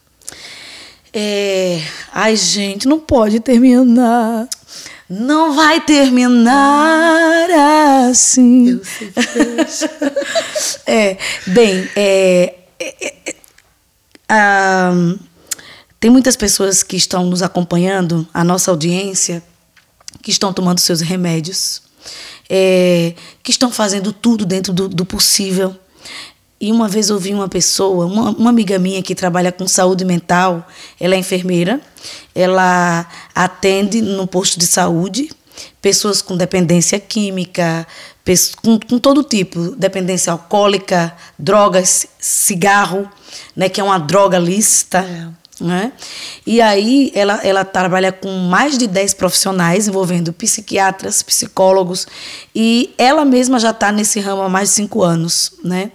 É. 1.14 1.82
Ai, 2.12 2.36
gente, 2.36 2.88
não 2.88 3.00
pode 3.00 3.40
terminar. 3.40 4.48
Não 5.10 5.56
vai 5.56 5.82
terminar 5.82 7.50
assim. 8.10 8.70
Eu 8.70 8.86
sei 8.86 9.12
que. 9.12 9.20
É, 10.92 11.18
bem, 11.46 11.88
é, 11.96 12.56
é, 12.80 13.06
é, 13.30 13.36
ah, 14.28 14.92
tem 16.00 16.10
muitas 16.10 16.36
pessoas 16.36 16.82
que 16.82 16.96
estão 16.96 17.26
nos 17.26 17.44
acompanhando, 17.44 18.28
a 18.34 18.44
nossa 18.44 18.72
audiência, 18.72 19.44
que 20.22 20.32
estão 20.32 20.52
tomando 20.52 20.80
seus 20.80 21.02
remédios, 21.02 21.82
é, 22.50 23.14
que 23.44 23.52
estão 23.52 23.72
fazendo 23.72 24.12
tudo 24.12 24.46
dentro 24.46 24.74
do, 24.74 24.88
do 24.88 25.06
possível. 25.06 25.76
E 26.62 26.72
uma 26.72 26.90
vez 26.90 27.10
ouvi 27.10 27.34
uma 27.34 27.48
pessoa, 27.48 28.06
uma, 28.06 28.32
uma, 28.32 28.50
amiga 28.50 28.78
minha 28.78 29.02
que 29.02 29.16
trabalha 29.16 29.52
com 29.52 29.66
saúde 29.66 30.04
mental, 30.04 30.68
ela 31.00 31.16
é 31.16 31.18
enfermeira, 31.18 31.80
ela 32.36 33.08
atende 33.34 34.02
no 34.02 34.28
posto 34.28 34.60
de 34.60 34.68
saúde 34.68 35.30
pessoas 35.82 36.22
com 36.22 36.36
dependência 36.36 37.00
química, 37.00 37.88
com, 38.62 38.80
com 38.80 39.00
todo 39.00 39.24
tipo, 39.24 39.72
dependência 39.72 40.32
alcoólica, 40.32 41.16
drogas, 41.38 42.08
cigarro, 42.20 43.10
né, 43.56 43.70
que 43.70 43.80
é 43.80 43.84
uma 43.84 43.98
droga 43.98 44.38
lícita. 44.38 45.34
Né? 45.60 45.92
E 46.46 46.62
aí 46.62 47.12
ela, 47.14 47.40
ela 47.44 47.66
trabalha 47.66 48.12
com 48.12 48.30
mais 48.30 48.78
de 48.78 48.88
10 48.88 49.14
profissionais, 49.14 49.88
envolvendo 49.88 50.32
psiquiatras, 50.32 51.22
psicólogos, 51.22 52.08
e 52.56 52.94
ela 52.98 53.26
mesma 53.26 53.60
já 53.60 53.72
está 53.72 53.92
nesse 53.92 54.20
ramo 54.20 54.42
há 54.42 54.50
mais 54.50 54.70
de 54.70 54.76
cinco 54.76 55.04
anos. 55.04 55.54
Né? 55.64 55.92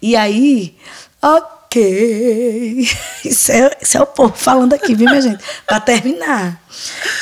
E 0.00 0.14
aí, 0.14 0.76
ok, 1.22 2.88
isso 3.24 3.52
é, 3.52 3.76
isso 3.80 3.96
é 3.96 4.02
o 4.02 4.06
povo 4.06 4.34
falando 4.36 4.72
aqui, 4.72 4.94
viu, 4.94 5.08
minha 5.08 5.20
gente? 5.20 5.42
Para 5.66 5.80
terminar. 5.80 6.62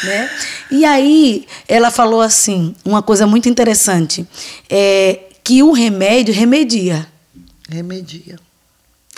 Né? 0.03 0.31
E 0.71 0.85
aí 0.85 1.47
ela 1.69 1.91
falou 1.91 2.21
assim, 2.21 2.75
uma 2.85 3.03
coisa 3.03 3.27
muito 3.27 3.49
interessante, 3.49 4.27
é 4.69 5.21
que 5.45 5.63
o 5.63 5.73
remédio 5.73 6.35
remedia. 6.35 7.07
Remedia. 7.69 8.39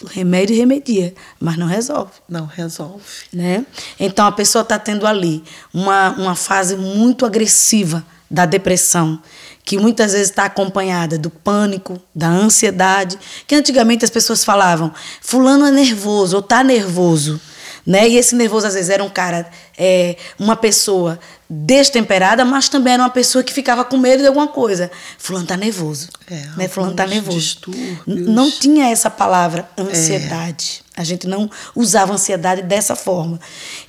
Remédio 0.05 0.55
remedia, 0.57 1.14
mas 1.40 1.57
não 1.57 1.66
resolve. 1.66 2.12
Não 2.28 2.44
resolve. 2.44 3.03
Né? 3.32 3.64
Então 3.99 4.26
a 4.26 4.32
pessoa 4.32 4.62
está 4.62 4.78
tendo 4.78 5.07
ali 5.07 5.42
uma, 5.72 6.11
uma 6.11 6.34
fase 6.34 6.76
muito 6.76 7.24
agressiva 7.24 8.05
da 8.30 8.44
depressão, 8.44 9.20
que 9.64 9.78
muitas 9.78 10.12
vezes 10.12 10.30
está 10.30 10.44
acompanhada 10.44 11.16
do 11.16 11.30
pânico, 11.30 12.01
da 12.14 12.28
ansiedade, 12.28 13.18
que 13.47 13.55
antigamente 13.55 14.05
as 14.05 14.11
pessoas 14.11 14.44
falavam, 14.44 14.92
fulano 15.20 15.64
é 15.64 15.70
nervoso 15.70 16.36
ou 16.36 16.40
está 16.40 16.62
nervoso. 16.62 17.40
Né? 17.87 18.09
E 18.09 18.16
esse 18.16 18.34
nervoso 18.34 18.66
às 18.66 18.74
vezes 18.74 18.91
era 18.91 19.05
um 19.05 19.09
cara, 19.09 19.49
é, 19.78 20.16
uma 20.39 20.57
pessoa 20.57 21.18
destemperada, 21.49 22.45
mas 22.45 22.68
também 22.68 22.95
era 22.95 23.03
uma 23.03 23.11
pessoa 23.11 23.45
que 23.45 23.53
ficava 23.53 23.84
com 23.84 23.97
medo 23.97 24.22
de 24.22 24.26
alguma 24.26 24.49
coisa. 24.49 24.91
Fulano 25.16 25.47
tá 25.47 25.57
nervoso. 25.57 26.09
É, 26.28 26.47
né? 26.57 26.68
Fulano 26.68 26.95
tá 26.95 27.07
nervoso. 27.07 27.39
Distúrbios. 27.39 27.99
Não 28.07 28.51
tinha 28.51 28.91
essa 28.91 29.09
palavra 29.09 29.68
ansiedade. 29.78 30.82
É. 30.97 31.01
A 31.01 31.05
gente 31.05 31.28
não 31.28 31.49
usava 31.76 32.12
ansiedade 32.12 32.62
dessa 32.62 32.97
forma. 32.97 33.39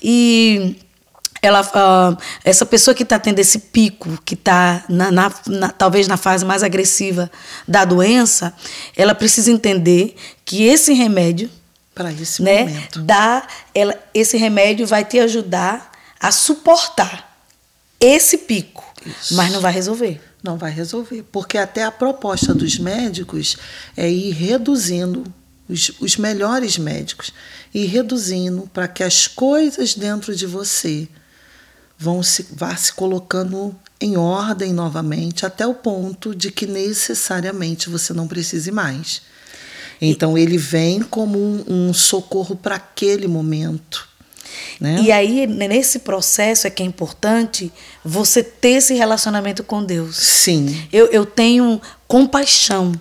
E 0.03 0.75
ela, 1.41 1.61
uh, 1.61 2.17
essa 2.43 2.65
pessoa 2.65 2.93
que 2.93 3.03
está 3.03 3.17
tendo 3.17 3.39
esse 3.39 3.59
pico, 3.59 4.09
que 4.25 4.33
está 4.33 4.83
na, 4.89 5.11
na, 5.11 5.31
na, 5.47 5.69
talvez 5.69 6.07
na 6.07 6.17
fase 6.17 6.45
mais 6.45 6.63
agressiva 6.63 7.31
da 7.67 7.85
doença, 7.85 8.53
ela 8.95 9.15
precisa 9.15 9.51
entender 9.51 10.15
que 10.45 10.63
esse 10.63 10.93
remédio 10.93 11.49
para 11.97 12.13
esse 12.13 12.43
né, 12.43 12.63
momento. 12.65 13.01
Dá, 13.01 13.47
ela, 13.73 13.97
esse 14.13 14.37
remédio 14.37 14.85
vai 14.85 15.03
te 15.03 15.19
ajudar 15.19 15.91
a 16.19 16.31
suportar 16.31 17.43
esse 17.99 18.37
pico, 18.37 18.85
Isso. 19.03 19.35
mas 19.35 19.51
não 19.51 19.59
vai 19.59 19.73
resolver. 19.73 20.21
Não 20.43 20.57
vai 20.57 20.71
resolver, 20.71 21.25
porque 21.31 21.57
até 21.57 21.83
a 21.83 21.91
proposta 21.91 22.53
dos 22.53 22.77
médicos 22.77 23.57
é 23.97 24.07
ir 24.07 24.31
reduzindo 24.31 25.23
os, 25.67 25.91
os 25.99 26.15
melhores 26.15 26.77
médicos 26.77 27.33
e 27.73 27.85
reduzindo 27.85 28.69
para 28.71 28.87
que 28.87 29.03
as 29.03 29.27
coisas 29.27 29.95
dentro 29.95 30.35
de 30.35 30.45
você 30.45 31.07
vão 31.97 32.21
se 32.21 32.45
vá 32.51 32.75
se 32.75 32.93
colocando 32.93 33.75
em 33.99 34.15
ordem 34.15 34.71
novamente 34.71 35.47
até 35.47 35.65
o 35.65 35.73
ponto 35.73 36.35
de 36.35 36.51
que 36.51 36.67
necessariamente 36.67 37.89
você 37.89 38.13
não 38.13 38.27
precise 38.27 38.71
mais. 38.71 39.23
Então 40.01 40.37
ele 40.37 40.57
vem 40.57 41.01
como 41.01 41.37
um, 41.37 41.63
um 41.67 41.93
socorro 41.93 42.55
para 42.55 42.75
aquele 42.75 43.27
momento. 43.27 44.07
Né? 44.79 45.01
E 45.01 45.11
aí, 45.11 45.47
nesse 45.47 45.99
processo, 45.99 46.67
é 46.67 46.69
que 46.69 46.83
é 46.83 46.85
importante 46.85 47.71
você 48.03 48.43
ter 48.43 48.77
esse 48.77 48.93
relacionamento 48.93 49.63
com 49.63 49.83
Deus. 49.83 50.15
Sim. 50.17 50.87
Eu, 50.91 51.07
eu 51.07 51.25
tenho 51.25 51.81
compaixão 52.07 52.93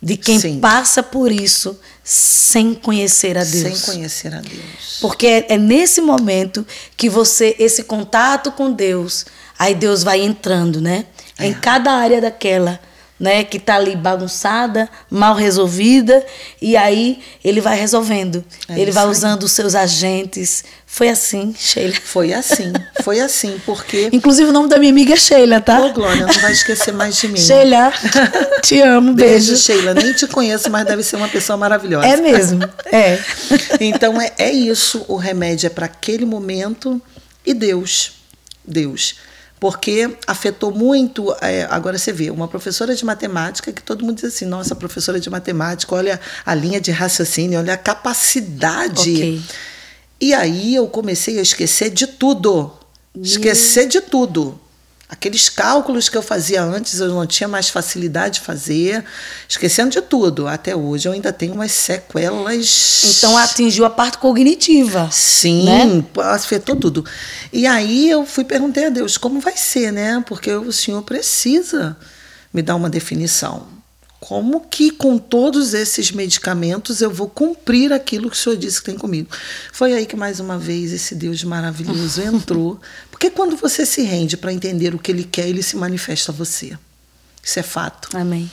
de 0.00 0.16
quem 0.16 0.38
Sim. 0.38 0.60
passa 0.60 1.02
por 1.02 1.32
isso 1.32 1.78
sem 2.04 2.74
conhecer 2.74 3.36
a 3.36 3.42
Deus. 3.42 3.78
Sem 3.78 3.94
conhecer 3.94 4.34
a 4.34 4.40
Deus. 4.40 4.98
Porque 5.00 5.26
é, 5.26 5.46
é 5.54 5.58
nesse 5.58 6.00
momento 6.00 6.64
que 6.96 7.08
você, 7.08 7.56
esse 7.58 7.82
contato 7.82 8.52
com 8.52 8.72
Deus, 8.72 9.26
aí 9.58 9.74
Deus 9.74 10.04
vai 10.04 10.20
entrando, 10.20 10.80
né? 10.80 11.06
É. 11.38 11.48
Em 11.48 11.54
cada 11.54 11.92
área 11.92 12.20
daquela 12.20 12.80
né, 13.18 13.44
que 13.44 13.56
está 13.56 13.76
ali 13.76 13.96
bagunçada, 13.96 14.88
mal 15.10 15.34
resolvida, 15.34 16.24
e 16.60 16.76
aí 16.76 17.18
ele 17.42 17.60
vai 17.60 17.78
resolvendo. 17.78 18.44
É 18.68 18.78
ele 18.78 18.90
vai 18.90 19.04
aí. 19.04 19.10
usando 19.10 19.44
os 19.44 19.52
seus 19.52 19.74
agentes. 19.74 20.64
Foi 20.86 21.08
assim, 21.08 21.54
Sheila. 21.58 21.94
Foi 22.04 22.32
assim, 22.32 22.72
foi 23.02 23.20
assim, 23.20 23.60
porque. 23.64 24.10
Inclusive 24.12 24.50
o 24.50 24.52
nome 24.52 24.68
da 24.68 24.78
minha 24.78 24.92
amiga 24.92 25.14
é 25.14 25.16
Sheila, 25.16 25.60
tá? 25.60 25.80
Ô, 25.80 25.92
Glória, 25.92 26.26
não 26.26 26.40
vai 26.40 26.52
esquecer 26.52 26.92
mais 26.92 27.16
de 27.16 27.28
mim. 27.28 27.40
Sheila, 27.40 27.92
te 28.62 28.80
amo, 28.80 29.14
beijo. 29.14 29.48
Beijo, 29.48 29.56
Sheila. 29.56 29.94
Nem 29.94 30.12
te 30.12 30.26
conheço, 30.26 30.70
mas 30.70 30.86
deve 30.86 31.02
ser 31.02 31.16
uma 31.16 31.28
pessoa 31.28 31.56
maravilhosa. 31.56 32.06
É 32.06 32.16
mesmo, 32.16 32.62
é. 32.92 33.18
então 33.80 34.20
é, 34.20 34.32
é 34.38 34.52
isso, 34.52 35.04
o 35.08 35.16
remédio 35.16 35.66
é 35.66 35.70
para 35.70 35.86
aquele 35.86 36.24
momento 36.24 37.00
e 37.44 37.54
Deus. 37.54 38.12
Deus 38.66 39.14
porque 39.58 40.16
afetou 40.26 40.70
muito. 40.70 41.34
É, 41.40 41.66
agora 41.70 41.98
você 41.98 42.12
vê, 42.12 42.30
uma 42.30 42.48
professora 42.48 42.94
de 42.94 43.04
matemática 43.04 43.72
que 43.72 43.82
todo 43.82 44.04
mundo 44.04 44.16
diz 44.16 44.24
assim: 44.24 44.44
nossa, 44.44 44.74
professora 44.74 45.18
de 45.18 45.30
matemática, 45.30 45.94
olha 45.94 46.20
a 46.44 46.54
linha 46.54 46.80
de 46.80 46.90
raciocínio, 46.90 47.58
olha 47.58 47.74
a 47.74 47.78
capacidade. 47.78 49.12
Okay. 49.12 49.42
E 50.20 50.34
aí 50.34 50.74
eu 50.74 50.86
comecei 50.88 51.38
a 51.38 51.42
esquecer 51.42 51.90
de 51.90 52.06
tudo. 52.06 52.72
Esquecer 53.14 53.88
de 53.88 54.00
tudo. 54.00 54.60
Aqueles 55.08 55.48
cálculos 55.48 56.08
que 56.08 56.16
eu 56.16 56.22
fazia 56.22 56.60
antes, 56.62 56.98
eu 56.98 57.08
não 57.08 57.24
tinha 57.24 57.46
mais 57.46 57.68
facilidade 57.68 58.34
de 58.34 58.40
fazer, 58.40 59.04
esquecendo 59.48 59.90
de 59.90 60.00
tudo. 60.00 60.48
Até 60.48 60.74
hoje 60.74 61.06
eu 61.06 61.12
ainda 61.12 61.32
tenho 61.32 61.54
umas 61.54 61.70
sequelas. 61.70 63.04
Então 63.04 63.38
atingiu 63.38 63.84
a 63.84 63.90
parte 63.90 64.18
cognitiva. 64.18 65.08
Sim, 65.12 65.64
né? 65.64 66.04
afetou 66.24 66.74
tudo. 66.74 67.04
E 67.52 67.68
aí 67.68 68.10
eu 68.10 68.26
fui 68.26 68.44
perguntei 68.44 68.86
a 68.86 68.90
Deus 68.90 69.16
como 69.16 69.38
vai 69.38 69.56
ser, 69.56 69.92
né? 69.92 70.24
Porque 70.26 70.50
o 70.50 70.72
Senhor 70.72 71.02
precisa 71.02 71.96
me 72.52 72.60
dar 72.60 72.74
uma 72.74 72.90
definição. 72.90 73.76
Como 74.18 74.62
que 74.62 74.90
com 74.90 75.18
todos 75.18 75.72
esses 75.72 76.10
medicamentos 76.10 77.00
eu 77.00 77.10
vou 77.10 77.28
cumprir 77.28 77.92
aquilo 77.92 78.28
que 78.28 78.36
o 78.36 78.38
Senhor 78.38 78.56
disse 78.56 78.80
que 78.80 78.86
tem 78.86 78.96
comigo? 78.96 79.28
Foi 79.72 79.92
aí 79.92 80.04
que 80.04 80.16
mais 80.16 80.40
uma 80.40 80.58
vez 80.58 80.92
esse 80.92 81.14
Deus 81.14 81.44
maravilhoso 81.44 82.20
entrou. 82.22 82.80
Porque 83.16 83.30
quando 83.30 83.56
você 83.56 83.86
se 83.86 84.02
rende 84.02 84.36
para 84.36 84.52
entender 84.52 84.94
o 84.94 84.98
que 84.98 85.10
Ele 85.10 85.24
quer, 85.24 85.48
Ele 85.48 85.62
se 85.62 85.74
manifesta 85.74 86.30
a 86.30 86.34
você. 86.34 86.76
Isso 87.42 87.58
é 87.58 87.62
fato. 87.62 88.14
Amém. 88.14 88.50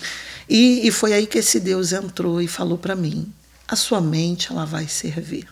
E, 0.47 0.87
e 0.87 0.89
foi 0.89 1.11
aí 1.11 1.27
que 1.27 1.39
esse 1.39 1.59
Deus 1.59 1.91
entrou 1.91 2.41
e 2.41 2.47
falou 2.47 2.77
para 2.77 2.95
mim: 2.95 3.27
a 3.67 3.75
sua 3.75 3.99
mente 3.99 4.49
ela 4.49 4.65
vai 4.65 4.87
servir 4.87 5.47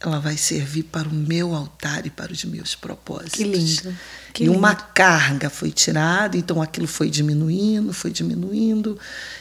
ela 0.00 0.20
vai 0.20 0.36
servir 0.36 0.84
para 0.84 1.08
o 1.08 1.12
meu 1.12 1.54
altar 1.54 2.06
e 2.06 2.10
para 2.10 2.32
os 2.32 2.44
meus 2.44 2.74
propósitos. 2.74 3.32
Que 3.32 3.44
lindo. 3.44 3.96
Que 4.32 4.44
e 4.44 4.46
lindo. 4.46 4.56
uma 4.56 4.74
carga 4.74 5.50
foi 5.50 5.72
tirada, 5.72 6.36
então 6.36 6.62
aquilo 6.62 6.86
foi 6.86 7.10
diminuindo, 7.10 7.92
foi 7.92 8.12
diminuindo. 8.12 8.96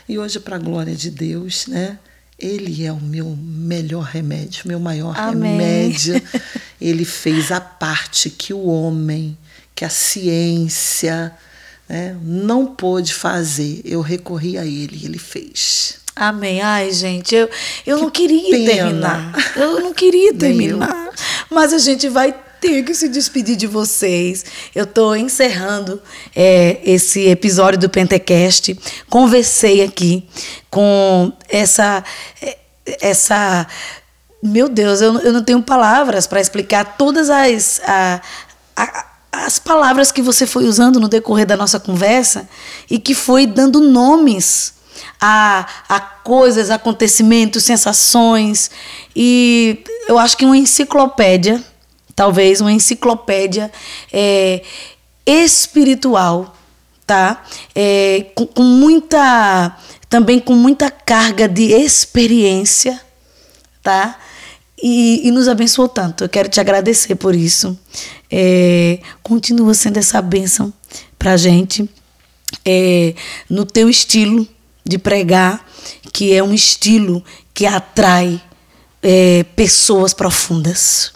E 0.09 0.17
hoje, 0.17 0.39
para 0.39 0.55
a 0.55 0.59
glória 0.59 0.95
de 0.95 1.11
Deus, 1.11 1.67
né? 1.67 1.99
Ele 2.39 2.83
é 2.85 2.91
o 2.91 2.99
meu 2.99 3.35
melhor 3.35 4.03
remédio, 4.03 4.67
meu 4.67 4.79
maior 4.79 5.15
Amém. 5.17 5.51
remédio. 5.51 6.21
Ele 6.79 7.05
fez 7.05 7.51
a 7.51 7.59
parte 7.59 8.29
que 8.29 8.53
o 8.53 8.65
homem, 8.65 9.37
que 9.73 9.83
a 9.83 9.89
ciência 9.89 11.33
né, 11.87 12.15
não 12.21 12.67
pôde 12.67 13.13
fazer, 13.13 13.81
eu 13.83 14.01
recorri 14.01 14.57
a 14.57 14.65
ele, 14.65 15.01
ele 15.03 15.17
fez. 15.17 15.99
Amém. 16.15 16.61
Ai, 16.61 16.91
gente, 16.91 17.35
eu, 17.35 17.49
eu 17.85 17.99
não 17.99 18.09
queria 18.09 18.49
pena. 18.49 18.73
terminar. 18.73 19.53
Eu 19.55 19.79
não 19.81 19.93
queria 19.93 20.33
terminar. 20.33 21.09
Mas 21.49 21.73
a 21.73 21.77
gente 21.77 22.09
vai 22.09 22.33
ter 22.59 22.83
que 22.83 22.93
se 22.93 23.07
despedir 23.07 23.55
de 23.55 23.67
vocês. 23.67 24.45
Eu 24.73 24.85
estou 24.85 25.15
encerrando 25.15 26.01
é, 26.35 26.79
esse 26.83 27.27
episódio 27.27 27.79
do 27.79 27.89
Pentecast. 27.89 28.77
Conversei 29.09 29.83
aqui 29.83 30.27
com 30.69 31.31
essa. 31.47 32.03
É, 32.41 32.57
essa 33.01 33.67
meu 34.41 34.69
Deus, 34.69 35.01
eu, 35.01 35.17
eu 35.19 35.33
não 35.33 35.43
tenho 35.43 35.61
palavras 35.61 36.27
para 36.27 36.39
explicar 36.39 36.97
todas 36.97 37.29
as. 37.29 37.81
A, 37.85 38.21
a, 38.75 39.05
as 39.31 39.59
palavras 39.59 40.11
que 40.11 40.21
você 40.21 40.47
foi 40.47 40.65
usando 40.65 40.99
no 40.99 41.07
decorrer 41.07 41.45
da 41.45 41.55
nossa 41.55 41.79
conversa 41.79 42.49
e 42.89 42.97
que 42.97 43.13
foi 43.13 43.45
dando 43.45 43.79
nomes 43.79 44.73
a, 45.19 45.67
a 45.87 45.99
coisas, 45.99 46.69
acontecimentos, 46.69 47.63
sensações. 47.63 48.71
E 49.15 49.83
eu 50.07 50.17
acho 50.17 50.37
que 50.37 50.45
uma 50.45 50.57
enciclopédia, 50.57 51.63
talvez 52.15 52.61
uma 52.61 52.71
enciclopédia 52.71 53.71
é, 54.11 54.63
espiritual, 55.25 56.55
tá? 57.05 57.43
É, 57.75 58.27
com, 58.35 58.45
com 58.45 58.63
muita. 58.63 59.77
Também 60.09 60.39
com 60.39 60.53
muita 60.53 60.89
carga 60.89 61.49
de 61.49 61.73
experiência, 61.73 63.01
tá? 63.83 64.17
E, 64.81 65.27
e, 65.27 65.31
nos 65.31 65.47
abençoou 65.47 65.89
tanto. 65.89 66.23
Eu 66.23 66.29
quero 66.29 66.49
te 66.49 66.59
agradecer 66.59 67.15
por 67.15 67.35
isso. 67.35 67.77
É, 68.29 68.99
continua 69.23 69.73
sendo 69.73 69.97
essa 69.97 70.21
bênção 70.21 70.71
para 71.17 71.35
gente 71.35 71.89
é, 72.63 73.15
no 73.49 73.65
teu 73.65 73.89
estilo, 73.89 74.47
de 74.87 74.97
pregar, 74.97 75.65
que 76.13 76.33
é 76.33 76.41
um 76.41 76.53
estilo 76.53 77.23
que 77.53 77.65
atrai 77.65 78.41
é, 79.03 79.43
pessoas 79.55 80.13
profundas. 80.13 81.11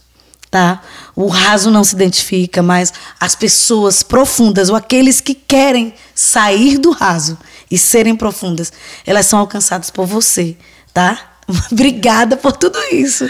Tá? 0.49 0.81
O 1.15 1.27
raso 1.27 1.71
não 1.71 1.81
se 1.81 1.95
identifica, 1.95 2.61
mas 2.61 2.91
as 3.17 3.35
pessoas 3.35 4.03
profundas, 4.03 4.69
ou 4.69 4.75
aqueles 4.75 5.21
que 5.21 5.33
querem 5.33 5.93
sair 6.13 6.77
do 6.77 6.91
raso 6.91 7.37
e 7.69 7.77
serem 7.77 8.15
profundas, 8.17 8.73
elas 9.05 9.25
são 9.27 9.39
alcançadas 9.39 9.89
por 9.89 10.05
você, 10.05 10.57
tá? 10.93 11.30
Obrigada 11.71 12.37
por 12.37 12.53
tudo 12.53 12.79
isso. 12.91 13.29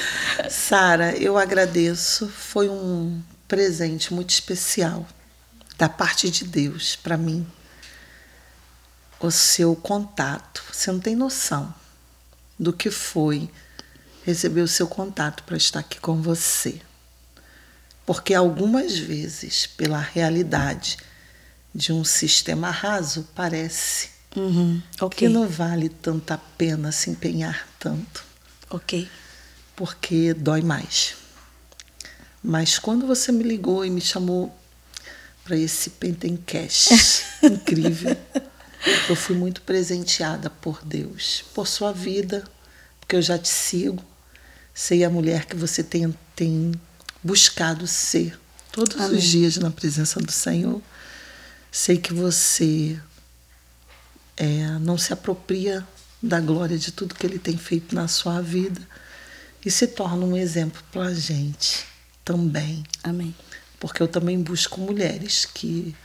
Sara, 0.49 1.15
eu 1.17 1.38
agradeço. 1.38 2.28
Foi 2.28 2.69
um 2.69 3.22
presente 3.47 4.13
muito 4.13 4.30
especial 4.30 5.07
da 5.78 5.89
parte 5.89 6.30
de 6.30 6.45
Deus 6.45 6.95
para 6.95 7.17
mim 7.17 7.45
o 9.19 9.32
seu 9.32 9.76
contato. 9.76 10.63
Você 10.72 10.91
não 10.91 10.99
tem 10.99 11.15
noção 11.15 11.74
do 12.57 12.74
que 12.74 12.89
foi 12.89 13.49
receber 14.24 14.61
o 14.61 14.67
seu 14.67 14.88
contato 14.88 15.43
para 15.43 15.57
estar 15.57 15.80
aqui 15.80 15.99
com 15.99 16.22
você. 16.22 16.82
Porque 18.05 18.34
algumas 18.34 18.97
vezes, 18.97 19.65
pela 19.65 19.99
realidade 19.99 20.97
de 21.74 21.93
um 21.93 22.03
sistema 22.03 22.69
raso, 22.69 23.28
parece 23.36 24.09
uhum, 24.36 24.82
okay. 24.99 25.28
que 25.28 25.34
não 25.34 25.47
vale 25.47 25.88
tanta 25.88 26.38
pena 26.57 26.91
se 26.91 27.09
empenhar 27.09 27.70
tanto. 27.82 28.23
Ok. 28.69 29.09
Porque 29.75 30.34
dói 30.34 30.61
mais. 30.61 31.15
Mas 32.43 32.79
quando 32.79 33.05
você 33.07 33.32
me 33.32 33.43
ligou 33.43 33.84
e 33.84 33.89
me 33.89 33.99
chamou 33.99 34.55
para 35.43 35.57
esse 35.57 35.89
Pentencast 35.89 37.25
incrível, 37.43 38.15
eu 39.09 39.15
fui 39.15 39.36
muito 39.36 39.61
presenteada 39.63 40.49
por 40.49 40.79
Deus, 40.86 41.43
por 41.53 41.67
sua 41.67 41.91
vida, 41.91 42.43
porque 42.99 43.15
eu 43.15 43.21
já 43.21 43.38
te 43.38 43.49
sigo, 43.49 44.03
sei 44.73 45.03
a 45.03 45.09
mulher 45.09 45.45
que 45.45 45.55
você 45.55 45.84
tem, 45.84 46.15
tem 46.36 46.71
buscado 47.23 47.88
ser 47.88 48.39
todos 48.71 48.95
Amém. 49.01 49.17
os 49.17 49.23
dias 49.23 49.57
na 49.57 49.71
presença 49.71 50.19
do 50.19 50.32
Senhor. 50.32 50.82
Sei 51.71 51.97
que 51.97 52.13
você 52.13 52.99
é, 54.38 54.65
não 54.79 54.97
se 54.97 55.13
apropria 55.13 55.86
da 56.22 56.39
glória 56.39 56.78
de 56.78 56.91
tudo 56.91 57.15
que 57.15 57.26
Ele 57.26 57.39
tem 57.39 57.57
feito 57.57 57.95
na 57.95 58.07
sua 58.07 58.41
vida 58.41 58.82
e 59.65 59.72
se 59.72 59.88
torna 59.88 60.26
um 60.26 60.38
exemplo 60.38 60.82
para 60.91 61.03
a 61.03 61.13
gente 61.13 61.86
também. 62.24 62.84
Amém. 63.03 63.34
Porque 63.80 64.01
eu 64.01 64.07
também 64.07 64.41
busco 64.41 64.80
mulheres 64.80 65.45
que 65.45 65.95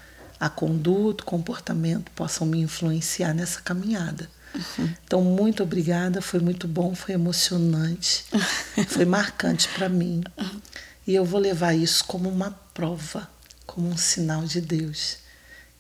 a 0.41 0.49
conduta, 0.49 1.23
o 1.23 1.27
comportamento 1.27 2.11
possam 2.13 2.47
me 2.47 2.61
influenciar 2.61 3.35
nessa 3.35 3.61
caminhada. 3.61 4.29
Uhum. 4.55 4.95
Então, 5.05 5.23
muito 5.23 5.63
obrigada, 5.63 6.23
foi 6.23 6.41
muito 6.41 6.67
bom, 6.67 6.95
foi 6.95 7.15
emocionante, 7.15 8.25
foi 8.89 9.05
marcante 9.05 9.69
para 9.69 9.89
mim. 9.89 10.23
Uhum. 10.39 10.61
E 11.07 11.15
eu 11.15 11.25
vou 11.25 11.41
levar 11.41 11.75
isso 11.75 12.05
como 12.05 12.29
uma 12.29 12.51
prova, 12.73 13.29
como 13.67 13.89
um 13.89 13.97
sinal 13.97 14.45
de 14.45 14.61
Deus 14.61 15.26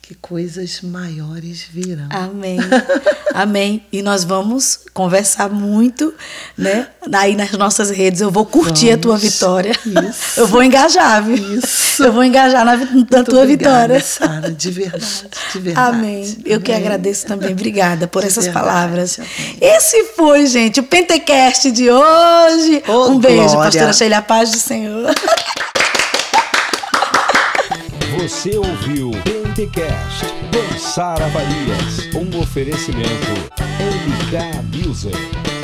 que 0.06 0.14
coisas 0.14 0.82
maiores 0.82 1.66
virão. 1.68 2.06
Amém. 2.10 2.58
Amém. 3.34 3.84
E 3.90 4.02
nós 4.02 4.22
vamos 4.22 4.78
conversar 4.94 5.50
muito, 5.50 6.14
né? 6.56 6.86
Aí 7.12 7.34
nas 7.34 7.50
nossas 7.50 7.90
redes 7.90 8.20
eu 8.20 8.30
vou 8.30 8.46
curtir 8.46 8.86
vamos. 8.86 8.94
a 8.94 8.98
tua 8.98 9.16
vitória. 9.16 9.72
Isso. 9.84 10.38
Eu 10.38 10.46
vou 10.46 10.62
engajar, 10.62 11.24
viu? 11.24 11.58
Isso. 11.58 12.04
Eu 12.04 12.12
vou 12.12 12.22
engajar 12.22 12.64
na, 12.64 12.76
na 12.76 13.24
tua 13.24 13.42
obrigada, 13.42 13.94
vitória. 13.94 14.00
Sara, 14.00 14.52
de 14.52 14.70
verdade, 14.70 15.28
de 15.52 15.58
verdade. 15.58 15.96
Amém. 15.96 16.38
Eu 16.44 16.60
que 16.60 16.70
agradeço 16.70 17.26
também. 17.26 17.50
Obrigada 17.50 18.06
por 18.06 18.22
de 18.22 18.28
essas 18.28 18.44
verdade, 18.44 18.64
palavras. 18.64 19.18
Amém. 19.18 19.58
Esse 19.60 20.04
foi, 20.14 20.46
gente, 20.46 20.78
o 20.78 20.84
Pentecast 20.84 21.72
de 21.72 21.90
hoje. 21.90 22.80
Oh, 22.86 23.08
um 23.08 23.18
beijo, 23.18 23.42
glória. 23.42 23.58
pastora 23.58 23.92
Sheila, 23.92 24.22
paz 24.22 24.52
do 24.52 24.58
Senhor. 24.58 25.12
Você 28.16 28.56
ouviu 28.56 29.10
Pentecast 29.56 30.26
com 30.52 30.78
Sara 30.78 31.30
Farias, 31.30 32.14
um 32.14 32.42
oferecimento 32.42 33.08
MK 33.80 34.76
Music. 34.86 35.55